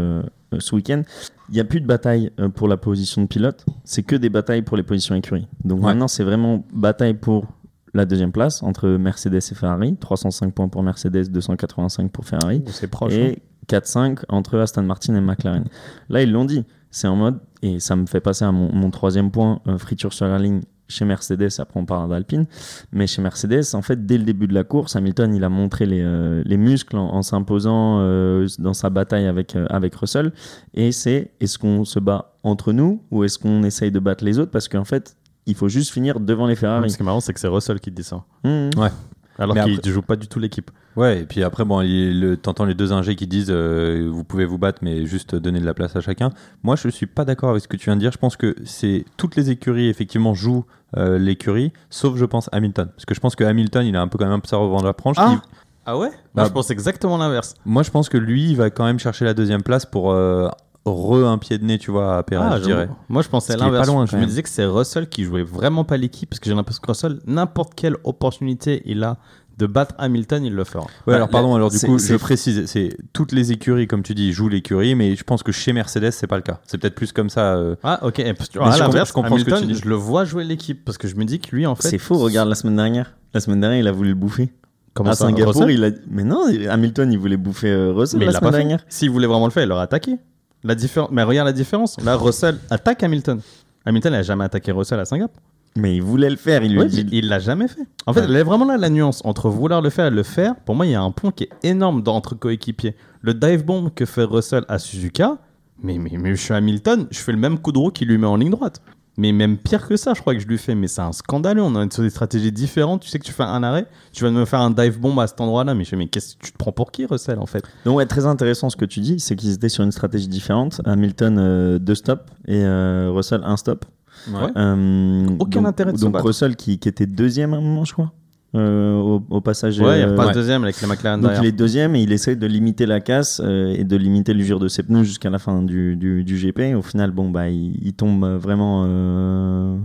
ce 0.59 0.75
week-end, 0.75 1.03
il 1.51 1.55
n'y 1.55 1.61
a 1.61 1.65
plus 1.65 1.81
de 1.81 1.87
bataille 1.87 2.31
euh, 2.41 2.49
pour 2.49 2.67
la 2.67 2.77
position 2.77 3.23
de 3.23 3.29
pilote, 3.29 3.65
c'est 3.85 4.03
que 4.03 4.17
des 4.17 4.31
batailles 4.31 4.63
pour 4.63 4.77
les 4.77 4.83
positions 4.83 5.15
écuries. 5.15 5.47
Donc 5.65 5.79
Ouais. 5.81 5.87
maintenant 5.87 6.09
c'est 6.09 6.25
vraiment 6.25 6.65
bataille 6.73 7.15
pour 7.15 7.47
la 7.93 8.07
deuxième 8.07 8.33
place 8.33 8.61
entre 8.65 8.89
Mercedes 8.89 9.37
et 9.37 9.55
Ferrari, 9.55 9.97
305 10.01 10.53
points 10.53 10.67
pour 10.69 10.83
Mercedes, 10.83 11.29
285 11.31 12.11
pour 12.11 12.25
Ferrari, 12.25 12.65
C'est 12.67 12.89
proche. 12.89 13.13
hein. 13.15 13.33
Et 13.65 13.75
4-5 13.75 14.25
entre 14.29 14.59
Aston 14.59 14.83
Martin 14.83 15.15
et 15.15 15.21
McLaren. 15.21 15.65
Là 16.09 16.23
ils 16.23 16.31
l'ont 16.31 16.45
dit, 16.45 16.65
c'est 16.91 17.09
en 17.09 17.17
mode, 17.17 17.41
et 17.63 17.81
ça 17.81 17.97
me 17.97 18.07
fait 18.07 18.21
passer 18.21 18.45
à 18.45 18.53
mon, 18.53 18.73
mon 18.73 18.91
troisième 18.91 19.31
point, 19.31 19.61
euh, 19.67 19.79
friture 19.79 20.13
sur 20.13 20.27
la 20.27 20.39
ligne 20.39 20.61
chez 20.89 21.05
Mercedes, 21.05 21.51
après 21.59 21.81
on 21.81 21.87
parle 21.87 22.11
d'Alpine. 22.11 22.47
Mais 22.93 23.07
chez 23.07 23.23
Mercedes, 23.23 23.75
en 23.75 23.83
fait, 23.83 24.07
dès 24.07 24.19
le 24.19 24.25
début 24.25 24.47
de 24.47 24.55
la 24.55 24.65
course, 24.65 24.97
Hamilton, 24.97 25.35
il 25.35 25.45
a 25.45 25.49
montré 25.49 25.87
les, 25.87 26.03
euh, 26.03 26.43
les 26.45 26.57
muscles 26.57 26.97
en, 26.97 27.15
en 27.15 27.23
s'imposant 27.23 28.01
euh, 28.01 28.47
dans 28.59 28.75
sa 28.75 28.91
bataille 28.91 29.27
avec, 29.27 29.57
euh, 29.57 29.67
avec 29.71 29.95
Russell. 29.95 30.33
Et 30.75 30.93
c'est 30.93 31.33
est-ce 31.41 31.59
qu'on 31.59 31.85
se 31.85 31.99
bat 31.99 32.35
entre 32.43 32.73
nous 32.73 33.03
ou 33.11 33.25
est-ce 33.25 33.39
qu'on 33.39 33.63
essaye 33.63 33.91
de 33.91 33.99
battre 33.99 34.25
les 34.25 34.39
autres 34.39 34.51
Parce 34.51 34.69
qu'en 34.69 34.85
fait, 34.85 35.17
il 35.47 35.55
faut 35.55 35.69
juste 35.69 35.93
finir 35.93 36.21
devant 36.21 36.47
les 36.47 36.57
Ferrari. 36.57 36.91
Ce 36.91 36.97
qui 36.97 37.03
est 37.03 37.07
marrant, 37.07 37.21
c'est 37.21 37.33
que 37.33 37.41
c'est 37.41 37.49
Russell 37.49 37.81
qui 37.81 37.93
ça. 38.03 38.25
Mmh. 38.45 38.71
Ouais. 38.79 38.91
Alors 39.39 39.55
Mais 39.57 39.63
qu'il 39.65 39.81
ne 39.85 39.93
joue 39.93 40.03
pas 40.03 40.17
du 40.17 40.29
tout 40.29 40.39
l'équipe. 40.39 40.71
Ouais, 40.97 41.23
et 41.23 41.25
puis 41.25 41.43
après, 41.43 41.65
bon, 41.65 41.81
il- 41.81 42.21
le- 42.21 42.37
t'entends 42.37 42.65
les 42.65 42.75
deux 42.75 42.93
ingés 42.93 43.17
qui 43.17 43.27
disent 43.27 43.49
euh, 43.51 44.09
vous 44.13 44.23
pouvez 44.23 44.45
vous 44.45 44.59
battre, 44.59 44.79
mais 44.83 45.07
juste 45.07 45.35
donner 45.35 45.59
de 45.61 45.65
la 45.67 45.75
place 45.75 45.97
à 45.97 46.01
chacun. 46.01 46.31
Moi, 46.63 46.77
je 46.77 46.89
suis 46.89 47.07
pas 47.07 47.25
d'accord 47.25 47.51
avec 47.51 47.63
ce 47.63 47.69
que 47.69 47.77
tu 47.77 47.87
viens 47.87 47.97
de 47.97 48.01
dire. 48.01 48.13
Je 48.13 48.19
pense 48.19 48.37
que 48.37 48.55
c'est 48.65 49.05
toutes 49.17 49.35
les 49.37 49.51
écuries 49.51 49.89
effectivement 49.89 50.35
jouent 50.35 50.65
euh, 50.97 51.19
l'écurie, 51.19 51.73
sauf 51.91 52.17
je 52.17 52.25
pense 52.25 52.49
Hamilton, 52.53 52.89
parce 52.95 53.05
que 53.05 53.15
je 53.15 53.21
pense 53.21 53.35
que 53.35 53.43
Hamilton, 53.43 53.85
il 53.85 53.97
a 53.97 54.01
un 54.01 54.07
peu 54.09 54.19
quand 54.19 54.27
même 54.27 54.35
un 54.35 54.39
peu 54.41 54.47
sa 54.49 54.59
revanche 54.59 54.85
à 54.85 54.93
prendre. 54.93 55.17
Ah 55.21 55.33
Il- 55.33 55.41
Ah 55.87 55.99
ouais? 55.99 56.11
Bah, 56.35 56.45
Je 56.47 56.53
pense 56.53 56.71
exactement 56.71 57.19
l'inverse. 57.19 57.55
Moi, 57.67 57.83
je 57.83 57.91
pense 57.91 58.09
que 58.09 58.17
lui, 58.17 58.51
il 58.51 58.57
va 58.57 58.71
quand 58.71 58.85
même 58.87 58.99
chercher 58.99 59.25
la 59.27 59.35
deuxième 59.35 59.63
place 59.63 59.85
pour 59.85 60.13
euh, 60.13 60.49
re 60.87 61.27
un 61.27 61.39
pied 61.39 61.59
de 61.59 61.65
nez, 61.65 61.79
tu 61.79 61.91
vois, 61.91 62.19
à 62.19 62.23
Perez, 62.23 62.45
Ah, 62.49 62.59
je 62.59 62.65
dirais. 62.65 62.89
Moi, 63.09 63.23
je 63.23 63.29
pensais 63.29 63.55
est 63.55 63.57
l'inverse. 63.57 63.87
pas 63.87 63.93
loin, 63.93 64.07
je 64.07 64.17
me 64.17 64.27
disais 64.27 64.43
que 64.43 64.49
c'est 64.49 64.65
Russell 64.67 65.09
qui 65.09 65.25
jouait 65.25 65.43
vraiment 65.43 65.85
pas 65.85 65.97
l'équipe 65.97 66.29
parce 66.29 66.41
que 66.41 66.49
j'ai 66.51 66.55
l'impression 66.55 66.81
que 66.83 66.89
Russell, 66.91 67.21
n'importe 67.27 67.75
quelle 67.75 67.97
opportunité 68.05 68.83
il 68.85 69.03
a 69.05 69.17
de 69.57 69.67
battre 69.67 69.95
Hamilton, 69.99 70.45
il 70.45 70.53
le 70.53 70.65
fera. 70.65 70.83
Ouais, 70.85 70.89
Bah, 71.07 71.15
alors 71.17 71.29
pardon, 71.29 71.51
là, 71.51 71.57
alors 71.57 71.71
du 71.71 71.79
coup, 71.79 71.99
je 71.99 72.17
précise, 72.17 72.67
c'est 72.67 72.97
toutes 73.13 73.31
les 73.33 73.53
écuries, 73.53 73.87
comme 73.87 74.03
tu 74.03 74.13
dis, 74.15 74.33
jouent 74.33 74.49
l'écurie, 74.49 74.95
mais 74.97 75.15
je 75.15 75.23
pense 75.23 75.43
que 75.45 75.53
chez 75.53 75.73
Mercedes, 75.73 76.11
c'est 76.11 76.27
pas 76.27 76.37
le 76.37 76.43
cas. 76.43 76.59
C'est 76.67 76.77
peut-être 76.77 76.97
plus 76.97 77.13
comme 77.13 77.31
ça. 77.31 77.55
euh, 77.55 77.77
Ah, 77.85 78.01
ok. 78.03 78.19
Et 78.19 78.35
parce 78.35 78.51
que, 78.51 78.59
Mais 78.59 78.65
à 78.65 78.77
l'inverse, 78.79 79.11
je 79.11 79.15
comprends 79.15 79.39
ce 79.39 79.45
que 79.45 79.51
Hamilton, 79.53 79.69
tu 79.69 79.75
dis. 79.77 79.81
je 79.85 79.89
le 79.89 79.95
vois 79.95 80.25
jouer 80.25 80.43
l'équipe 80.45 80.85
parce 80.85 80.99
que 80.99 81.07
je 81.07 81.15
me 81.15 81.25
dis 81.25 81.39
que 81.39 81.55
lui, 81.55 81.67
en 81.67 81.77
fait. 81.77 81.89
C'est 81.89 81.99
faux, 81.99 82.19
regarde 82.19 82.49
la 82.49 82.57
semaine 82.57 82.77
dernière. 82.77 83.15
La 83.33 83.41
semaine 83.41 83.61
dernière, 83.61 83.79
il 83.79 83.87
a 83.87 83.93
voulu 83.93 84.09
le 84.11 84.15
bouffer. 84.17 84.53
Comment 84.93 85.11
à 85.11 85.15
ça, 85.15 85.27
Singapour, 85.27 85.55
Russell 85.55 85.71
il 85.71 85.85
a. 85.85 85.91
Mais 86.11 86.25
non, 86.25 86.47
Hamilton, 86.69 87.13
il 87.13 87.19
voulait 87.19 87.37
bouffer 87.37 87.71
euh, 87.71 87.93
Russell 87.93 88.19
Mais 88.21 88.27
la 88.27 88.33
semaine 88.33 88.53
dernière. 88.53 88.85
S'il 88.89 89.11
voulait 89.11 89.27
vraiment 89.29 89.47
le 89.47 89.51
faire, 89.53 89.63
il 89.63 89.69
l'aurait 89.69 89.83
attaqué. 89.83 90.17
La 90.65 90.75
différence. 90.75 91.11
Mais 91.13 91.23
regarde 91.23 91.47
la 91.47 91.53
différence. 91.53 91.97
Là, 92.03 92.17
Russell 92.17 92.59
attaque 92.71 93.03
Hamilton. 93.03 93.41
Hamilton 93.85 94.13
n'a 94.13 94.23
jamais 94.23 94.45
attaqué 94.45 94.73
Russell 94.73 94.99
à 94.99 95.05
Singapour. 95.05 95.43
Mais 95.77 95.97
il 95.97 96.03
voulait 96.03 96.31
le 96.31 96.37
faire. 96.37 96.63
Il 96.63 96.79
Ouais, 96.79 96.87
il 96.89 97.29
l'a 97.29 97.39
jamais 97.41 97.69
fait. 97.69 97.83
En 98.07 98.13
fait, 98.13 98.21
Ouais. 98.21 98.27
elle 98.31 98.37
est 98.37 98.43
vraiment 98.45 98.65
là 98.65 98.77
la 98.77 98.89
nuance 98.89 99.21
entre 99.25 99.49
vouloir 99.51 99.83
le 99.83 99.91
faire 99.91 100.07
et 100.07 100.11
le 100.11 100.23
faire. 100.23 100.55
Pour 100.57 100.75
moi, 100.75 100.87
il 100.87 100.93
y 100.93 100.95
a 100.95 101.03
un 101.03 101.11
point 101.11 101.33
qui 101.33 101.45
est 101.45 101.51
énorme 101.69 102.03
entre 102.07 102.35
coéquipiers. 102.35 102.95
Le 103.21 103.35
dive 103.35 103.65
bomb 103.65 103.91
que 103.91 104.05
fait 104.07 104.23
Russell 104.25 104.65
à 104.69 104.79
Suzuka, 104.79 105.37
mais, 105.83 105.99
mais, 105.99 106.13
mais 106.17 106.31
je 106.37 106.41
suis 106.41 106.55
Hamilton, 106.55 107.07
je 107.11 107.19
fais 107.19 107.33
le 107.33 107.39
même 107.39 107.59
coup 107.59 107.73
de 107.73 107.79
roue 107.79 107.91
qu'il 107.91 108.07
lui 108.09 108.17
met 108.19 108.27
en 108.27 108.37
ligne 108.37 108.51
droite. 108.51 108.81
Mais 109.17 109.31
même 109.33 109.59
pire 109.59 109.87
que 109.87 109.97
ça, 109.97 110.13
je 110.15 110.21
crois 110.21 110.35
que 110.35 110.41
je 110.41 110.47
lui 110.49 110.59
fais. 110.59 110.75
Mais 110.75 110.89
c'est 110.89 111.01
un 111.01 111.13
scandaleux. 111.13 111.63
On 111.63 111.81
est 111.81 111.93
sur 111.93 112.03
des 112.03 112.11
stratégies 112.11 112.51
différentes. 112.51 113.03
Tu 113.03 113.09
sais 113.09 113.19
que 113.19 113.25
tu 113.25 113.33
fais 113.33 113.45
un 113.45 113.63
arrêt, 113.63 113.87
tu 114.13 114.25
vas 114.25 114.31
me 114.31 114.45
faire 114.45 114.61
un 114.61 114.71
dive 114.71 114.99
bomb 114.99 115.17
à 115.21 115.27
cet 115.29 115.41
endroit-là. 115.41 115.75
Mais 115.75 115.85
je 115.85 115.91
fais, 115.91 115.97
mais 115.97 116.09
qu'est-ce 116.09 116.37
que 116.37 116.47
tu 116.47 116.53
te 116.53 116.59
prends 116.59 116.73
pour 116.73 116.91
qui, 116.91 117.07
Russell, 117.07 117.39
en 117.39 117.47
fait? 117.47 117.63
Donc 117.85 117.97
ouais, 117.97 118.07
très 118.07 118.27
intéressant 118.27 118.71
ce 118.71 118.77
que 118.77 118.85
tu 118.85 119.01
dis, 119.01 119.21
c'est 119.21 119.37
qu'ils 119.37 119.53
étaient 119.53 119.69
sur 119.69 119.85
une 119.85 119.93
stratégie 119.93 120.27
différente. 120.29 120.81
Hamilton 120.85 121.37
euh, 121.39 121.79
deux 121.79 121.95
stops 121.95 122.25
et 122.49 122.65
euh, 122.65 123.11
Russell 123.15 123.43
un 123.45 123.57
stop. 123.57 123.85
Ouais. 124.29 124.51
Euh, 124.57 125.27
Aucun 125.39 125.61
donc- 125.61 125.69
intérêt 125.69 125.93
de 125.93 125.97
se 125.99 126.03
Donc 126.05 126.13
battre. 126.15 126.27
Russell 126.27 126.57
qui, 126.57 126.79
qui 126.79 126.89
était 126.89 127.07
deuxième 127.07 127.53
à 127.55 127.59
un 127.59 127.61
moment, 127.61 127.85
je 127.85 127.93
crois, 127.93 128.13
euh, 128.55 128.95
au, 128.97 129.23
au 129.31 129.41
passage. 129.41 129.81
Ouais, 129.81 130.01
il 130.01 130.05
euh, 130.05 130.11
repasse 130.13 130.29
ouais. 130.29 130.33
deuxième 130.35 130.63
avec 130.65 130.81
les 130.81 130.87
McLaren 130.87 131.21
donc 131.21 131.31
derrière. 131.31 131.45
il 131.45 131.49
est 131.49 131.53
deuxième 131.53 131.95
et 131.97 132.03
il 132.03 132.13
essaye 132.13 132.37
de 132.37 132.47
limiter 132.47 132.87
la 132.87 133.01
casse 133.01 133.41
euh, 133.45 133.75
et 133.77 133.85
de 133.85 133.97
limiter 133.97 134.33
l'usure 134.35 134.61
de 134.61 134.69
ses 134.69 134.83
pneus 134.83 135.05
jusqu'à 135.05 135.31
la 135.31 135.39
fin 135.39 135.63
du, 135.63 135.97
du, 135.97 136.25
du 136.25 136.37
GP. 136.37 136.77
Au 136.77 136.83
final, 136.83 137.11
bon 137.11 137.31
bah 137.31 137.49
il, 137.49 137.77
il 137.85 137.93
tombe 137.95 138.25
vraiment 138.25 138.85
euh, 138.87 139.77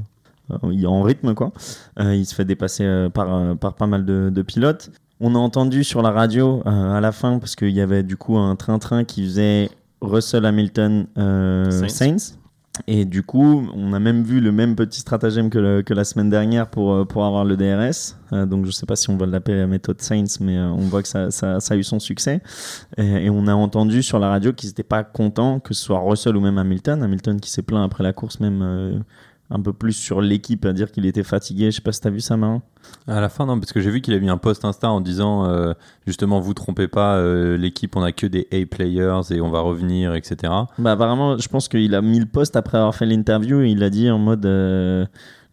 il 0.72 0.84
est 0.84 0.88
en 0.88 1.02
rythme 1.04 1.34
quoi. 1.34 1.52
Euh, 2.00 2.16
il 2.16 2.26
se 2.26 2.34
fait 2.34 2.46
dépasser 2.46 2.84
euh, 2.86 3.10
par, 3.10 3.34
euh, 3.36 3.56
par 3.56 3.76
pas 3.76 3.88
mal 3.88 4.06
de, 4.06 4.30
de 4.34 4.42
pilotes. 4.42 4.90
On 5.20 5.36
a 5.36 5.38
entendu 5.38 5.84
sur 5.84 6.02
la 6.02 6.12
radio 6.12 6.64
euh, 6.66 6.94
à 6.98 7.02
la 7.02 7.12
fin 7.12 7.40
parce 7.40 7.56
qu'il 7.56 7.70
y 7.72 7.82
avait 7.82 8.04
du 8.04 8.16
coup 8.16 8.38
un 8.38 8.56
train-train 8.56 9.04
qui 9.04 9.24
faisait 9.26 9.70
Russell 10.02 10.46
Hamilton 10.46 11.08
euh, 11.18 11.88
Sainz. 11.90 12.39
Et 12.88 13.06
du 13.06 13.24
coup, 13.24 13.70
on 13.76 13.94
a 13.94 14.00
même 14.00 14.24
vu 14.24 14.40
le 14.40 14.52
même 14.52 14.76
petit 14.76 15.02
stratagème 15.02 15.50
que, 15.50 15.94
la 15.94 16.04
semaine 16.04 16.30
dernière 16.30 16.70
pour, 16.70 16.94
euh, 16.94 17.06
pour 17.06 17.26
avoir 17.26 17.46
le 17.46 17.58
DRS. 17.58 18.18
Euh, 18.32 18.46
donc, 18.46 18.66
je 18.66 18.72
sais 18.72 18.86
pas 18.86 18.96
si 18.96 19.10
on 19.10 19.18
va 19.18 19.26
l'appeler 19.26 19.58
la 19.58 19.68
méthode 19.68 20.02
Sainz, 20.02 20.40
mais 20.40 20.58
euh, 20.58 20.68
on 20.68 20.88
voit 20.88 21.02
que 21.02 21.08
ça, 21.08 21.28
a 21.58 21.76
eu 21.76 21.84
son 21.84 22.00
succès. 22.00 22.42
Et, 22.98 23.30
on 23.30 23.48
a 23.48 23.54
entendu 23.54 24.04
sur 24.04 24.20
la 24.20 24.30
radio 24.30 24.54
qu'ils 24.54 24.70
n'étaient 24.70 24.84
pas 24.84 25.04
contents 25.04 25.60
que 25.60 25.74
ce 25.74 25.84
soit 25.84 26.00
Russell 26.00 26.36
ou 26.36 26.42
même 26.42 26.58
Hamilton. 26.58 27.04
Hamilton 27.04 27.40
qui 27.40 27.50
s'est 27.52 27.62
plaint 27.62 27.86
après 27.86 28.04
la 28.04 28.14
course, 28.14 28.40
même 28.40 29.04
un 29.52 29.62
peu 29.62 29.74
plus 29.74 29.94
sur 29.94 30.22
l'équipe, 30.22 30.66
à 30.66 30.74
dire 30.74 30.92
qu'il 30.92 31.06
était 31.06 31.24
fatigué. 31.24 31.72
Je 31.72 31.78
sais 31.78 31.82
pas 31.82 31.92
si 31.92 32.02
tu 32.02 32.08
as 32.08 32.12
vu 32.12 32.22
ça, 32.22 32.38
Marin. 32.38 32.62
À 33.08 33.20
la 33.20 33.30
fin, 33.30 33.46
non, 33.46 33.60
parce 33.60 33.74
que 33.74 33.82
j'ai 33.82 33.90
vu 33.90 34.02
qu'il 34.02 34.14
a 34.14 34.20
mis 34.20 34.30
un 34.30 34.38
post 34.38 34.64
Insta 34.64 34.90
en 34.90 35.02
disant 35.02 35.46
euh, 35.46 35.74
justement, 36.06 36.40
vous 36.40 36.54
trompez 36.54 36.88
pas, 36.88 37.16
euh, 37.16 37.58
l'équipe, 37.58 37.96
on 37.96 38.04
a 38.04 38.12
que 38.12 38.28
des 38.28 38.48
A-players 38.52 39.22
et 39.32 39.42
on 39.42 39.50
va 39.50 39.62
revenir, 39.62 40.14
etc. 40.14 40.54
Bah, 40.78 40.92
apparemment, 40.92 41.38
je 41.38 41.48
pense 41.48 41.68
qu'il 41.68 41.96
a 41.96 42.02
mis 42.02 42.20
le 42.20 42.26
poste 42.26 42.56
après 42.56 42.78
avoir 42.78 42.96
fait 42.96 43.06
l'interview. 43.06 43.62
et 43.62 43.70
Il 43.70 43.84
a 43.84 43.90
dit 43.90 44.10
en 44.10 44.20
mode 44.20 44.46
euh, 44.46 45.06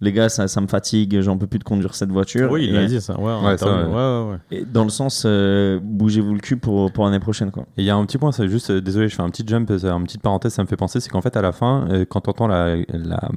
Les 0.02 0.12
gars, 0.12 0.28
ça, 0.28 0.46
ça 0.46 0.61
me 0.61 0.66
fatigue, 0.66 1.20
j'en 1.22 1.38
peux 1.38 1.46
plus 1.46 1.59
de 1.59 1.64
conduire 1.64 1.94
cette 1.94 2.11
voiture. 2.11 2.50
Oui, 2.50 2.66
il 2.68 2.74
Et- 2.74 2.78
a 2.78 2.85
dit 2.85 3.00
ça. 3.00 3.18
Ouais, 3.18 3.32
Ouais, 3.42 3.56
ça, 3.56 3.66
ouais. 3.66 3.85
ouais, 3.85 3.94
ouais, 3.94 4.30
ouais. 4.30 4.59
Et 4.59 4.64
dans 4.66 4.85
le 4.85 4.90
sens, 4.90 5.22
euh, 5.24 5.80
bougez-vous 5.82 6.35
le 6.35 6.40
cul 6.40 6.59
pour, 6.59 6.92
pour 6.92 7.06
l'année 7.06 7.18
prochaine. 7.18 7.50
Quoi. 7.50 7.62
Et 7.78 7.82
il 7.82 7.85
y 7.87 7.90
a 7.90 7.96
un 7.96 8.04
petit 8.04 8.18
point, 8.18 8.30
c'est 8.30 8.46
juste, 8.48 8.68
euh, 8.70 8.80
désolé, 8.82 9.09
je 9.09 9.14
fais 9.14 9.22
un 9.22 9.30
petit 9.30 9.44
jump, 9.46 9.70
une 9.70 10.04
petite 10.04 10.20
parenthèse, 10.20 10.52
ça 10.52 10.62
me 10.62 10.68
fait 10.68 10.76
penser, 10.76 11.00
c'est 11.00 11.09
qu'en 11.09 11.22
fait, 11.22 11.35
à 11.37 11.40
la 11.42 11.52
fin, 11.52 11.88
euh, 11.90 12.04
quand 12.06 12.28
on 12.28 12.30
entend 12.32 12.46
la, 12.46 12.76
la, 12.92 13.30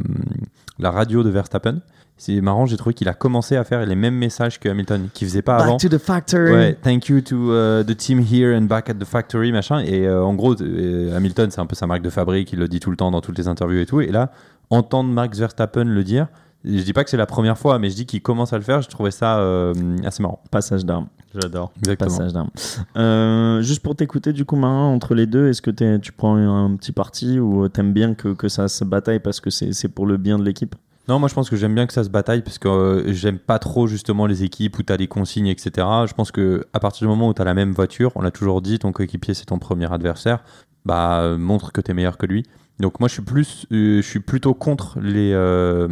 la 0.79 0.91
radio 0.91 1.23
de 1.23 1.29
Verstappen, 1.29 1.79
c'est 2.17 2.41
marrant, 2.41 2.65
j'ai 2.65 2.75
trouvé 2.75 2.93
qu'il 2.93 3.07
a 3.07 3.13
commencé 3.13 3.55
à 3.55 3.63
faire 3.63 3.85
les 3.85 3.95
mêmes 3.95 4.15
messages 4.15 4.59
que 4.59 4.67
Hamilton, 4.67 5.07
qu'il 5.13 5.27
faisait 5.29 5.41
pas 5.41 5.55
avant. 5.55 5.77
the 5.77 5.97
factory. 5.97 6.51
Ouais, 6.51 6.73
thank 6.83 7.07
you 7.07 7.21
to 7.21 7.53
uh, 7.53 7.85
the 7.85 7.95
team 7.95 8.19
here 8.19 8.53
and 8.57 8.63
back 8.63 8.89
at 8.89 8.95
the 8.95 9.05
factory, 9.05 9.53
machin. 9.53 9.79
Et 9.79 10.05
euh, 10.05 10.21
en 10.25 10.33
gros, 10.33 10.61
euh, 10.61 11.15
Hamilton, 11.15 11.49
c'est 11.51 11.61
un 11.61 11.65
peu 11.65 11.75
sa 11.75 11.87
marque 11.87 12.01
de 12.01 12.09
fabrique, 12.09 12.51
il 12.51 12.59
le 12.59 12.67
dit 12.67 12.81
tout 12.81 12.91
le 12.91 12.97
temps 12.97 13.11
dans 13.11 13.21
toutes 13.21 13.37
les 13.37 13.47
interviews 13.47 13.79
et 13.79 13.85
tout. 13.85 14.01
Et 14.01 14.07
là, 14.11 14.33
entendre 14.69 15.09
Max 15.09 15.39
Verstappen 15.39 15.85
le 15.85 16.03
dire, 16.03 16.27
je 16.65 16.81
dis 16.83 16.93
pas 16.93 17.03
que 17.03 17.09
c'est 17.09 17.17
la 17.17 17.25
première 17.25 17.57
fois, 17.57 17.79
mais 17.79 17.89
je 17.89 17.95
dis 17.95 18.05
qu'il 18.05 18.21
commence 18.21 18.53
à 18.53 18.57
le 18.57 18.63
faire, 18.63 18.81
je 18.81 18.89
trouvais 18.89 19.11
ça 19.11 19.39
euh, 19.39 19.73
assez 20.03 20.21
marrant. 20.21 20.41
Passage 20.51 20.85
d'armes. 20.85 21.07
J'adore. 21.33 21.71
Exactement. 21.77 22.09
Passage 22.09 22.33
d'armes. 22.33 22.49
Euh, 22.97 23.61
juste 23.61 23.81
pour 23.83 23.95
t'écouter, 23.95 24.33
du 24.33 24.45
coup, 24.45 24.55
Marin, 24.55 24.87
entre 24.87 25.13
les 25.15 25.25
deux, 25.27 25.47
est-ce 25.49 25.61
que 25.61 25.71
t'es- 25.71 25.99
tu 25.99 26.11
prends 26.11 26.35
un 26.35 26.75
petit 26.75 26.91
parti 26.91 27.39
ou 27.39 27.67
t'aimes 27.69 27.93
bien 27.93 28.13
que, 28.15 28.29
que 28.33 28.47
ça 28.49 28.67
se 28.67 28.83
bataille 28.83 29.19
parce 29.19 29.39
que 29.39 29.49
c'est 29.49 29.87
pour 29.89 30.05
le 30.05 30.17
bien 30.17 30.37
de 30.39 30.43
l'équipe? 30.43 30.75
Non, 31.07 31.17
moi 31.17 31.27
je 31.27 31.33
pense 31.33 31.49
que 31.49 31.55
j'aime 31.55 31.73
bien 31.73 31.87
que 31.87 31.93
ça 31.93 32.03
se 32.03 32.09
bataille 32.09 32.43
parce 32.43 32.59
que 32.59 32.67
euh, 32.67 33.13
j'aime 33.13 33.39
pas 33.39 33.57
trop 33.57 33.87
justement 33.87 34.27
les 34.27 34.43
équipes 34.43 34.77
où 34.77 34.83
tu 34.83 34.93
as 34.93 34.97
des 34.97 35.07
consignes, 35.07 35.47
etc. 35.47 35.87
Je 36.07 36.13
pense 36.13 36.31
que 36.31 36.67
à 36.71 36.79
partir 36.79 37.07
du 37.07 37.09
moment 37.09 37.29
où 37.29 37.33
tu 37.33 37.41
as 37.41 37.45
la 37.45 37.55
même 37.55 37.71
voiture, 37.71 38.11
on 38.13 38.21
l'a 38.21 38.29
toujours 38.29 38.61
dit, 38.61 38.77
ton 38.77 38.91
coéquipier 38.91 39.33
c'est 39.33 39.45
ton 39.45 39.57
premier 39.57 39.91
adversaire, 39.91 40.43
bah 40.85 41.21
euh, 41.21 41.35
montre 41.35 41.71
que 41.71 41.81
tu 41.81 41.89
es 41.89 41.93
meilleur 41.95 42.17
que 42.19 42.27
lui. 42.27 42.43
Donc 42.79 43.01
moi 43.01 43.09
je 43.09 43.13
suis 43.13 43.21
plus, 43.21 43.65
euh, 43.73 43.97
je 43.97 44.07
suis 44.07 44.21
plutôt 44.21 44.53
contre 44.53 44.99
les 45.01 45.33
euh, 45.33 45.87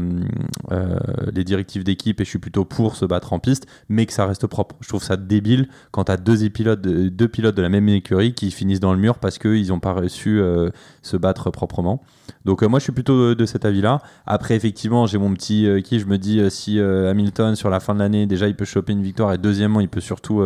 euh, 0.71 0.97
les 1.33 1.43
directives 1.43 1.83
d'équipe 1.83 2.21
et 2.21 2.23
je 2.23 2.29
suis 2.29 2.39
plutôt 2.39 2.63
pour 2.63 2.95
se 2.95 3.03
battre 3.03 3.33
en 3.33 3.39
piste, 3.39 3.67
mais 3.89 4.05
que 4.05 4.13
ça 4.13 4.25
reste 4.25 4.47
propre. 4.47 4.75
Je 4.79 4.87
trouve 4.87 5.03
ça 5.03 5.17
débile 5.17 5.67
quand 5.91 6.05
tu 6.05 6.11
as 6.13 6.17
deux 6.17 6.49
pilotes, 6.49 6.79
de, 6.79 7.09
deux 7.09 7.27
pilotes 7.27 7.55
de 7.55 7.61
la 7.61 7.67
même 7.67 7.89
écurie 7.89 8.33
qui 8.33 8.51
finissent 8.51 8.79
dans 8.79 8.93
le 8.93 8.99
mur 8.99 9.19
parce 9.19 9.37
qu'ils 9.37 9.67
n'ont 9.67 9.81
pas 9.81 9.97
euh, 10.27 10.69
se 11.01 11.17
battre 11.17 11.51
proprement. 11.51 12.01
Donc 12.45 12.63
moi 12.63 12.79
je 12.79 12.83
suis 12.83 12.93
plutôt 12.93 13.35
de, 13.35 13.45
cet 13.45 13.65
avis-là. 13.65 14.01
Après 14.25 14.55
effectivement 14.55 15.07
j'ai 15.07 15.17
mon 15.17 15.33
petit 15.33 15.67
qui 15.83 15.99
je 15.99 16.05
me 16.05 16.17
dis 16.17 16.41
si 16.49 16.79
Hamilton 16.79 17.55
sur 17.57 17.69
la 17.69 17.81
fin 17.81 17.93
de 17.95 17.99
l'année 17.99 18.25
déjà 18.27 18.47
il 18.47 18.55
peut 18.55 18.65
choper 18.65 18.93
une 18.93 19.03
victoire 19.03 19.33
et 19.33 19.37
deuxièmement 19.37 19.81
il 19.81 19.89
peut 19.89 19.99
surtout 19.99 20.41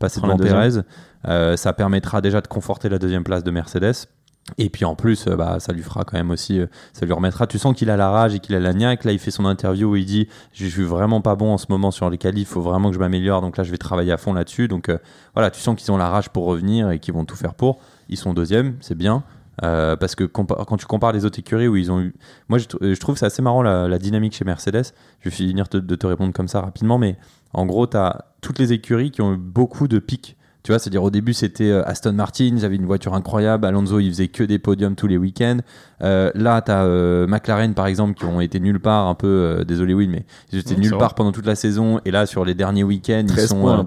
passer 0.00 0.20
devant. 0.20 0.36
Perez, 0.36 0.80
ça 1.56 1.72
permettra 1.72 2.20
déjà 2.20 2.40
de 2.40 2.48
conforter 2.48 2.88
la 2.88 2.98
deuxième 2.98 3.22
place 3.22 3.44
de 3.44 3.52
Mercedes. 3.52 4.08
Et 4.58 4.70
puis 4.70 4.84
en 4.84 4.94
plus, 4.94 5.26
euh, 5.26 5.36
bah, 5.36 5.58
ça 5.58 5.72
lui 5.72 5.82
fera 5.82 6.04
quand 6.04 6.16
même 6.16 6.30
aussi, 6.30 6.60
euh, 6.60 6.66
ça 6.92 7.04
lui 7.04 7.12
remettra. 7.12 7.46
Tu 7.46 7.58
sens 7.58 7.74
qu'il 7.74 7.90
a 7.90 7.96
la 7.96 8.10
rage 8.10 8.34
et 8.34 8.38
qu'il 8.38 8.54
a 8.54 8.60
la 8.60 8.72
niaque. 8.72 9.04
Là, 9.04 9.12
il 9.12 9.18
fait 9.18 9.32
son 9.32 9.44
interview 9.44 9.90
où 9.90 9.96
il 9.96 10.06
dit 10.06 10.28
Je 10.52 10.66
suis 10.66 10.84
vraiment 10.84 11.20
pas 11.20 11.34
bon 11.34 11.52
en 11.52 11.58
ce 11.58 11.66
moment 11.68 11.90
sur 11.90 12.08
les 12.10 12.18
qualifs, 12.18 12.48
il 12.48 12.52
faut 12.52 12.60
vraiment 12.60 12.90
que 12.90 12.94
je 12.94 13.00
m'améliore. 13.00 13.40
Donc 13.40 13.56
là, 13.56 13.64
je 13.64 13.70
vais 13.70 13.78
travailler 13.78 14.12
à 14.12 14.16
fond 14.16 14.32
là-dessus. 14.32 14.68
Donc 14.68 14.88
euh, 14.88 14.98
voilà, 15.34 15.50
tu 15.50 15.60
sens 15.60 15.76
qu'ils 15.76 15.90
ont 15.90 15.96
la 15.96 16.08
rage 16.08 16.30
pour 16.30 16.44
revenir 16.44 16.90
et 16.90 17.00
qu'ils 17.00 17.14
vont 17.14 17.24
tout 17.24 17.36
faire 17.36 17.54
pour. 17.54 17.80
Ils 18.08 18.16
sont 18.16 18.34
deuxième, 18.34 18.76
c'est 18.80 18.96
bien. 18.96 19.24
Parce 19.58 20.14
que 20.14 20.24
quand 20.24 20.76
tu 20.76 20.84
compares 20.84 21.12
les 21.12 21.24
autres 21.24 21.38
écuries 21.38 21.66
où 21.66 21.76
ils 21.76 21.90
ont 21.90 22.00
eu. 22.00 22.14
Moi, 22.48 22.58
je, 22.58 22.66
je 22.80 23.00
trouve 23.00 23.16
c'est 23.16 23.24
assez 23.24 23.40
marrant 23.40 23.62
la, 23.62 23.98
dynamique 23.98 24.34
chez 24.34 24.44
Mercedes. 24.44 24.92
Je 25.20 25.30
vais 25.30 25.34
finir 25.34 25.64
de 25.72 25.94
te 25.96 26.06
répondre 26.06 26.34
comme 26.34 26.46
ça 26.46 26.60
rapidement, 26.60 26.98
mais 26.98 27.16
en 27.54 27.64
gros, 27.64 27.86
tu 27.86 27.96
as 27.96 28.26
toutes 28.42 28.58
les 28.58 28.74
écuries 28.74 29.10
qui 29.10 29.22
ont 29.22 29.32
eu 29.32 29.38
beaucoup 29.38 29.88
de 29.88 29.98
pics. 29.98 30.36
Tu 30.66 30.72
vois, 30.72 30.80
c'est-à-dire 30.80 31.04
au 31.04 31.10
début, 31.10 31.32
c'était 31.32 31.70
euh, 31.70 31.84
Aston 31.86 32.14
Martin, 32.14 32.46
ils 32.56 32.64
avaient 32.64 32.74
une 32.74 32.86
voiture 32.86 33.14
incroyable. 33.14 33.64
Alonso, 33.66 34.00
il 34.00 34.10
faisait 34.10 34.26
que 34.26 34.42
des 34.42 34.58
podiums 34.58 34.96
tous 34.96 35.06
les 35.06 35.16
week-ends. 35.16 35.58
Euh, 36.02 36.32
là, 36.34 36.60
tu 36.60 36.72
as 36.72 36.84
McLaren, 37.28 37.72
par 37.72 37.86
exemple, 37.86 38.14
qui 38.14 38.24
ont 38.24 38.40
été 38.40 38.58
nulle 38.58 38.80
part, 38.80 39.06
un 39.06 39.14
peu, 39.14 39.28
euh, 39.28 39.64
désolé, 39.64 39.94
Will, 39.94 40.10
mais 40.10 40.24
ils 40.50 40.58
étaient 40.58 40.74
nulle 40.74 40.90
part 40.98 41.14
pendant 41.14 41.30
toute 41.30 41.46
la 41.46 41.54
saison. 41.54 42.00
Et 42.04 42.10
là, 42.10 42.26
sur 42.26 42.44
les 42.44 42.54
derniers 42.54 42.82
week-ends, 42.82 43.22
ils 43.28 43.32
13 43.32 43.48
sont. 43.48 43.62
euh, 43.76 43.84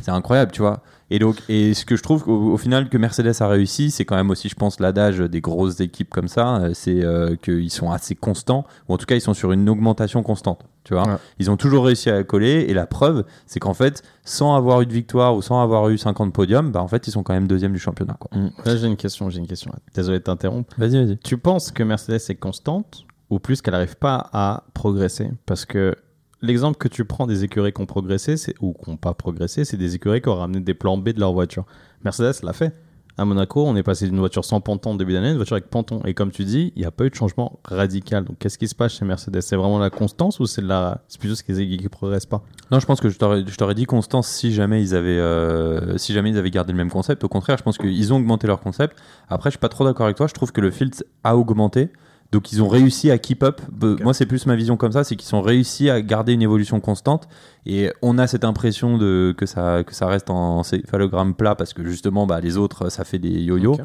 c'est 0.00 0.12
incroyable, 0.12 0.52
tu 0.52 0.62
vois. 0.62 0.84
Et 1.14 1.18
donc, 1.18 1.36
et 1.50 1.74
ce 1.74 1.84
que 1.84 1.94
je 1.94 2.02
trouve 2.02 2.26
au, 2.26 2.52
au 2.52 2.56
final 2.56 2.88
que 2.88 2.96
Mercedes 2.96 3.34
a 3.40 3.46
réussi, 3.48 3.90
c'est 3.90 4.06
quand 4.06 4.16
même 4.16 4.30
aussi, 4.30 4.48
je 4.48 4.54
pense, 4.54 4.80
l'adage 4.80 5.18
des 5.18 5.40
grosses 5.42 5.78
équipes 5.80 6.08
comme 6.08 6.26
ça, 6.28 6.56
euh, 6.56 6.70
c'est 6.72 7.04
euh, 7.04 7.36
qu'ils 7.36 7.70
sont 7.70 7.90
assez 7.90 8.14
constants, 8.14 8.64
ou 8.88 8.94
en 8.94 8.96
tout 8.96 9.04
cas, 9.04 9.14
ils 9.14 9.20
sont 9.20 9.34
sur 9.34 9.52
une 9.52 9.68
augmentation 9.68 10.22
constante. 10.22 10.64
Tu 10.84 10.94
vois, 10.94 11.06
Ouais. 11.06 11.16
ils 11.38 11.50
ont 11.50 11.56
toujours 11.58 11.84
réussi 11.84 12.08
à 12.10 12.24
coller, 12.24 12.64
et 12.68 12.72
la 12.74 12.86
preuve, 12.86 13.24
c'est 13.46 13.60
qu'en 13.60 13.74
fait, 13.74 14.02
sans 14.24 14.54
avoir 14.56 14.80
eu 14.80 14.86
de 14.86 14.92
victoire 14.92 15.36
ou 15.36 15.42
sans 15.42 15.60
avoir 15.62 15.88
eu 15.90 15.98
50 15.98 16.32
podiums, 16.32 16.72
bah 16.72 16.82
en 16.82 16.88
fait, 16.88 17.06
ils 17.06 17.10
sont 17.12 17.22
quand 17.22 17.34
même 17.34 17.46
deuxième 17.46 17.72
du 17.72 17.78
championnat. 17.78 18.16
Quoi. 18.18 18.30
Là, 18.64 18.76
j'ai 18.76 18.86
une 18.86 18.96
question, 18.96 19.28
j'ai 19.28 19.38
une 19.38 19.46
question. 19.46 19.70
Désolé 19.94 20.18
de 20.18 20.24
t'interrompre. 20.24 20.74
Vas-y, 20.78 20.96
vas-y. 21.04 21.18
Tu 21.18 21.36
penses 21.36 21.70
que 21.70 21.82
Mercedes 21.82 22.20
est 22.30 22.34
constante 22.36 23.04
ou 23.30 23.38
plus 23.38 23.60
qu'elle 23.60 23.74
n'arrive 23.74 23.96
pas 23.96 24.30
à 24.32 24.64
progresser? 24.74 25.30
Parce 25.46 25.66
que 25.66 25.94
l'exemple 26.42 26.76
que 26.76 26.88
tu 26.88 27.04
prends 27.04 27.26
des 27.26 27.44
écuries 27.44 27.72
qui 27.72 27.80
ont 27.80 27.86
progressé 27.86 28.36
ou 28.60 28.74
qui 28.74 28.90
n'ont 28.90 28.96
pas 28.96 29.14
progressé, 29.14 29.64
c'est 29.64 29.76
des 29.76 29.94
écuries 29.94 30.20
qui 30.20 30.28
ont 30.28 30.36
ramené 30.36 30.60
des 30.60 30.74
plans 30.74 30.98
B 30.98 31.10
de 31.10 31.20
leur 31.20 31.32
voiture. 31.32 31.64
Mercedes 32.04 32.42
l'a 32.42 32.52
fait. 32.52 32.74
À 33.18 33.26
Monaco, 33.26 33.62
on 33.66 33.76
est 33.76 33.82
passé 33.82 34.06
d'une 34.06 34.18
voiture 34.18 34.42
sans 34.42 34.62
ponton 34.62 34.94
au 34.94 34.96
début 34.96 35.12
d'année 35.12 35.28
à 35.28 35.30
une 35.32 35.36
voiture 35.36 35.54
avec 35.54 35.68
ponton. 35.68 36.00
Et 36.06 36.14
comme 36.14 36.30
tu 36.30 36.44
dis, 36.44 36.72
il 36.76 36.80
n'y 36.80 36.86
a 36.86 36.90
pas 36.90 37.04
eu 37.04 37.10
de 37.10 37.14
changement 37.14 37.60
radical. 37.62 38.24
Donc 38.24 38.38
qu'est-ce 38.38 38.56
qui 38.56 38.66
se 38.66 38.74
passe 38.74 38.94
chez 38.94 39.04
Mercedes? 39.04 39.42
C'est 39.42 39.54
vraiment 39.54 39.78
la 39.78 39.90
constance 39.90 40.40
ou 40.40 40.46
c'est 40.46 40.62
la... 40.62 41.02
plutôt 41.20 41.34
ce 41.34 41.42
qu'ils 41.42 41.82
ne 41.82 41.88
progressent 41.88 42.24
pas? 42.24 42.42
Non, 42.70 42.80
je 42.80 42.86
pense 42.86 43.02
que 43.02 43.10
je 43.10 43.18
t'aurais, 43.18 43.74
dit 43.74 43.84
Constance 43.84 44.28
si 44.28 44.50
jamais 44.50 44.82
ils 44.82 44.94
avaient, 44.94 45.18
euh, 45.18 45.98
si 45.98 46.14
jamais 46.14 46.30
ils 46.30 46.38
avaient 46.38 46.50
gardé 46.50 46.72
le 46.72 46.78
même 46.78 46.90
concept. 46.90 47.22
Au 47.22 47.28
contraire, 47.28 47.58
je 47.58 47.62
pense 47.62 47.76
qu'ils 47.76 48.14
ont 48.14 48.16
augmenté 48.16 48.46
leur 48.46 48.60
concept. 48.60 48.96
Après, 49.28 49.50
je 49.50 49.52
suis 49.52 49.60
pas 49.60 49.68
trop 49.68 49.84
d'accord 49.84 50.06
avec 50.06 50.16
toi. 50.16 50.26
Je 50.26 50.32
trouve 50.32 50.50
que 50.50 50.62
le 50.62 50.70
filtre 50.70 51.04
a 51.22 51.36
augmenté. 51.36 51.90
Donc, 52.32 52.50
ils 52.50 52.62
ont 52.62 52.68
réussi 52.68 53.10
à 53.10 53.18
keep 53.18 53.42
up. 53.42 53.60
Moi, 54.02 54.14
c'est 54.14 54.26
plus 54.26 54.46
ma 54.46 54.56
vision 54.56 54.78
comme 54.78 54.92
ça, 54.92 55.04
c'est 55.04 55.16
qu'ils 55.16 55.34
ont 55.36 55.42
réussi 55.42 55.90
à 55.90 56.00
garder 56.00 56.32
une 56.32 56.42
évolution 56.42 56.80
constante. 56.80 57.28
Et 57.66 57.92
on 58.00 58.18
a 58.18 58.26
cette 58.26 58.44
impression 58.44 58.96
de 58.96 59.34
que 59.36 59.44
ça, 59.44 59.84
que 59.84 59.94
ça 59.94 60.06
reste 60.06 60.30
en 60.30 60.62
céphalogramme 60.62 61.34
plat 61.34 61.54
parce 61.54 61.74
que 61.74 61.84
justement, 61.84 62.26
bah, 62.26 62.40
les 62.40 62.56
autres, 62.56 62.88
ça 62.88 63.04
fait 63.04 63.18
des 63.18 63.28
yo-yo. 63.28 63.76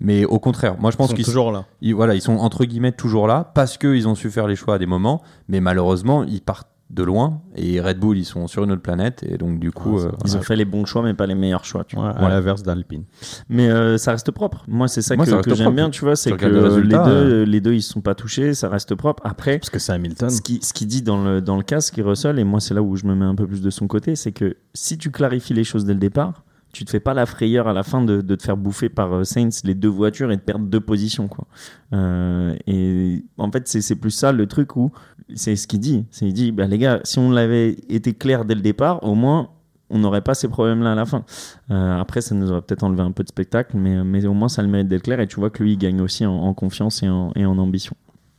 Mais 0.00 0.24
au 0.24 0.38
contraire, 0.38 0.76
moi, 0.78 0.90
je 0.90 0.96
pense 0.96 1.10
sont 1.10 1.14
qu'ils 1.14 1.24
toujours 1.24 1.50
là. 1.50 1.64
ils, 1.80 1.94
voilà, 1.94 2.14
ils 2.14 2.20
sont 2.20 2.36
entre 2.36 2.64
guillemets 2.64 2.92
toujours 2.92 3.26
là 3.26 3.52
parce 3.54 3.78
qu'ils 3.78 4.06
ont 4.08 4.14
su 4.14 4.28
faire 4.30 4.48
les 4.48 4.56
choix 4.56 4.74
à 4.74 4.78
des 4.78 4.86
moments, 4.86 5.22
mais 5.48 5.60
malheureusement, 5.60 6.24
ils 6.24 6.42
partent 6.42 6.68
de 6.94 7.02
loin 7.02 7.42
et 7.56 7.80
Red 7.80 7.98
Bull, 7.98 8.16
ils 8.16 8.24
sont 8.24 8.46
sur 8.46 8.64
une 8.64 8.72
autre 8.72 8.82
planète 8.82 9.24
et 9.28 9.36
donc 9.36 9.58
du 9.58 9.70
coup, 9.72 9.98
Ouais, 9.98 10.06
euh. 10.06 10.12
Ils 10.24 10.36
ont 10.36 10.42
fait 10.42 10.56
les 10.56 10.64
bons 10.64 10.84
choix, 10.84 11.02
mais 11.02 11.14
pas 11.14 11.26
les 11.26 11.34
meilleurs 11.34 11.64
choix. 11.64 11.84
Tu 11.84 11.96
vois. 11.96 12.14
Ouais, 12.14 12.24
à 12.24 12.28
l'inverse 12.28 12.62
d'Alpine. 12.62 13.04
Mais 13.48 13.68
euh, 13.68 13.98
ça 13.98 14.12
reste 14.12 14.30
propre. 14.30 14.64
Moi, 14.68 14.88
c'est 14.88 15.02
ça 15.02 15.16
Moi, 15.16 15.24
que, 15.24 15.30
ça 15.30 15.36
reste 15.36 15.48
que 15.48 15.54
j'aime 15.54 15.74
bien, 15.74 15.90
tu 15.90 16.04
vois, 16.04 16.16
c'est 16.16 16.32
que 16.36 16.46
les 16.46 16.96
deux, 16.96 17.42
les 17.42 17.60
deux, 17.60 17.74
ils 17.74 17.82
se 17.82 17.92
sont 17.92 18.00
pas 18.00 18.14
touchés, 18.14 18.54
ça 18.54 18.68
reste 18.68 18.94
propre. 18.94 19.22
Après, 19.26 19.58
Parce 19.58 19.70
que 19.70 19.78
c'est 19.78 19.92
Hamilton. 19.92 20.30
ce 20.30 20.40
qui, 20.40 20.60
ce 20.62 20.72
qui 20.72 20.86
dit 20.86 21.02
dans 21.02 21.22
le, 21.22 21.40
dans 21.40 21.56
le 21.56 21.62
casque, 21.62 22.00
Russell, 22.02 22.38
et 22.38 22.44
moi, 22.44 22.60
c'est 22.60 22.74
là 22.74 22.82
où 22.82 22.96
je 22.96 23.06
me 23.06 23.14
mets 23.14 23.24
un 23.24 23.34
peu 23.34 23.46
plus 23.46 23.60
de 23.60 23.70
son 23.70 23.86
côté, 23.86 24.16
c'est 24.16 24.32
que 24.32 24.56
si 24.72 24.98
tu 24.98 25.10
clarifies 25.10 25.54
les 25.54 25.64
choses 25.64 25.84
dès 25.84 25.94
le 25.94 26.00
départ, 26.00 26.44
tu 26.74 26.84
te 26.84 26.90
fais 26.90 27.00
pas 27.00 27.14
la 27.14 27.24
frayeur 27.24 27.68
à 27.68 27.72
la 27.72 27.82
fin 27.82 28.02
de, 28.02 28.20
de 28.20 28.34
te 28.34 28.42
faire 28.42 28.56
bouffer 28.56 28.88
par 28.88 29.12
euh, 29.14 29.24
Saints 29.24 29.62
les 29.64 29.74
deux 29.74 29.88
voitures 29.88 30.30
et 30.32 30.36
de 30.36 30.42
perdre 30.42 30.66
deux 30.66 30.80
positions. 30.80 31.28
Quoi. 31.28 31.46
Euh, 31.92 32.54
et 32.66 33.24
en 33.38 33.50
fait, 33.50 33.66
c'est 33.68 33.94
plus 33.94 34.10
ça 34.10 34.32
le 34.32 34.46
truc 34.46 34.76
où 34.76 34.90
c'est 35.34 35.56
ce 35.56 35.66
qu'il 35.66 35.80
dit. 35.80 36.04
C'est 36.10 36.26
il 36.26 36.34
dit, 36.34 36.52
bah, 36.52 36.66
les 36.66 36.78
gars, 36.78 37.00
si 37.04 37.18
on 37.18 37.30
l'avait 37.30 37.70
été 37.88 38.12
clair 38.12 38.44
dès 38.44 38.54
le 38.54 38.60
départ, 38.60 39.02
au 39.04 39.14
moins 39.14 39.48
on 39.90 39.98
n'aurait 39.98 40.22
pas 40.22 40.34
ces 40.34 40.48
problèmes-là 40.48 40.92
à 40.92 40.94
la 40.94 41.06
fin. 41.06 41.24
Euh, 41.70 42.00
après, 42.00 42.20
ça 42.20 42.34
nous 42.34 42.50
aurait 42.50 42.62
peut-être 42.62 42.82
enlevé 42.82 43.02
un 43.02 43.12
peu 43.12 43.22
de 43.22 43.28
spectacle, 43.28 43.76
mais, 43.76 44.02
mais 44.02 44.26
au 44.26 44.32
moins 44.34 44.48
ça 44.48 44.62
le 44.62 44.68
mérite 44.68 44.88
d'être 44.88 45.02
clair 45.02 45.20
et 45.20 45.28
tu 45.28 45.36
vois 45.36 45.50
que 45.50 45.62
lui, 45.62 45.74
il 45.74 45.78
gagne 45.78 46.00
aussi 46.00 46.26
en, 46.26 46.34
en 46.34 46.54
confiance 46.54 47.02
et 47.02 47.08
en, 47.08 47.30
et 47.36 47.46
en 47.46 47.56
ambition. 47.58 47.94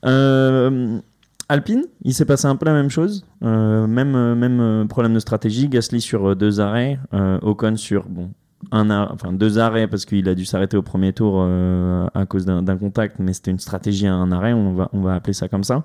Euh, 0.05 0.99
Alpine, 1.47 1.83
il 2.03 2.13
s'est 2.13 2.25
passé 2.25 2.47
un 2.47 2.55
peu 2.55 2.65
la 2.65 2.73
même 2.73 2.89
chose. 2.89 3.25
Euh, 3.43 3.85
même, 3.87 4.15
euh, 4.15 4.35
euh, 4.83 4.85
problème 4.85 5.13
de 5.13 5.19
stratégie. 5.19 5.67
Gasly 5.67 6.01
sur 6.01 6.35
deux 6.35 6.59
arrêts. 6.59 6.99
Ocon 7.41 7.75
sur 7.77 8.05
un 8.71 8.89
ar- 8.89 9.11
enfin, 9.13 9.31
deux 9.31 9.59
arrêts 9.59 9.87
parce 9.87 10.05
qu'il 10.05 10.27
a 10.27 10.33
dû 10.35 10.45
s'arrêter 10.45 10.75
au 10.75 10.81
premier 10.81 11.13
tour 11.13 11.43
à 11.43 12.25
cause 12.25 12.45
d'un 12.45 12.77
contact, 12.77 13.17
mais 13.19 13.33
c'était 13.33 13.51
une 13.51 13.59
stratégie 13.59 14.07
à 14.07 14.13
un 14.15 14.31
arrêt. 14.31 14.53
On 14.53 14.73
va 15.01 15.13
appeler 15.13 15.33
ça 15.33 15.47
comme 15.47 15.63
ça. 15.63 15.83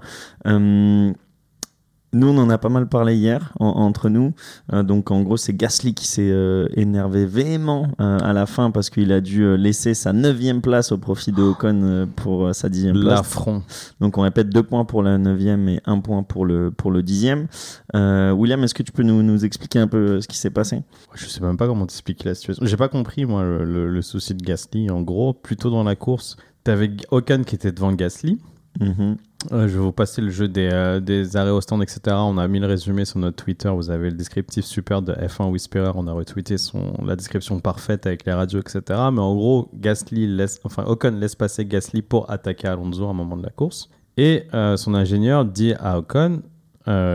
Nous, 2.13 2.27
on 2.29 2.37
en 2.39 2.51
a 2.51 2.59
pas 2.59 2.69
mal 2.69 2.89
parlé 2.89 3.15
hier 3.15 3.53
en- 3.61 3.67
entre 3.69 4.09
nous. 4.09 4.33
Euh, 4.73 4.83
donc, 4.83 5.11
en 5.13 5.23
gros, 5.23 5.37
c'est 5.37 5.53
Gasly 5.57 5.95
qui 5.95 6.07
s'est 6.09 6.31
euh, 6.33 6.67
énervé 6.75 7.25
véhément 7.25 7.87
euh, 8.01 8.19
à 8.21 8.33
la 8.33 8.47
fin 8.47 8.71
parce 8.73 8.91
qu'il 8.91 9.13
a 9.13 9.21
dû 9.21 9.57
laisser 9.57 9.95
sa 9.95 10.13
neuvième 10.13 10.61
place 10.61 10.91
au 10.91 10.99
profit 10.99 11.31
de 11.31 11.41
Ocon 11.43 12.09
pour 12.17 12.53
sa 12.55 12.69
dixième 12.69 12.95
place. 13.01 13.05
L'affront. 13.19 13.63
Donc 14.01 14.19
on 14.19 14.23
répète 14.23 14.49
deux 14.51 14.63
points 14.65 14.85
pour 14.85 15.03
la 15.05 15.19
neuvième 15.19 15.69
et 15.69 15.81
un 15.87 16.01
point 16.01 16.23
pour 16.25 16.45
le, 16.47 16.71
pour 16.73 16.91
le 16.91 17.03
dixième. 17.05 17.47
William, 17.95 18.63
est-ce 18.65 18.75
que 18.75 18.83
tu 18.83 18.93
peux 18.93 19.03
nous, 19.05 19.23
nous 19.23 19.45
expliquer 19.45 19.79
un 19.79 19.87
peu 19.87 20.21
ce 20.21 20.27
qui 20.29 20.37
s'est 20.37 20.51
passé? 20.51 20.83
Je 21.15 21.27
sais 21.27 21.41
même 21.41 21.57
pas 21.57 21.67
comment 21.67 21.87
t'expliquer 21.87 22.29
la 22.29 22.35
situation. 22.35 22.67
J'ai 22.67 22.77
pas 22.77 22.89
compris, 22.89 23.25
moi, 23.25 23.43
le, 23.45 23.65
le- 23.65 23.89
le 23.89 24.03
souci 24.03 24.35
de 24.35 24.43
Gasly. 24.45 24.91
En 24.91 25.03
gros, 25.03 25.33
plutôt 25.33 25.71
dans 25.71 25.85
la 25.85 25.95
course, 25.97 26.37
t'avais 26.65 26.91
Ocon 27.11 27.43
qui 27.47 27.55
était 27.55 27.73
devant 27.73 27.93
Gasly. 27.93 28.39
Mhm. 28.81 29.17
Euh, 29.53 29.69
je 29.69 29.75
vais 29.75 29.81
vous 29.81 29.93
passer 29.93 30.21
le 30.21 30.31
jeu 30.31 30.49
des, 30.49 30.69
euh, 30.71 31.01
des 31.01 31.37
arrêts 31.37 31.51
au 31.51 31.61
stand, 31.61 31.83
etc. 31.83 32.01
On 32.19 32.37
a 32.37 32.47
mis 32.47 32.61
le 32.61 32.67
résumé 32.67 33.05
sur 33.05 33.19
notre 33.19 33.43
Twitter. 33.43 33.71
Vous 33.71 33.91
avez 33.91 34.11
le 34.11 34.17
descriptif 34.17 34.65
super 34.65 35.03
de 35.03 35.13
F1 35.15 35.51
Whisperer. 35.51 35.93
On 35.95 36.07
a 36.07 36.13
retweeté 36.13 36.59
son, 36.59 36.93
la 37.05 37.17
description 37.17 37.59
parfaite 37.59 38.07
avec 38.07 38.27
les 38.27 38.33
radios, 38.33 38.61
etc. 38.61 38.83
Mais 39.13 39.21
en 39.21 39.35
gros, 39.35 39.71
Gasly 39.75 40.27
laisse, 40.27 40.61
enfin, 40.65 40.85
Ocon 40.85 41.17
laisse 41.19 41.35
passer 41.35 41.65
Gasly 41.65 42.03
pour 42.03 42.31
attaquer 42.31 42.69
Alonso 42.69 43.07
à 43.07 43.11
un 43.11 43.15
moment 43.15 43.37
de 43.37 43.43
la 43.43 43.51
course. 43.51 43.89
Et 44.17 44.45
euh, 44.53 44.77
son 44.77 44.95
ingénieur 44.95 45.45
dit 45.45 45.75
à 45.79 45.99
Ocon 45.99 46.43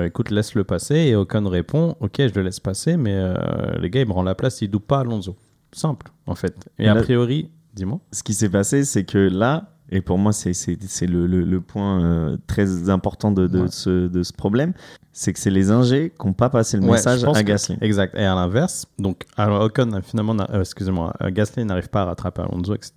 écoute, 0.05 0.31
laisse-le 0.31 0.63
passer. 0.63 0.95
Et 0.95 1.15
Ocon 1.15 1.47
répond 1.47 1.95
ok, 1.99 2.15
je 2.17 2.33
le 2.33 2.43
laisse 2.43 2.61
passer, 2.61 2.95
mais 2.95 3.33
les 3.79 3.89
gars, 3.89 4.01
il 4.01 4.07
me 4.07 4.13
rend 4.13 4.23
la 4.23 4.33
place, 4.33 4.61
il 4.61 4.69
double 4.69 4.85
pas 4.85 4.99
Alonso. 4.99 5.35
Simple, 5.73 6.07
en 6.25 6.35
fait. 6.35 6.69
Et 6.79 6.88
a 6.88 6.95
priori, 6.95 7.49
dis-moi. 7.73 7.99
Ce 8.13 8.23
qui 8.23 8.33
s'est 8.33 8.49
passé, 8.49 8.85
c'est 8.85 9.03
que 9.03 9.17
là, 9.17 9.74
et 9.91 10.02
pour 10.02 10.17
moi 10.17 10.34
c'est 10.34 10.54
le, 11.08 11.28
le- 11.28 11.43
le 11.43 11.62
point 11.62 12.02
euh, 12.04 12.38
très 12.48 12.89
important 12.89 13.32
de, 13.32 13.48
de 13.48 13.62
Ouais. 13.62 13.67
ce, 13.69 14.08
de 14.08 14.24
ce 14.24 14.34
problème, 14.34 14.74
c'est 15.17 15.32
que 15.32 15.39
c'est 15.39 15.49
les 15.49 15.71
ingés 15.71 16.12
qui 16.19 16.28
n'ont 16.28 16.34
pas 16.34 16.49
passé 16.49 16.75
le 16.75 16.84
Ouais, 16.84 16.91
message 16.91 17.23
à 17.23 17.32
que- 17.32 17.39
Gasly. 17.47 17.78
Exact. 17.80 18.13
Et 18.15 18.25
à 18.25 18.36
l'inverse, 18.36 18.86
donc 18.99 19.23
alors 19.38 19.62
Ocon 19.63 19.89
finalement, 20.04 20.34
n'a- 20.34 20.49
euh, 20.51 20.60
excusez-moi, 20.60 21.13
euh, 21.23 21.32
Gasly 21.32 21.63
n'arrive 21.63 21.88
pas 21.89 22.01
à 22.01 22.06
rattraper 22.06 22.41
Alonso, 22.41 22.75
etc. 22.75 22.91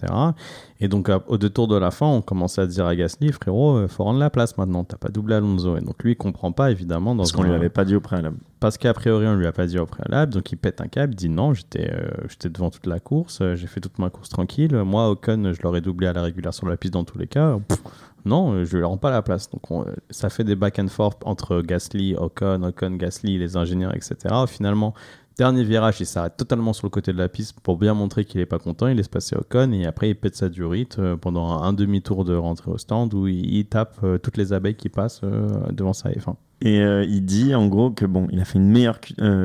Et 0.81 0.89
donc 0.89 1.09
euh, 1.11 1.21
au 1.29 1.39
deux 1.39 1.49
tours 1.49 1.69
de 1.69 1.77
la 1.77 1.93
fin, 1.93 2.07
on 2.07 2.21
commençait 2.21 2.61
à 2.61 2.67
dire 2.67 2.87
à 2.87 2.97
Gasly, 2.97 3.31
frérot, 3.31 3.77
euh, 3.77 3.87
faut 3.89 4.03
rendre 4.03 4.19
la 4.19 4.31
place 4.31 4.59
maintenant. 4.59 4.83
T'as 4.83 4.97
pas 4.97 5.11
doublé 5.11 5.37
Alonso. 5.37 5.77
Et 5.77 5.81
donc 5.81 6.03
lui, 6.03 6.13
il 6.13 6.17
comprend 6.17 6.51
pas 6.51 6.73
évidemment 6.73 7.15
dans 7.15 7.23
Parce 7.23 7.31
qu'on 7.31 7.45
lui 7.45 7.53
avait 7.55 7.69
pas 7.69 7.85
dit 7.85 7.95
au 7.95 8.01
préalable. 8.01 8.37
parce 8.59 8.79
qu'a 8.79 8.93
priori 8.95 9.25
on 9.29 9.35
lui 9.37 9.47
a 9.47 9.53
pas 9.53 9.67
dit 9.67 9.79
au 9.79 9.87
préalable, 9.87 10.33
donc 10.35 10.51
il 10.51 10.57
pète 10.57 10.81
un 10.81 10.89
câble, 10.89 11.13
il 11.13 11.17
dit 11.17 11.29
non, 11.29 11.55
j'étais 11.55 11.89
euh, 11.93 12.11
j'étais 12.29 12.49
devant 12.49 12.71
toute 12.71 12.87
la 12.87 12.99
course, 12.99 13.41
j'ai 13.55 13.67
fait 13.69 13.81
toute 13.81 14.01
ma 14.01 14.11
course 14.11 14.29
tranquille. 14.29 14.75
Moi, 14.75 15.09
Ocon, 15.09 15.53
je 15.55 15.63
l'aurais 15.63 15.81
doublé 15.83 16.09
à 16.09 16.13
la 16.13 16.23
régulière 16.23 16.53
sur 16.53 16.69
la 16.69 16.77
piste 16.77 16.95
dans 16.95 17.05
tous 17.05 17.17
les 17.19 17.29
cas. 17.29 17.59
Pff, 17.69 17.79
non, 18.25 18.53
euh, 18.53 18.65
je 18.65 18.77
lui 18.77 18.85
rends 18.85 18.97
pas 18.97 19.11
la 19.11 19.23
place. 19.23 19.51
Donc 19.51 19.71
on- 19.71 19.83
euh, 19.83 19.95
ça 20.11 20.31
fait 20.31 20.45
des 20.45 20.55
back 20.57 20.79
and 20.79 20.89
forth 20.89 21.19
entre 21.25 21.63
Gasly, 21.63 22.15
Ocon, 22.17 22.63
Ocon, 22.63 22.93
Gasly, 22.97 23.39
les 23.39 23.57
ingénieurs, 23.57 23.95
etc. 23.95 24.35
Finalement, 24.47 24.95
dernier 25.37 25.65
virage, 25.65 26.01
il 26.01 26.07
s'arrête 26.07 26.37
totalement 26.37 26.73
sur 26.73 26.87
le 26.87 26.91
côté 26.91 27.13
de 27.13 27.19
la 27.19 27.29
piste 27.29 27.61
pour 27.61 27.79
bien 27.79 27.95
montrer 27.95 28.25
qu'il 28.25 28.41
est 28.41 28.47
pas 28.47 28.59
content. 28.59 28.89
Il 28.89 28.97
laisse 28.97 29.09
passer 29.09 29.37
Ocon 29.37 29.73
et 29.73 29.87
après 29.87 30.11
il 30.11 30.15
pète 30.15 30.37
sa 30.37 30.49
durite 30.49 30.99
euh, 30.99 31.17
pendant 31.17 31.63
un, 31.63 31.73
demi-tour 31.73 32.25
de 32.25 32.35
rentrée 32.35 32.71
au 32.71 32.79
stand 32.79 33.15
où 33.15 33.27
il, 33.27 33.65
tape 33.67 34.05
toutes 34.23 34.37
les 34.37 34.53
abeilles 34.53 34.77
qui 34.77 34.89
passent 34.89 35.21
devant 35.23 35.93
sa 35.93 36.11
F1. 36.11 36.35
Et 36.61 36.79
il 36.81 37.25
dit 37.25 37.55
en 37.55 37.69
gros 37.69 37.91
que 37.91 38.05
bon, 38.05 38.27
il 38.33 38.41
a 38.41 38.45
fait 38.45 38.59
une 38.59 38.71
meilleure 38.71 38.99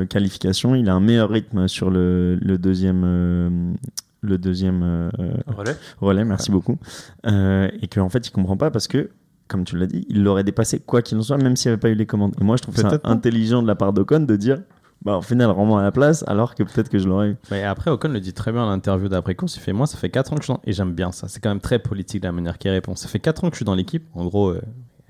qualification, 0.08 0.74
il 0.74 0.88
a 0.88 0.94
un 0.94 1.00
meilleur 1.00 1.30
rythme 1.30 1.68
sur 1.68 1.90
le, 1.90 2.38
deuxième, 2.58 3.76
le 4.24 4.38
deuxième 4.38 4.82
euh, 4.82 5.10
relais. 5.46 5.76
relais, 6.00 6.24
merci 6.24 6.50
beaucoup. 6.50 6.78
Euh, 7.26 7.68
et 7.80 7.88
qu'en 7.88 8.08
fait, 8.08 8.26
il 8.26 8.30
comprend 8.30 8.56
pas 8.56 8.70
parce 8.70 8.88
que, 8.88 9.10
comme 9.48 9.64
tu 9.64 9.76
l'as 9.76 9.86
dit, 9.86 10.06
il 10.08 10.22
l'aurait 10.22 10.44
dépassé 10.44 10.80
quoi 10.80 11.02
qu'il 11.02 11.18
en 11.18 11.22
soit, 11.22 11.36
même 11.36 11.56
s'il 11.56 11.70
n'y 11.70 11.74
avait 11.74 11.80
pas 11.80 11.90
eu 11.90 11.94
les 11.94 12.06
commandes. 12.06 12.34
Et 12.40 12.44
moi, 12.44 12.56
je 12.56 12.62
trouve 12.62 12.76
ça 12.76 12.98
intelligent 13.04 13.62
de 13.62 13.66
la 13.66 13.74
part 13.74 13.92
d'Ocon 13.92 14.20
de 14.20 14.36
dire, 14.36 14.60
bah, 15.02 15.18
au 15.18 15.22
final, 15.22 15.50
rends-moi 15.50 15.80
à 15.80 15.84
la 15.84 15.92
place, 15.92 16.24
alors 16.26 16.54
que 16.54 16.62
peut-être 16.62 16.88
que 16.88 16.98
je 16.98 17.06
l'aurais 17.06 17.30
eu. 17.30 17.36
Mais 17.50 17.62
après, 17.62 17.90
Ocon 17.90 18.08
le 18.08 18.20
dit 18.20 18.32
très 18.32 18.52
bien 18.52 18.62
en 18.62 18.70
interview 18.70 19.08
d'après-course. 19.08 19.56
Il 19.56 19.60
fait 19.60 19.72
Moi, 19.72 19.86
ça 19.86 19.98
fait 19.98 20.10
4 20.10 20.32
ans 20.32 20.36
que 20.36 20.42
je 20.42 20.46
suis 20.46 20.54
dans. 20.54 20.60
Et 20.64 20.72
j'aime 20.72 20.94
bien 20.94 21.12
ça. 21.12 21.28
C'est 21.28 21.40
quand 21.40 21.50
même 21.50 21.60
très 21.60 21.78
politique 21.78 22.22
de 22.22 22.26
la 22.26 22.32
manière 22.32 22.58
qu'il 22.58 22.70
répond. 22.70 22.94
Ça 22.96 23.08
fait 23.08 23.18
4 23.18 23.44
ans 23.44 23.48
que 23.48 23.54
je 23.54 23.58
suis 23.58 23.64
dans 23.66 23.74
l'équipe. 23.74 24.04
En 24.14 24.24
gros, 24.24 24.50
euh, 24.50 24.62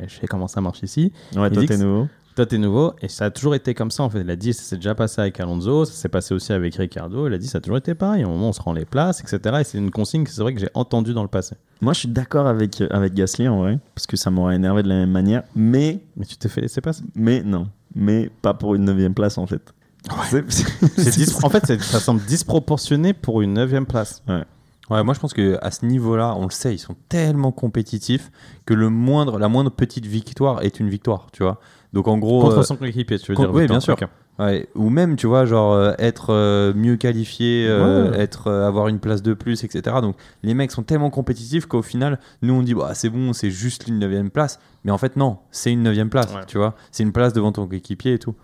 je 0.04 0.12
sais 0.12 0.26
comment 0.26 0.48
ça 0.48 0.60
marche 0.60 0.82
ici. 0.82 1.12
Ouais, 1.36 1.48
Il 1.48 1.54
toi, 1.54 1.66
t'es 1.66 1.78
nouveau. 1.78 2.08
Toi, 2.36 2.46
t'es 2.46 2.58
nouveau 2.58 2.94
et 3.00 3.08
ça 3.08 3.26
a 3.26 3.30
toujours 3.30 3.54
été 3.54 3.74
comme 3.74 3.92
ça 3.92 4.02
en 4.02 4.10
fait. 4.10 4.22
Il 4.22 4.30
a 4.30 4.34
dit, 4.34 4.52
ça 4.52 4.62
s'est 4.64 4.76
déjà 4.76 4.94
passé 4.96 5.20
avec 5.20 5.38
Alonso, 5.38 5.84
ça 5.84 5.92
s'est 5.92 6.08
passé 6.08 6.34
aussi 6.34 6.52
avec 6.52 6.74
Ricardo. 6.74 7.28
Il 7.28 7.32
a 7.32 7.38
dit, 7.38 7.46
ça 7.46 7.58
a 7.58 7.60
toujours 7.60 7.76
été 7.76 7.94
pareil. 7.94 8.24
Un 8.24 8.28
moment, 8.28 8.48
on 8.48 8.52
se 8.52 8.60
rend 8.60 8.72
les 8.72 8.84
places, 8.84 9.20
etc. 9.20 9.58
Et 9.60 9.64
c'est 9.64 9.78
une 9.78 9.92
consigne 9.92 10.24
que 10.24 10.30
c'est 10.30 10.42
vrai 10.42 10.52
que 10.52 10.60
j'ai 10.60 10.70
entendue 10.74 11.14
dans 11.14 11.22
le 11.22 11.28
passé. 11.28 11.54
Moi, 11.80 11.92
je 11.92 12.00
suis 12.00 12.08
d'accord 12.08 12.48
avec, 12.48 12.82
avec 12.90 13.14
Gasly 13.14 13.46
en 13.46 13.58
vrai, 13.60 13.78
parce 13.94 14.08
que 14.08 14.16
ça 14.16 14.30
m'aurait 14.30 14.56
énervé 14.56 14.82
de 14.82 14.88
la 14.88 14.96
même 14.96 15.12
manière, 15.12 15.44
mais, 15.54 16.00
Mais 16.16 16.26
tu 16.26 16.36
t'es 16.36 16.48
fait 16.48 16.60
laisser 16.60 16.80
passer. 16.80 17.04
mais 17.14 17.42
non. 17.42 17.68
Mais 17.94 18.28
pas 18.42 18.54
pour 18.54 18.74
une 18.74 18.84
neuvième 18.84 19.14
place 19.14 19.38
en 19.38 19.46
fait. 19.46 19.72
En 20.10 21.48
fait, 21.50 21.80
ça 21.82 22.00
semble 22.00 22.20
disproportionné 22.24 23.12
pour 23.12 23.42
une 23.42 23.54
neuvième 23.54 23.86
place. 23.86 24.22
Ouais, 24.28 24.42
moi 24.90 25.14
je 25.14 25.20
pense 25.20 25.32
que 25.32 25.58
à 25.62 25.70
ce 25.70 25.86
niveau-là, 25.86 26.34
on 26.36 26.44
le 26.44 26.50
sait, 26.50 26.74
ils 26.74 26.78
sont 26.78 26.96
tellement 27.08 27.52
compétitifs 27.52 28.30
que 28.66 28.74
le 28.74 28.90
moindre, 28.90 29.38
la 29.38 29.48
moindre 29.48 29.70
petite 29.70 30.06
victoire 30.06 30.62
est 30.62 30.80
une 30.80 30.88
victoire, 30.88 31.28
tu 31.32 31.42
vois. 31.42 31.60
Donc 31.92 32.08
en 32.08 32.18
gros, 32.18 32.42
Contre 32.42 32.58
euh, 32.58 32.62
son 32.62 32.76
coéquipier, 32.76 33.18
tu 33.18 33.32
veux 33.32 33.36
dire 33.36 33.52
oui, 33.54 33.66
bien 33.66 33.80
sûr. 33.80 33.96
Ouais, 34.40 34.68
ou 34.74 34.90
même, 34.90 35.14
tu 35.14 35.28
vois, 35.28 35.44
genre 35.44 35.74
euh, 35.74 35.92
être 35.96 36.32
euh, 36.32 36.74
mieux 36.74 36.96
qualifié, 36.96 37.68
euh, 37.68 38.10
Ouais. 38.10 38.18
être 38.18 38.48
euh, 38.48 38.66
avoir 38.66 38.88
une 38.88 38.98
place 38.98 39.22
de 39.22 39.32
plus, 39.32 39.62
etc. 39.62 39.98
Donc 40.02 40.16
les 40.42 40.54
mecs 40.54 40.72
sont 40.72 40.82
tellement 40.82 41.10
compétitifs 41.10 41.66
qu'au 41.66 41.82
final, 41.82 42.18
nous 42.42 42.52
on 42.52 42.62
dit 42.62 42.74
bah 42.74 42.94
c'est 42.94 43.10
bon, 43.10 43.32
c'est 43.32 43.52
juste 43.52 43.86
une 43.86 44.00
neuvième 44.00 44.30
place, 44.30 44.58
mais 44.82 44.90
en 44.90 44.98
fait 44.98 45.14
non, 45.14 45.38
c'est 45.52 45.70
une 45.72 45.84
neuvième 45.84 46.10
place, 46.10 46.34
Ouais. 46.34 46.40
tu 46.48 46.58
vois. 46.58 46.74
C'est 46.90 47.04
une 47.04 47.12
place 47.12 47.32
devant 47.32 47.52
ton 47.52 47.68
coéquipier 47.68 48.14
et 48.14 48.18
tout. 48.18 48.34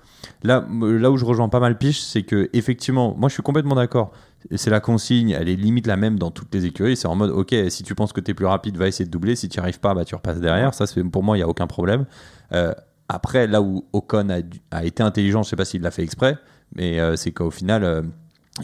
Là, 0.45 0.65
là 0.81 1.11
où 1.11 1.17
je 1.17 1.25
rejoins 1.25 1.49
pas 1.49 1.59
mal 1.61 1.77
Piche, 1.77 1.99
c'est 2.03 2.23
que 2.23 2.49
effectivement, 2.53 3.17
moi 3.19 3.29
je 3.29 3.35
suis 3.35 3.43
complètement 3.43 3.75
d'accord. 3.75 4.13
C'est 4.55 4.71
la 4.71 4.81
consigne, 4.81 5.31
elle 5.31 5.49
est 5.49 5.57
limite 5.57 5.87
la 5.87 5.97
même 5.97 6.19
dans 6.19 6.31
toutes 6.31 6.55
les 6.55 6.65
écuries. 6.67 6.97
C'est 6.97 7.09
en 7.09 7.15
mode, 7.15 7.31
ok, 7.31 7.55
si 7.69 7.83
tu 7.83 7.95
penses 7.95 8.13
que 8.13 8.21
tu 8.21 8.31
es 8.31 8.35
plus 8.35 8.47
rapide, 8.47 8.77
va 8.77 8.89
essayer 8.89 9.05
de 9.05 9.11
doubler. 9.11 9.37
Si 9.37 9.49
tu 9.49 9.59
n'y 9.59 9.63
arrives 9.63 9.81
pas, 9.81 9.95
bah, 9.95 10.05
tu 10.05 10.15
repasses 10.15 10.41
derrière. 10.41 10.73
Ça, 10.75 10.87
pour 11.13 11.23
moi, 11.23 11.37
il 11.37 11.41
n'y 11.41 11.45
a 11.45 11.49
aucun 11.49 11.67
problème. 11.67 12.07
Euh, 12.53 12.73
après, 13.09 13.47
là 13.47 13.61
où 13.61 13.85
Ocon 13.93 14.29
a, 14.71 14.85
été 14.85 15.03
intelligent, 15.03 15.43
je 15.43 15.51
sais 15.51 15.57
pas 15.57 15.65
s'il 15.65 15.83
l'a 15.83 15.91
fait 15.91 16.03
exprès, 16.03 16.39
mais 16.75 16.99
euh, 17.01 17.17
c'est 17.17 17.33
qu'au 17.33 17.51
final, 17.51 17.85
euh, 17.85 18.03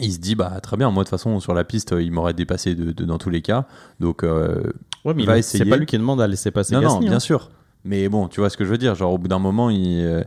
il 0.01 0.11
se 0.11 0.19
dit, 0.19 0.35
bah 0.35 0.59
très 0.61 0.77
bien, 0.77 0.89
moi 0.89 1.03
de 1.03 1.09
toute 1.09 1.17
façon, 1.17 1.39
sur 1.39 1.53
la 1.53 1.63
piste, 1.63 1.93
il 1.99 2.11
m'aurait 2.11 2.33
dépassé 2.33 2.73
de, 2.75 2.91
de- 2.91 3.05
dans 3.05 3.17
tous 3.17 3.29
les 3.29 3.41
cas. 3.41 3.65
Donc, 3.99 4.23
Ouais, 4.23 5.13
mais 5.15 5.25
Va 5.25 5.35
il- 5.37 5.39
essayer. 5.39 5.63
c'est 5.63 5.69
pas 5.69 5.77
lui 5.77 5.85
qui 5.85 5.97
demande 5.97 6.19
à 6.21 6.27
laisser 6.27 6.51
passer 6.51 6.73
non, 6.73 6.81
non, 6.81 6.93
Gasly. 6.95 7.05
bien 7.07 7.15
hein. 7.17 7.19
sûr. 7.19 7.49
Mais 7.85 8.09
bon, 8.09 8.27
tu 8.27 8.39
vois 8.41 8.49
ce 8.49 8.57
que 8.57 8.65
je 8.65 8.69
veux 8.69 8.77
dire. 8.77 8.95
Genre, 8.95 9.13
au 9.13 9.17
bout 9.17 9.27
d'un 9.29 9.39
moment, 9.39 9.69
il. 9.69 10.25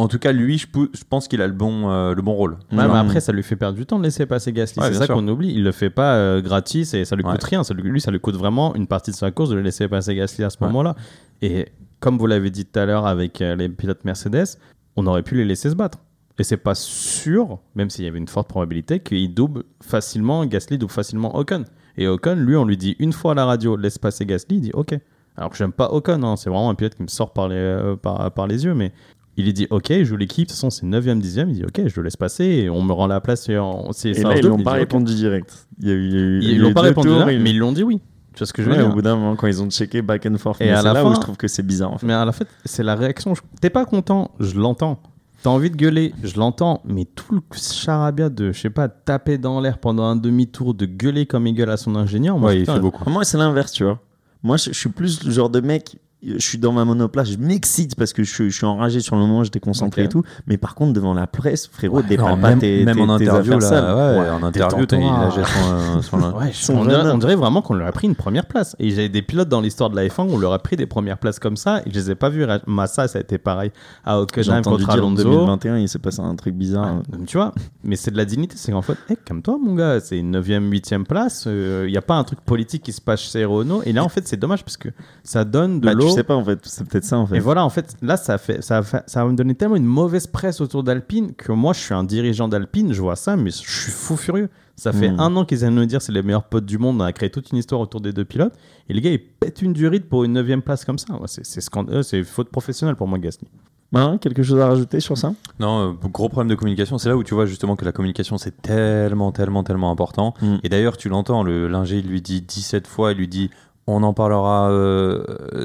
Euh, 0.00 0.04
En 0.04 0.08
tout 0.08 0.18
cas, 0.18 0.32
lui, 0.32 0.58
je, 0.58 0.66
pense 1.08 1.28
qu'il 1.28 1.42
a 1.42 1.46
le 1.46 1.52
bon, 1.52 1.90
euh, 1.90 2.14
le 2.14 2.22
bon 2.22 2.32
rôle. 2.32 2.52
Ouais, 2.72 2.86
mais 2.88 2.98
après, 2.98 3.20
ça 3.20 3.32
lui 3.32 3.42
fait 3.42 3.56
perdre 3.56 3.76
du 3.76 3.86
temps 3.86 3.98
de 3.98 4.04
laisser 4.04 4.26
passer 4.26 4.52
Gasly. 4.52 4.80
Ouais, 4.82 4.92
c'est 4.92 4.98
ça 4.98 5.06
qu'on 5.06 5.26
oublie. 5.28 5.52
Il 5.52 5.64
le 5.64 5.72
fait 5.72 5.90
pas 5.90 6.14
euh, 6.14 6.40
gratis 6.40 6.94
et 6.94 7.04
ça 7.04 7.16
lui 7.16 7.24
Ouais. 7.24 7.32
coûte 7.32 7.44
rien. 7.44 7.62
Ça 7.64 7.74
lui, 7.74 7.82
lui, 7.82 8.00
ça 8.00 8.10
lui 8.10 8.20
coûte 8.20 8.36
vraiment 8.36 8.74
une 8.74 8.86
partie 8.86 9.10
de 9.10 9.16
sa 9.16 9.30
course 9.30 9.50
de 9.50 9.54
le 9.56 9.62
laisser 9.62 9.88
passer 9.88 10.14
Gasly 10.14 10.44
à 10.44 10.50
ce 10.50 10.56
moment-là. 10.62 10.94
Et 11.42 11.68
comme 12.00 12.18
vous 12.18 12.26
l'avez 12.26 12.50
dit 12.50 12.64
tout 12.64 12.78
à 12.78 12.86
l'heure 12.86 13.06
avec 13.06 13.40
euh, 13.40 13.54
les 13.56 13.68
pilotes 13.68 14.04
Mercedes, 14.04 14.58
on 14.96 15.06
aurait 15.06 15.22
pu 15.22 15.36
les 15.36 15.44
laisser 15.44 15.70
se 15.70 15.74
battre. 15.74 15.98
Et 16.38 16.42
c'est 16.42 16.56
pas 16.56 16.74
sûr, 16.74 17.58
même 17.74 17.90
s'il 17.90 18.06
y 18.06 18.08
avait 18.08 18.18
une 18.18 18.28
forte 18.28 18.48
probabilité, 18.48 19.00
qu'il 19.00 19.34
double 19.34 19.64
facilement, 19.82 20.46
Gasly 20.46 20.78
double 20.78 20.92
facilement 20.92 21.36
Ocon. 21.36 21.64
Et 21.98 22.08
Ocon, 22.08 22.36
lui, 22.36 22.56
on 22.56 22.64
lui 22.64 22.78
dit 22.78 22.96
une 22.98 23.12
fois 23.12 23.32
à 23.32 23.34
la 23.34 23.44
radio, 23.44 23.76
laisse 23.76 23.98
passer 23.98 24.24
Gasly, 24.24 24.56
il 24.56 24.60
dit 24.62 24.70
OK. 24.72 24.94
Alors 25.36 25.50
que 25.50 25.56
j'aime 25.56 25.72
pas 25.72 25.90
Ocon, 25.92 26.22
hein, 26.22 26.36
c'est 26.36 26.48
vraiment 26.48 26.70
un 26.70 26.74
pilote 26.74 26.94
qui 26.94 27.02
me 27.02 27.08
sort 27.08 27.32
par 27.34 27.48
les, 27.48 27.56
euh, 27.56 27.96
par, 27.96 28.30
par 28.32 28.46
les 28.46 28.64
yeux, 28.64 28.74
mais 28.74 28.92
il 29.36 29.44
lui 29.44 29.52
dit 29.52 29.66
OK, 29.70 29.86
je 29.90 30.04
joue 30.04 30.16
l'équipe, 30.16 30.46
de 30.46 30.52
toute 30.52 30.56
façon 30.56 30.70
c'est 30.70 30.84
9ème, 30.86 31.20
10ème, 31.20 31.48
il 31.48 31.54
dit 31.56 31.64
OK, 31.64 31.80
je 31.86 31.96
le 31.96 32.02
laisse 32.04 32.16
passer 32.16 32.44
et 32.44 32.70
on 32.70 32.82
me 32.82 32.92
rend 32.92 33.06
la 33.06 33.20
place 33.20 33.48
et 33.48 33.58
on, 33.58 33.90
Et 34.04 34.22
là, 34.22 34.36
ils 34.36 34.44
il 34.58 34.64
pas 34.64 34.72
répondu 34.72 35.14
direct. 35.14 35.66
Ils 35.82 35.88
eu 35.90 36.58
l'ont 36.58 36.72
pas 36.74 36.82
répondu 36.82 37.08
ils- 37.08 37.40
mais 37.40 37.50
ils 37.50 37.58
l'ont 37.58 37.72
dit 37.72 37.82
oui. 37.82 38.00
Tu 38.32 38.38
vois 38.38 38.46
ce 38.46 38.52
que 38.52 38.62
je 38.62 38.68
veux 38.68 38.74
Ouais, 38.76 38.80
dire 38.82 38.88
au 38.90 38.94
bout 38.94 39.02
d'un 39.02 39.16
moment, 39.16 39.34
quand 39.34 39.48
ils 39.48 39.60
ont 39.60 39.68
checké 39.70 40.02
back 40.02 40.24
and 40.26 40.36
forth, 40.38 40.60
Et 40.60 40.66
c'est 40.66 40.70
la 40.70 40.82
là 40.82 41.02
fin- 41.02 41.10
où 41.10 41.14
je 41.14 41.20
trouve 41.20 41.36
que 41.36 41.48
c'est 41.48 41.64
bizarre 41.64 41.92
en 41.92 41.98
fait. 41.98 42.06
Mais 42.06 42.12
à 42.12 42.24
la 42.24 42.30
fait, 42.32 42.46
c'est 42.64 42.84
la 42.84 42.94
réaction. 42.94 43.34
Je- 43.34 43.40
T'es 43.60 43.70
pas 43.70 43.84
content, 43.84 44.30
je 44.38 44.56
l'entends. 44.58 45.00
T'as 45.42 45.50
envie 45.50 45.70
de 45.70 45.76
gueuler, 45.76 46.14
je 46.22 46.38
l'entends. 46.38 46.80
Mais 46.84 47.06
tout 47.06 47.34
le 47.34 47.40
charabia 47.56 48.28
de, 48.28 48.52
je 48.52 48.60
sais 48.60 48.70
pas, 48.70 48.88
taper 48.88 49.38
dans 49.38 49.60
l'air 49.60 49.78
pendant 49.78 50.04
un 50.04 50.14
demi-tour, 50.16 50.74
de 50.74 50.86
gueuler 50.86 51.26
comme 51.26 51.46
il 51.46 51.54
gueule 51.54 51.70
à 51.70 51.76
son 51.76 51.96
ingénieur, 51.96 52.38
moi, 52.38 52.50
Ouais, 52.50 52.60
il 52.60 52.66
fait 52.66 52.78
beaucoup. 52.78 53.08
Moi, 53.10 53.24
c'est 53.24 53.38
l'inverse, 53.38 53.72
tu 53.72 53.84
vois. 53.84 53.98
Moi, 54.42 54.56
je, 54.58 54.70
je 54.70 54.78
suis 54.78 54.90
plus 54.90 55.24
le 55.24 55.32
genre 55.32 55.50
de 55.50 55.60
mec. 55.60 55.96
Je 56.22 56.36
suis 56.38 56.58
dans 56.58 56.72
ma 56.72 56.84
monoplace, 56.84 57.30
je 57.30 57.38
m'excite 57.38 57.94
parce 57.96 58.12
que 58.12 58.22
je, 58.22 58.30
suis- 58.30 58.50
je 58.50 58.56
suis 58.56 58.66
enragé 58.66 59.00
sur 59.00 59.16
le 59.16 59.22
moment, 59.22 59.42
j'étais 59.42 59.58
concentré 59.58 60.04
et 60.04 60.08
tout. 60.08 60.22
Mais 60.46 60.58
par 60.58 60.74
contre, 60.74 60.92
devant 60.92 61.14
la 61.14 61.26
presse, 61.26 61.66
frérot, 61.66 62.02
Non, 62.02 62.16
pas 62.16 62.36
même, 62.36 62.58
tes, 62.58 62.84
même 62.84 62.94
tes- 62.96 63.00
en 63.02 63.08
interview, 63.08 63.58
là, 63.58 64.18
ouais, 64.20 64.28
en 64.28 64.42
interview, 64.42 64.84
t'as- 64.84 64.96
il 64.98 65.00
détends-toi. 65.02 65.26
a 65.26 65.30
géré 65.30 65.46
son, 65.46 66.02
son- 66.02 66.32
Ouais, 66.36 66.50
Son 66.52 66.74
on, 66.76 66.84
dirait, 66.84 66.98
venin. 66.98 67.14
on 67.14 67.18
dirait 67.18 67.36
vraiment 67.36 67.62
qu'on 67.62 67.72
leur 67.72 67.88
a 67.88 67.92
pris 67.92 68.06
une 68.06 68.14
première 68.14 68.44
place. 68.44 68.76
Et 68.78 68.90
j'ai 68.90 69.08
des 69.08 69.22
pilotes 69.22 69.48
dans 69.48 69.62
l'histoire 69.62 69.88
de 69.88 69.96
la 69.96 70.04
F1 70.08 70.24
où 70.28 70.34
on 70.34 70.38
leur 70.38 70.52
a 70.52 70.58
pris 70.58 70.76
des 70.76 70.84
premières 70.86 71.16
places 71.16 71.38
comme 71.38 71.56
ça 71.56 71.78
et 71.86 71.90
je 71.90 71.94
les 71.94 72.10
ai 72.10 72.14
pas 72.14 72.28
vus. 72.28 72.44
Massa, 72.66 73.08
ça 73.08 73.18
a 73.18 73.22
été 73.22 73.38
pareil 73.38 73.70
à 74.04 74.16
J'ai 74.16 74.20
Hockenheim 74.20 74.58
entendu 74.58 74.84
contre 74.84 74.94
dire 74.96 75.04
en 75.04 75.08
Alonso. 75.08 75.24
2021, 75.24 75.78
il 75.78 75.88
s'est 75.88 75.98
passé 75.98 76.20
un 76.20 76.34
truc 76.36 76.54
bizarre. 76.54 76.96
Ouais, 76.96 77.16
donc 77.18 77.26
tu 77.28 77.38
vois, 77.38 77.54
mais 77.82 77.96
c'est 77.96 78.10
de 78.10 78.18
la 78.18 78.26
dignité. 78.26 78.56
C'est 78.58 78.72
qu'en 78.72 78.82
fait, 78.82 78.98
hey, 79.08 79.16
comme 79.26 79.40
toi, 79.40 79.56
mon 79.58 79.74
gars, 79.74 80.00
c'est 80.00 80.18
une 80.18 80.30
9e, 80.32 80.70
8e 80.70 81.04
place. 81.06 81.44
Il 81.46 81.86
n'y 81.90 81.96
a 81.96 82.02
pas 82.02 82.16
un 82.16 82.24
truc 82.24 82.40
politique 82.42 82.82
qui 82.82 82.92
se 82.92 83.00
passe 83.00 83.20
chez 83.20 83.46
Renault. 83.46 83.80
Et 83.86 83.94
là, 83.94 84.04
en 84.04 84.10
fait, 84.10 84.28
c'est 84.28 84.36
dommage 84.38 84.64
parce 84.64 84.76
que 84.76 84.90
ça 85.24 85.46
donne 85.46 85.80
de 85.80 85.86
Bah, 85.86 85.94
l'eau. 85.94 86.09
Tu 86.10 86.16
sais 86.16 86.24
pas 86.24 86.36
en 86.36 86.44
fait, 86.44 86.58
c'est 86.64 86.86
peut-être 86.88 87.04
ça 87.04 87.18
en 87.18 87.26
fait. 87.26 87.36
Et 87.36 87.40
voilà, 87.40 87.64
en 87.64 87.70
fait, 87.70 87.96
là, 88.02 88.16
ça, 88.16 88.38
fait, 88.38 88.62
ça, 88.62 88.82
fait- 88.82 89.02
ça 89.06 89.24
va 89.24 89.30
me 89.30 89.36
donner 89.36 89.54
tellement 89.54 89.76
une 89.76 89.84
mauvaise 89.84 90.26
presse 90.26 90.60
autour 90.60 90.82
d'Alpine 90.82 91.32
que 91.34 91.52
moi, 91.52 91.72
je 91.72 91.80
suis 91.80 91.94
un 91.94 92.04
dirigeant 92.04 92.48
d'Alpine, 92.48 92.92
je 92.92 93.00
vois 93.00 93.16
ça, 93.16 93.36
mais 93.36 93.50
je 93.50 93.56
suis 93.70 93.92
fou 93.92 94.16
furieux. 94.16 94.48
Ça 94.76 94.92
fait 94.92 95.10
Mm. 95.10 95.20
un 95.20 95.36
an 95.36 95.44
qu'ils 95.44 95.58
viennent 95.58 95.74
nous 95.74 95.84
dire 95.84 96.00
c'est 96.00 96.12
les 96.12 96.22
meilleurs 96.22 96.44
potes 96.44 96.64
du 96.64 96.78
monde, 96.78 97.00
on 97.00 97.04
a 97.04 97.12
créé 97.12 97.28
toute 97.30 97.50
une 97.50 97.58
histoire 97.58 97.80
autour 97.82 98.00
des 98.00 98.12
deux 98.14 98.24
pilotes. 98.24 98.54
Et 98.88 98.94
les 98.94 99.00
gars, 99.02 99.10
ils 99.10 99.18
pètent 99.22 99.60
une 99.62 99.74
durite 99.74 100.08
pour 100.08 100.24
une 100.24 100.32
9 100.32 100.60
place 100.62 100.84
comme 100.86 100.98
ça. 100.98 101.12
Ouais, 101.14 101.26
c'est 101.26 101.60
scandaleux, 101.60 102.02
c'est 102.02 102.22
faute 102.24 102.48
professionnelle 102.50 102.96
pour 102.96 103.06
moi, 103.06 103.18
Gasly. 103.18 103.46
Hein, 103.92 104.18
quelque 104.18 104.44
chose 104.44 104.60
à 104.60 104.68
rajouter 104.68 105.00
sur 105.00 105.18
ça? 105.18 105.32
Non, 105.58 105.90
euh, 105.90 106.08
gros 106.12 106.28
problème 106.28 106.48
de 106.48 106.54
communication. 106.54 106.96
C'est 106.96 107.08
là 107.08 107.16
où 107.16 107.24
tu 107.24 107.34
vois 107.34 107.44
justement 107.44 107.74
que 107.74 107.84
la 107.84 107.90
communication 107.90 108.38
c'est 108.38 108.62
tellement, 108.62 109.32
tellement, 109.32 109.64
tellement 109.64 109.90
important. 109.90 110.32
Mm. 110.40 110.54
Et 110.62 110.68
d'ailleurs, 110.68 110.96
tu 110.96 111.08
l'entends, 111.08 111.42
le 111.42 111.66
linger 111.68 111.98
il 111.98 112.06
lui 112.06 112.22
dit 112.22 112.40
17 112.40 112.86
fois, 112.86 113.10
il 113.12 113.18
lui 113.18 113.26
dit 113.28 113.50
on 113.90 114.02
en 114.02 114.12
parlera 114.14 114.70
euh, 114.70 115.22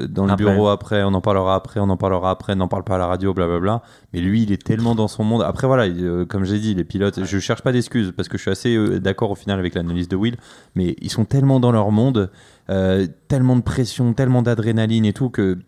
dans 0.08 0.26
le 0.26 0.32
Après. 0.32 0.44
bureau 0.44 0.68
après, 0.68 1.02
on 1.02 1.14
en 1.14 1.20
parlera 1.20 1.54
après, 1.54 1.80
on 1.80 1.88
en 1.90 1.96
parlera 1.96 2.30
après, 2.30 2.54
n'en 2.54 2.68
parle 2.68 2.84
pas 2.84 2.96
à 2.96 2.98
la 2.98 3.06
radio, 3.06 3.32
blablabla. 3.34 3.82
Mais 4.12 4.20
lui, 4.20 4.42
il 4.42 4.52
est 4.52 4.62
tellement 4.62 4.94
dans 4.94 5.08
son 5.08 5.24
monde. 5.24 5.42
Après, 5.42 5.66
voilà, 5.66 5.86
il- 5.86 6.04
euh, 6.04 6.24
comme 6.24 6.44
j'ai 6.44 6.58
dit, 6.58 6.74
les 6.74 6.84
pilotes, 6.84 7.24
je 7.24 7.38
cherche 7.38 7.62
pas 7.62 7.72
d'excuses 7.72 8.12
parce 8.16 8.28
que 8.28 8.36
je 8.38 8.42
suis 8.42 8.50
assez 8.50 8.74
euh, 8.76 8.98
d'accord 9.00 9.30
au 9.30 9.34
final 9.34 9.58
avec 9.58 9.74
l'analyse 9.74 10.08
de 10.08 10.16
Will, 10.16 10.36
mais 10.74 10.96
ils 11.00 11.10
sont 11.10 11.24
tellement 11.24 11.60
dans 11.60 11.72
leur 11.72 11.90
monde, 11.90 12.30
tellement 13.28 13.56
de 13.56 13.62
pression, 13.62 14.12
tellement 14.12 14.42
d'adrénaline 14.42 15.04
et 15.04 15.12
tout 15.12 15.30
que 15.30 15.58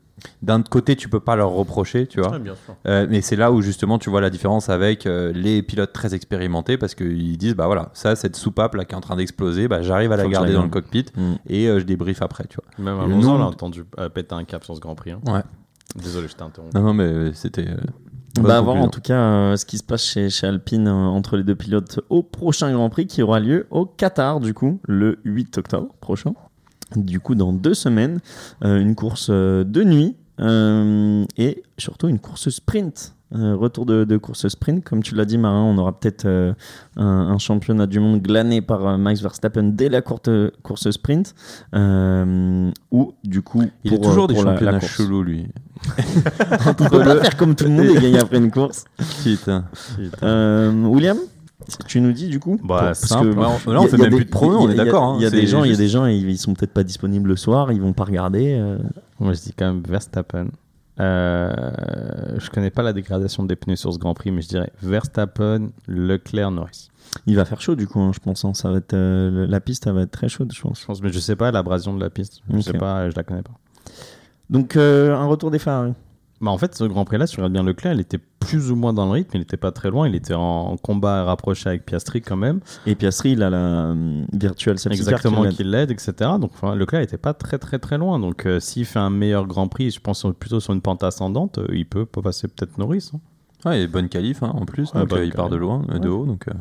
d'un 0.43 0.63
côté, 0.63 0.97
tu 0.97 1.09
peux 1.09 1.21
pas 1.21 1.37
leur 1.37 1.51
reprocher, 1.51 2.07
tu 2.07 2.21
vois. 2.21 2.39
bien 2.39 2.55
sûr. 2.55 2.75
Euh, 2.87 3.07
mais 3.09 3.21
c'est 3.21 3.37
là 3.37 3.53
où 3.53 3.63
justement 3.63 3.99
tu 3.99 4.11
vois 4.11 4.21
la 4.21 4.31
différence 4.31 4.69
avec 4.69 5.07
euh, 5.07 5.33
les 5.33 5.63
pilotes 5.63 5.93
très 5.93 6.15
expérimentés 6.15 6.77
parce 6.77 6.95
qu'ils 6.95 7.37
disent 7.39 7.55
bah 7.55 7.67
voilà 7.67 7.91
ça 7.93 8.17
cette 8.17 8.37
soupape 8.37 8.75
là 8.75 8.85
qui 8.85 8.93
est 8.95 8.97
en 8.99 9.01
train 9.01 9.17
d'exploser 9.17 9.69
bah 9.69 9.83
j'arrive 9.83 10.13
à 10.13 10.17
la 10.17 10.27
garder 10.27 10.53
dans 10.53 10.63
le 10.63 10.69
cockpit 10.69 11.07
Mm. 11.17 11.35
et 11.49 11.69
euh, 11.69 11.79
je 11.81 11.85
débriefe 11.85 12.23
après 12.23 12.45
tu 12.49 12.57
vois 12.57 12.85
Même 12.85 13.09
nous, 13.19 13.29
on 13.29 13.39
l'a 13.39 13.47
entendu 13.47 13.85
euh, 13.99 14.09
péter 14.09 14.35
un 14.35 14.45
cap 14.45 14.65
sur 14.65 14.75
ce 14.75 14.81
Grand 14.81 14.95
Prix. 14.95 15.13
hein. 15.13 15.21
ouais 15.27 15.43
Désolé, 15.97 16.29
je 16.29 16.35
t'ai 16.35 16.43
interrompu. 16.43 16.77
non 16.77 16.83
non 16.83 16.95
mais 16.95 17.33
c'était 17.35 17.69
euh, 17.69 17.77
On 18.39 18.43
pas 18.43 18.49
va 18.49 18.57
non 18.59 18.65
voir 18.65 18.77
en 18.77 18.89
tout 18.89 19.01
cas 19.01 19.19
euh, 19.21 19.57
ce 19.57 19.65
qui 19.65 19.79
se 19.79 19.83
passe 19.85 20.05
chez, 20.05 20.29
chez 20.31 20.47
Alpine 20.47 20.87
euh, 20.89 20.93
entre 20.93 21.37
les 21.37 21.45
deux 21.45 21.55
pilotes 21.55 22.01
au 22.11 22.23
prochain 22.23 22.71
Grand 22.73 22.91
Prix 22.91 23.07
qui 23.07 23.23
aura 23.23 23.41
lieu 23.41 23.67
au 23.71 23.87
Qatar 23.87 24.41
du 24.41 24.53
coup 24.55 24.81
le 24.87 25.19
8 25.25 25.59
octobre 25.59 25.95
prochain. 26.01 26.33
Du 26.97 27.21
coup 27.21 27.35
dans 27.35 27.53
deux 27.53 27.75
semaines, 27.75 28.21
euh, 28.65 28.81
une 28.81 28.95
course 28.95 29.29
euh, 29.31 29.63
de 29.65 29.85
nuit 29.85 30.17
euh, 30.41 31.25
et 31.37 31.63
surtout 31.77 32.09
une 32.09 32.19
course 32.19 32.49
sprint. 32.51 33.15
Retour 33.31 33.85
de, 33.85 34.05
de 34.05 34.17
course 34.17 34.49
sprint, 34.49 34.83
comme 34.83 35.03
tu 35.03 35.15
l'as 35.15 35.27
dit 35.27 35.37
Marin, 35.37 35.61
on 35.63 35.77
aura 35.77 35.93
peut-être 36.01 36.25
un, 36.27 36.55
un 37.05 37.37
championnat 37.37 37.87
du 37.87 38.01
monde 38.01 38.23
glané 38.23 38.63
par 38.63 38.97
Max 38.97 39.21
Verstappen 39.21 39.65
dès 39.65 39.91
la 39.91 40.01
courte 40.01 40.31
course 40.63 40.91
sprint, 40.91 41.35
ou 42.91 43.13
du 43.25 43.43
coup 43.43 43.65
il 43.85 43.93
est 43.93 43.97
pour, 43.97 44.07
euh, 44.07 44.09
toujours 44.09 44.29
des 44.29 44.35
pour 44.35 44.45
la- 44.45 44.53
la 44.53 44.57
championnats 44.57 44.81
chelous 44.81 45.23
lui 45.23 45.47
On 46.67 46.73
peut 46.73 46.89
pas 46.89 47.21
faire 47.21 47.37
comme 47.37 47.55
tout 47.55 47.65
le 47.65 47.71
monde 47.71 47.85
et 47.85 47.95
gagner 48.01 48.19
après 48.19 48.39
une 48.39 48.51
course. 48.51 48.85
Putain. 49.23 49.67
William, 50.23 51.19
tu 51.87 52.01
nous 52.01 52.13
dis 52.13 52.29
du 52.29 52.41
coup 52.41 52.59
Bah, 52.65 52.79
Parce 52.87 53.01
simple. 53.01 53.35
que- 53.35 53.39
on- 53.39 53.41
là, 53.43 53.49
on 53.67 53.71
il 53.71 53.75
y 53.83 53.85
a- 53.87 53.89
fait 53.89 53.97
même 53.99 54.11
des- 54.11 54.17
plus 54.17 54.25
de 54.25 54.31
pronos, 54.31 54.57
on 54.61 54.69
est 54.69 54.73
il 54.73 54.77
y 54.77 54.81
a- 54.81 54.85
d'accord, 54.85 55.03
hein. 55.05 55.15
Il 55.19 55.23
y 55.23 55.27
a 55.27 55.31
des 55.31 55.47
gens, 55.47 55.65
il 55.65 55.69
y 55.69 55.71
a 55.71 55.73
juste- 55.73 55.81
des 55.81 55.89
gens, 55.89 56.07
ils, 56.07 56.39
sont 56.39 56.55
peut-être 56.55 56.73
pas 56.73 56.85
disponibles 56.85 57.29
le 57.29 57.37
soir, 57.37 57.73
ils 57.73 57.81
vont 57.81 57.93
pas 57.93 58.05
regarder. 58.05 58.55
euh. 58.59 58.79
Moi, 59.21 59.33
je 59.33 59.41
dis 59.41 59.53
quand 59.53 59.67
même 59.67 59.83
Verstappen. 59.87 60.49
Euh, 61.01 61.51
je 62.39 62.51
connais 62.51 62.71
pas 62.71 62.83
la 62.83 62.93
dégradation 62.93 63.45
des 63.45 63.55
pneus 63.57 63.77
sur 63.77 63.93
ce 63.93 63.99
Grand 63.99 64.15
Prix, 64.15 64.31
mais 64.33 64.43
je 64.43 64.49
dirais 64.49 64.73
Verstappen, 64.83 65.71
Leclerc, 65.87 66.51
Norris. 66.51 66.89
Il 67.27 67.37
va 67.37 67.45
faire 67.45 67.61
chaud 67.61 67.75
du 67.77 67.87
coup, 67.87 68.01
hein, 68.01 68.11
je 68.15 68.19
pense. 68.21 68.45
hein. 68.45 68.53
Ça 68.55 68.71
va 68.71 68.79
être 68.79 68.95
euh, 68.95 69.47
la 69.49 69.61
piste, 69.61 69.87
elle 69.87 69.95
va 69.95 70.03
être 70.03 70.11
très 70.11 70.29
chaude, 70.29 70.53
je 70.55 70.61
pense. 70.61 70.81
Je 70.81 70.87
pense, 70.87 71.01
mais 71.03 71.11
je 71.13 71.19
sais 71.19 71.37
pas 71.37 71.51
l'abrasion 71.53 71.95
de 71.95 72.01
la 72.01 72.11
piste. 72.11 72.41
Je 72.51 72.57
Ok. 72.57 72.63
sais 72.63 72.73
pas, 72.73 73.09
je 73.11 73.17
la 73.17 73.23
connais 73.23 73.43
pas. 73.43 73.53
Donc 74.51 74.77
euh, 74.77 75.15
un 75.17 75.27
retour 75.27 75.51
des 75.51 75.59
Ferrari. 75.59 75.93
Bah, 76.41 76.51
en 76.53 76.59
fait, 76.59 76.75
ce 76.77 76.85
Grand 76.85 77.05
Prix-là, 77.05 77.27
si 77.27 77.35
tu 77.35 77.41
regardes 77.41 77.53
bien 77.53 77.63
Leclerc, 77.65 77.95
il 77.95 78.01
était 78.01 78.19
plus 78.39 78.71
ou 78.71 78.77
moins 78.77 78.93
dans 78.93 79.07
le 79.07 79.11
rythme, 79.11 79.31
il 79.35 79.41
n'était 79.41 79.57
pas 79.57 79.73
très 79.73 79.91
loin, 79.91 80.07
il 80.09 80.15
était 80.15 80.35
en 80.35 80.77
combat 80.77 81.25
rapproché 81.25 81.69
avec 81.69 81.85
Piastri 81.85 82.23
quand 82.23 82.37
même. 82.37 82.61
Et 82.87 82.95
Piastri, 82.95 83.33
il 83.33 83.43
a 83.43 83.51
la 83.51 83.57
euh, 83.59 84.25
virtual 84.33 84.79
safety 84.79 85.01
Exactement, 85.01 85.41
qui 85.43 85.47
l'aide. 85.49 85.57
qui 85.57 85.65
l'aide, 85.65 85.91
etc. 85.91 86.13
Donc 86.41 86.53
enfin, 86.55 86.75
Leclerc 86.77 87.01
n'était 87.01 87.19
pas 87.19 87.35
très 87.35 87.59
très 87.59 87.79
très 87.81 87.99
loin. 87.99 88.19
Donc 88.21 88.47
euh, 88.47 88.61
s'il 88.61 88.85
fait 88.87 89.01
un 89.01 89.11
meilleur 89.11 89.47
Grand 89.47 89.67
Prix, 89.69 89.91
je 89.91 90.01
pense 90.01 90.25
plutôt 90.39 90.61
sur 90.61 90.73
une 90.73 90.81
pente 90.81 91.03
ascendante, 91.03 91.59
euh, 91.59 91.67
il 91.73 91.87
peut 91.87 92.07
pas 92.07 92.23
passer 92.23 92.47
peut-être 92.49 92.79
Norris. 92.79 93.11
hein. 93.15 93.21
Ouais, 93.69 93.83
et 93.83 93.87
bonne 93.89 94.09
qualif 94.09 94.43
hein, 94.45 94.53
en 94.55 94.65
plus, 94.65 94.93
Ouais, 94.95 95.01
donc 95.01 95.13
euh, 95.15 95.25
il 95.25 95.33
part 95.33 95.49
de 95.49 95.57
loin, 95.57 95.83
de 96.01 96.09
haut. 96.09 96.25
Donc, 96.25 96.47
euh, 96.47 96.53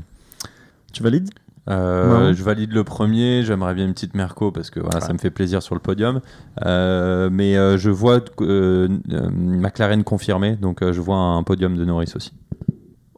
Tu 0.91 1.03
valides? 1.03 1.30
Euh, 1.70 2.28
Ouais. 2.30 2.34
Je 2.34 2.43
valide 2.43 2.72
le 2.72 2.84
premier, 2.84 3.43
j'aimerais 3.43 3.74
bien 3.74 3.86
une 3.86 3.93
petite 3.93 4.15
Merco 4.15 4.51
parce 4.51 4.70
que 4.70 4.80
voilà, 4.80 5.01
ça 5.01 5.11
me 5.13 5.18
fait 5.18 5.30
plaisir 5.32 5.61
sur 5.61 5.76
le 5.76 5.82
podium. 5.82 6.22
Euh, 6.65 7.30
mais 7.32 7.57
euh, 7.57 7.78
je 7.78 7.89
vois 7.89 8.20
McLaren 8.39 10.03
confirmé, 10.03 10.55
donc 10.55 10.82
euh, 10.82 10.93
je 10.93 11.01
vois 11.01 11.18
un 11.18 11.43
podium 11.43 11.76
de 11.78 11.86
Norris 11.86 12.13
aussi. 12.15 12.32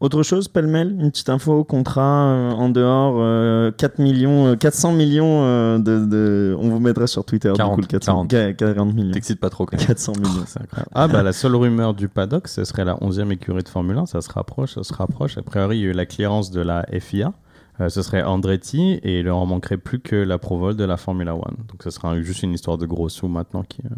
Autre 0.01 0.23
chose, 0.23 0.47
pêle-mêle, 0.47 0.95
une 0.97 1.11
petite 1.11 1.27
info, 1.27 1.65
contrat 1.65 2.29
euh, 2.29 2.51
en 2.51 2.69
dehors, 2.69 3.15
euh, 3.19 3.69
4 3.71 3.99
millions, 3.99 4.47
euh, 4.47 4.55
400 4.55 4.93
millions 4.93 5.43
euh, 5.43 5.77
de, 5.77 6.05
de- 6.05 6.55
On 6.57 6.69
vous 6.69 6.79
mettra 6.79 7.05
sur 7.05 7.25
Twitter, 7.25 7.51
40, 7.53 7.75
du 7.81 7.81
coup, 7.81 7.81
le 7.81 7.99
400, 7.99 8.25
40. 8.27 8.31
Qua- 8.31 8.53
40 8.53 8.93
millions. 8.95 9.11
T'excites 9.11 9.41
pas 9.41 9.49
trop 9.49 9.65
quand 9.65 9.75
même. 9.77 9.85
400 9.85 10.13
millions. 10.17 10.43
C'est 10.45 10.61
incroyable. 10.61 10.89
Ah 10.95 11.09
bah 11.09 11.21
la 11.21 11.33
seule 11.33 11.53
rumeur 11.57 11.93
du 11.93 12.07
paddock, 12.07 12.47
ce 12.47 12.63
serait 12.63 12.85
la 12.85 12.93
11e 12.95 13.29
écurie 13.31 13.61
de 13.61 13.67
Formule 13.67 13.97
1, 13.97 14.05
ça 14.05 14.21
se 14.21 14.31
rapproche, 14.31 14.75
ça 14.75 14.83
se 14.83 14.93
rapproche. 14.93 15.37
A 15.37 15.41
priori, 15.41 15.79
il 15.79 15.81
y 15.81 15.85
a 15.87 15.89
eu 15.89 15.91
la 15.93 16.05
clearance 16.05 16.49
de 16.49 16.61
la 16.61 16.85
FIA. 16.97 17.33
Euh, 17.81 17.89
ce 17.89 18.01
serait 18.01 18.23
Andretti 18.23 18.99
et 19.03 19.19
il 19.19 19.25
leur 19.25 19.45
manquerait 19.45 19.77
plus 19.77 19.99
que 19.99 20.15
la 20.15 20.37
Provol 20.37 20.75
de 20.75 20.83
la 20.83 20.97
Formula 20.97 21.33
One. 21.35 21.55
Donc 21.69 21.81
ce 21.83 21.89
sera 21.89 22.19
juste 22.21 22.43
une 22.43 22.53
histoire 22.53 22.77
de 22.77 22.85
gros 22.85 23.07
sous 23.09 23.27
maintenant 23.27 23.63
qui, 23.63 23.81
euh, 23.85 23.89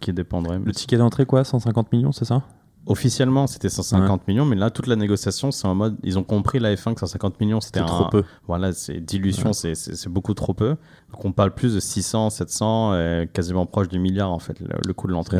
qui 0.00 0.12
dépendrait. 0.12 0.58
Le 0.64 0.72
ticket 0.72 0.96
d'entrée, 0.96 1.26
quoi 1.26 1.44
150 1.44 1.92
millions, 1.92 2.12
c'est 2.12 2.24
ça? 2.24 2.42
Officiellement, 2.86 3.46
c'était 3.46 3.68
150 3.68 4.26
millions, 4.28 4.46
mais 4.46 4.56
là, 4.56 4.70
toute 4.70 4.86
la 4.86 4.96
négociation, 4.96 5.50
c'est 5.50 5.66
en 5.68 5.74
mode. 5.74 5.98
Ils 6.04 6.18
ont 6.18 6.22
compris 6.22 6.58
la 6.58 6.74
F1 6.74 6.94
que 6.94 7.00
150 7.00 7.38
millions, 7.38 7.60
c'était 7.60 7.80
un- 7.80 7.86
trop 7.86 8.08
peu. 8.08 8.24
Voilà, 8.46 8.72
c'est 8.72 8.98
dilution, 9.00 9.52
c'est- 9.52 10.08
beaucoup 10.08 10.32
trop 10.32 10.54
peu. 10.54 10.76
Donc 11.12 11.22
on 11.24 11.32
parle 11.32 11.54
plus 11.54 11.74
de 11.74 11.80
600, 11.80 12.30
700, 12.30 12.92
euh, 12.94 13.26
quasiment 13.26 13.66
proche 13.66 13.88
du 13.88 13.98
milliard 13.98 14.32
en 14.32 14.38
fait, 14.38 14.58
le, 14.60 14.68
le 14.86 14.94
coût 14.94 15.06
de 15.06 15.12
l'entrée. 15.12 15.36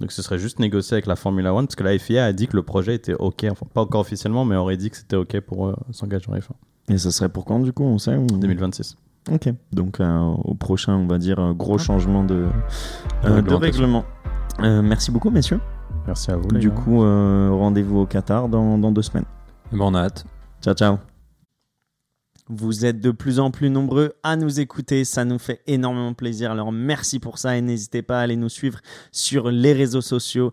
Donc 0.00 0.12
ce 0.12 0.20
serait 0.20 0.38
juste 0.38 0.58
négocié 0.58 0.94
avec 0.94 1.06
la 1.06 1.16
Formula 1.16 1.54
One, 1.54 1.66
parce 1.66 1.76
que 1.76 1.84
la 1.84 1.98
FIA 1.98 2.26
a 2.26 2.32
dit 2.34 2.48
que 2.48 2.56
le 2.56 2.62
projet 2.62 2.94
était 2.96 3.14
OK, 3.14 3.46
enfin 3.50 3.64
pas 3.72 3.80
encore 3.82 4.00
officiellement, 4.02 4.44
mais 4.44 4.56
aurait 4.56 4.76
dit 4.76 4.90
que 4.90 4.96
c'était 4.98 5.16
OK 5.16 5.40
pour 5.40 5.68
euh, 5.68 5.74
s'engager 5.92 6.26
en 6.30 6.34
F1. 6.36 6.50
Et 6.90 6.98
ça 6.98 7.10
serait 7.10 7.28
pour 7.30 7.44
quand, 7.46 7.60
du 7.60 7.72
coup, 7.72 7.84
on 7.84 7.96
sait 7.98 8.16
ou- 8.16 8.26
2026. 8.26 8.96
Ok. 9.30 9.48
Donc, 9.72 10.00
euh, 10.00 10.18
au 10.44 10.54
prochain, 10.54 10.94
on 10.96 11.06
va 11.06 11.18
dire, 11.18 11.38
euh, 11.38 11.52
gros 11.52 11.78
changement 11.78 12.24
de, 12.24 12.46
euh, 13.24 13.28
de 13.28 13.28
réglementation. 13.34 13.58
règlement. 13.60 14.04
Euh, 14.60 14.82
merci 14.82 15.10
beaucoup, 15.10 15.30
messieurs. 15.30 15.60
Merci 16.06 16.30
à 16.30 16.36
vous. 16.36 16.48
Du 16.48 16.68
gars. 16.70 16.74
coup, 16.74 17.02
euh, 17.04 17.50
rendez-vous 17.52 17.98
au 18.00 18.06
Qatar 18.06 18.48
dans, 18.48 18.76
dans 18.78 18.90
deux 18.92 19.02
semaines. 19.02 19.24
Bon, 19.72 19.92
on 19.92 19.94
a 19.94 20.00
hâte. 20.04 20.24
Ciao, 20.62 20.74
ciao. 20.74 20.96
Vous 22.48 22.84
êtes 22.84 23.00
de 23.00 23.12
plus 23.12 23.38
en 23.38 23.52
plus 23.52 23.70
nombreux 23.70 24.14
à 24.24 24.34
nous 24.34 24.58
écouter, 24.58 25.04
ça 25.04 25.24
nous 25.24 25.38
fait 25.38 25.60
énormément 25.68 26.14
plaisir. 26.14 26.50
Alors 26.50 26.72
merci 26.72 27.20
pour 27.20 27.38
ça 27.38 27.56
et 27.56 27.60
n'hésitez 27.62 28.02
pas 28.02 28.18
à 28.18 28.22
aller 28.22 28.34
nous 28.34 28.48
suivre 28.48 28.80
sur 29.12 29.52
les 29.52 29.72
réseaux 29.72 30.00
sociaux, 30.00 30.52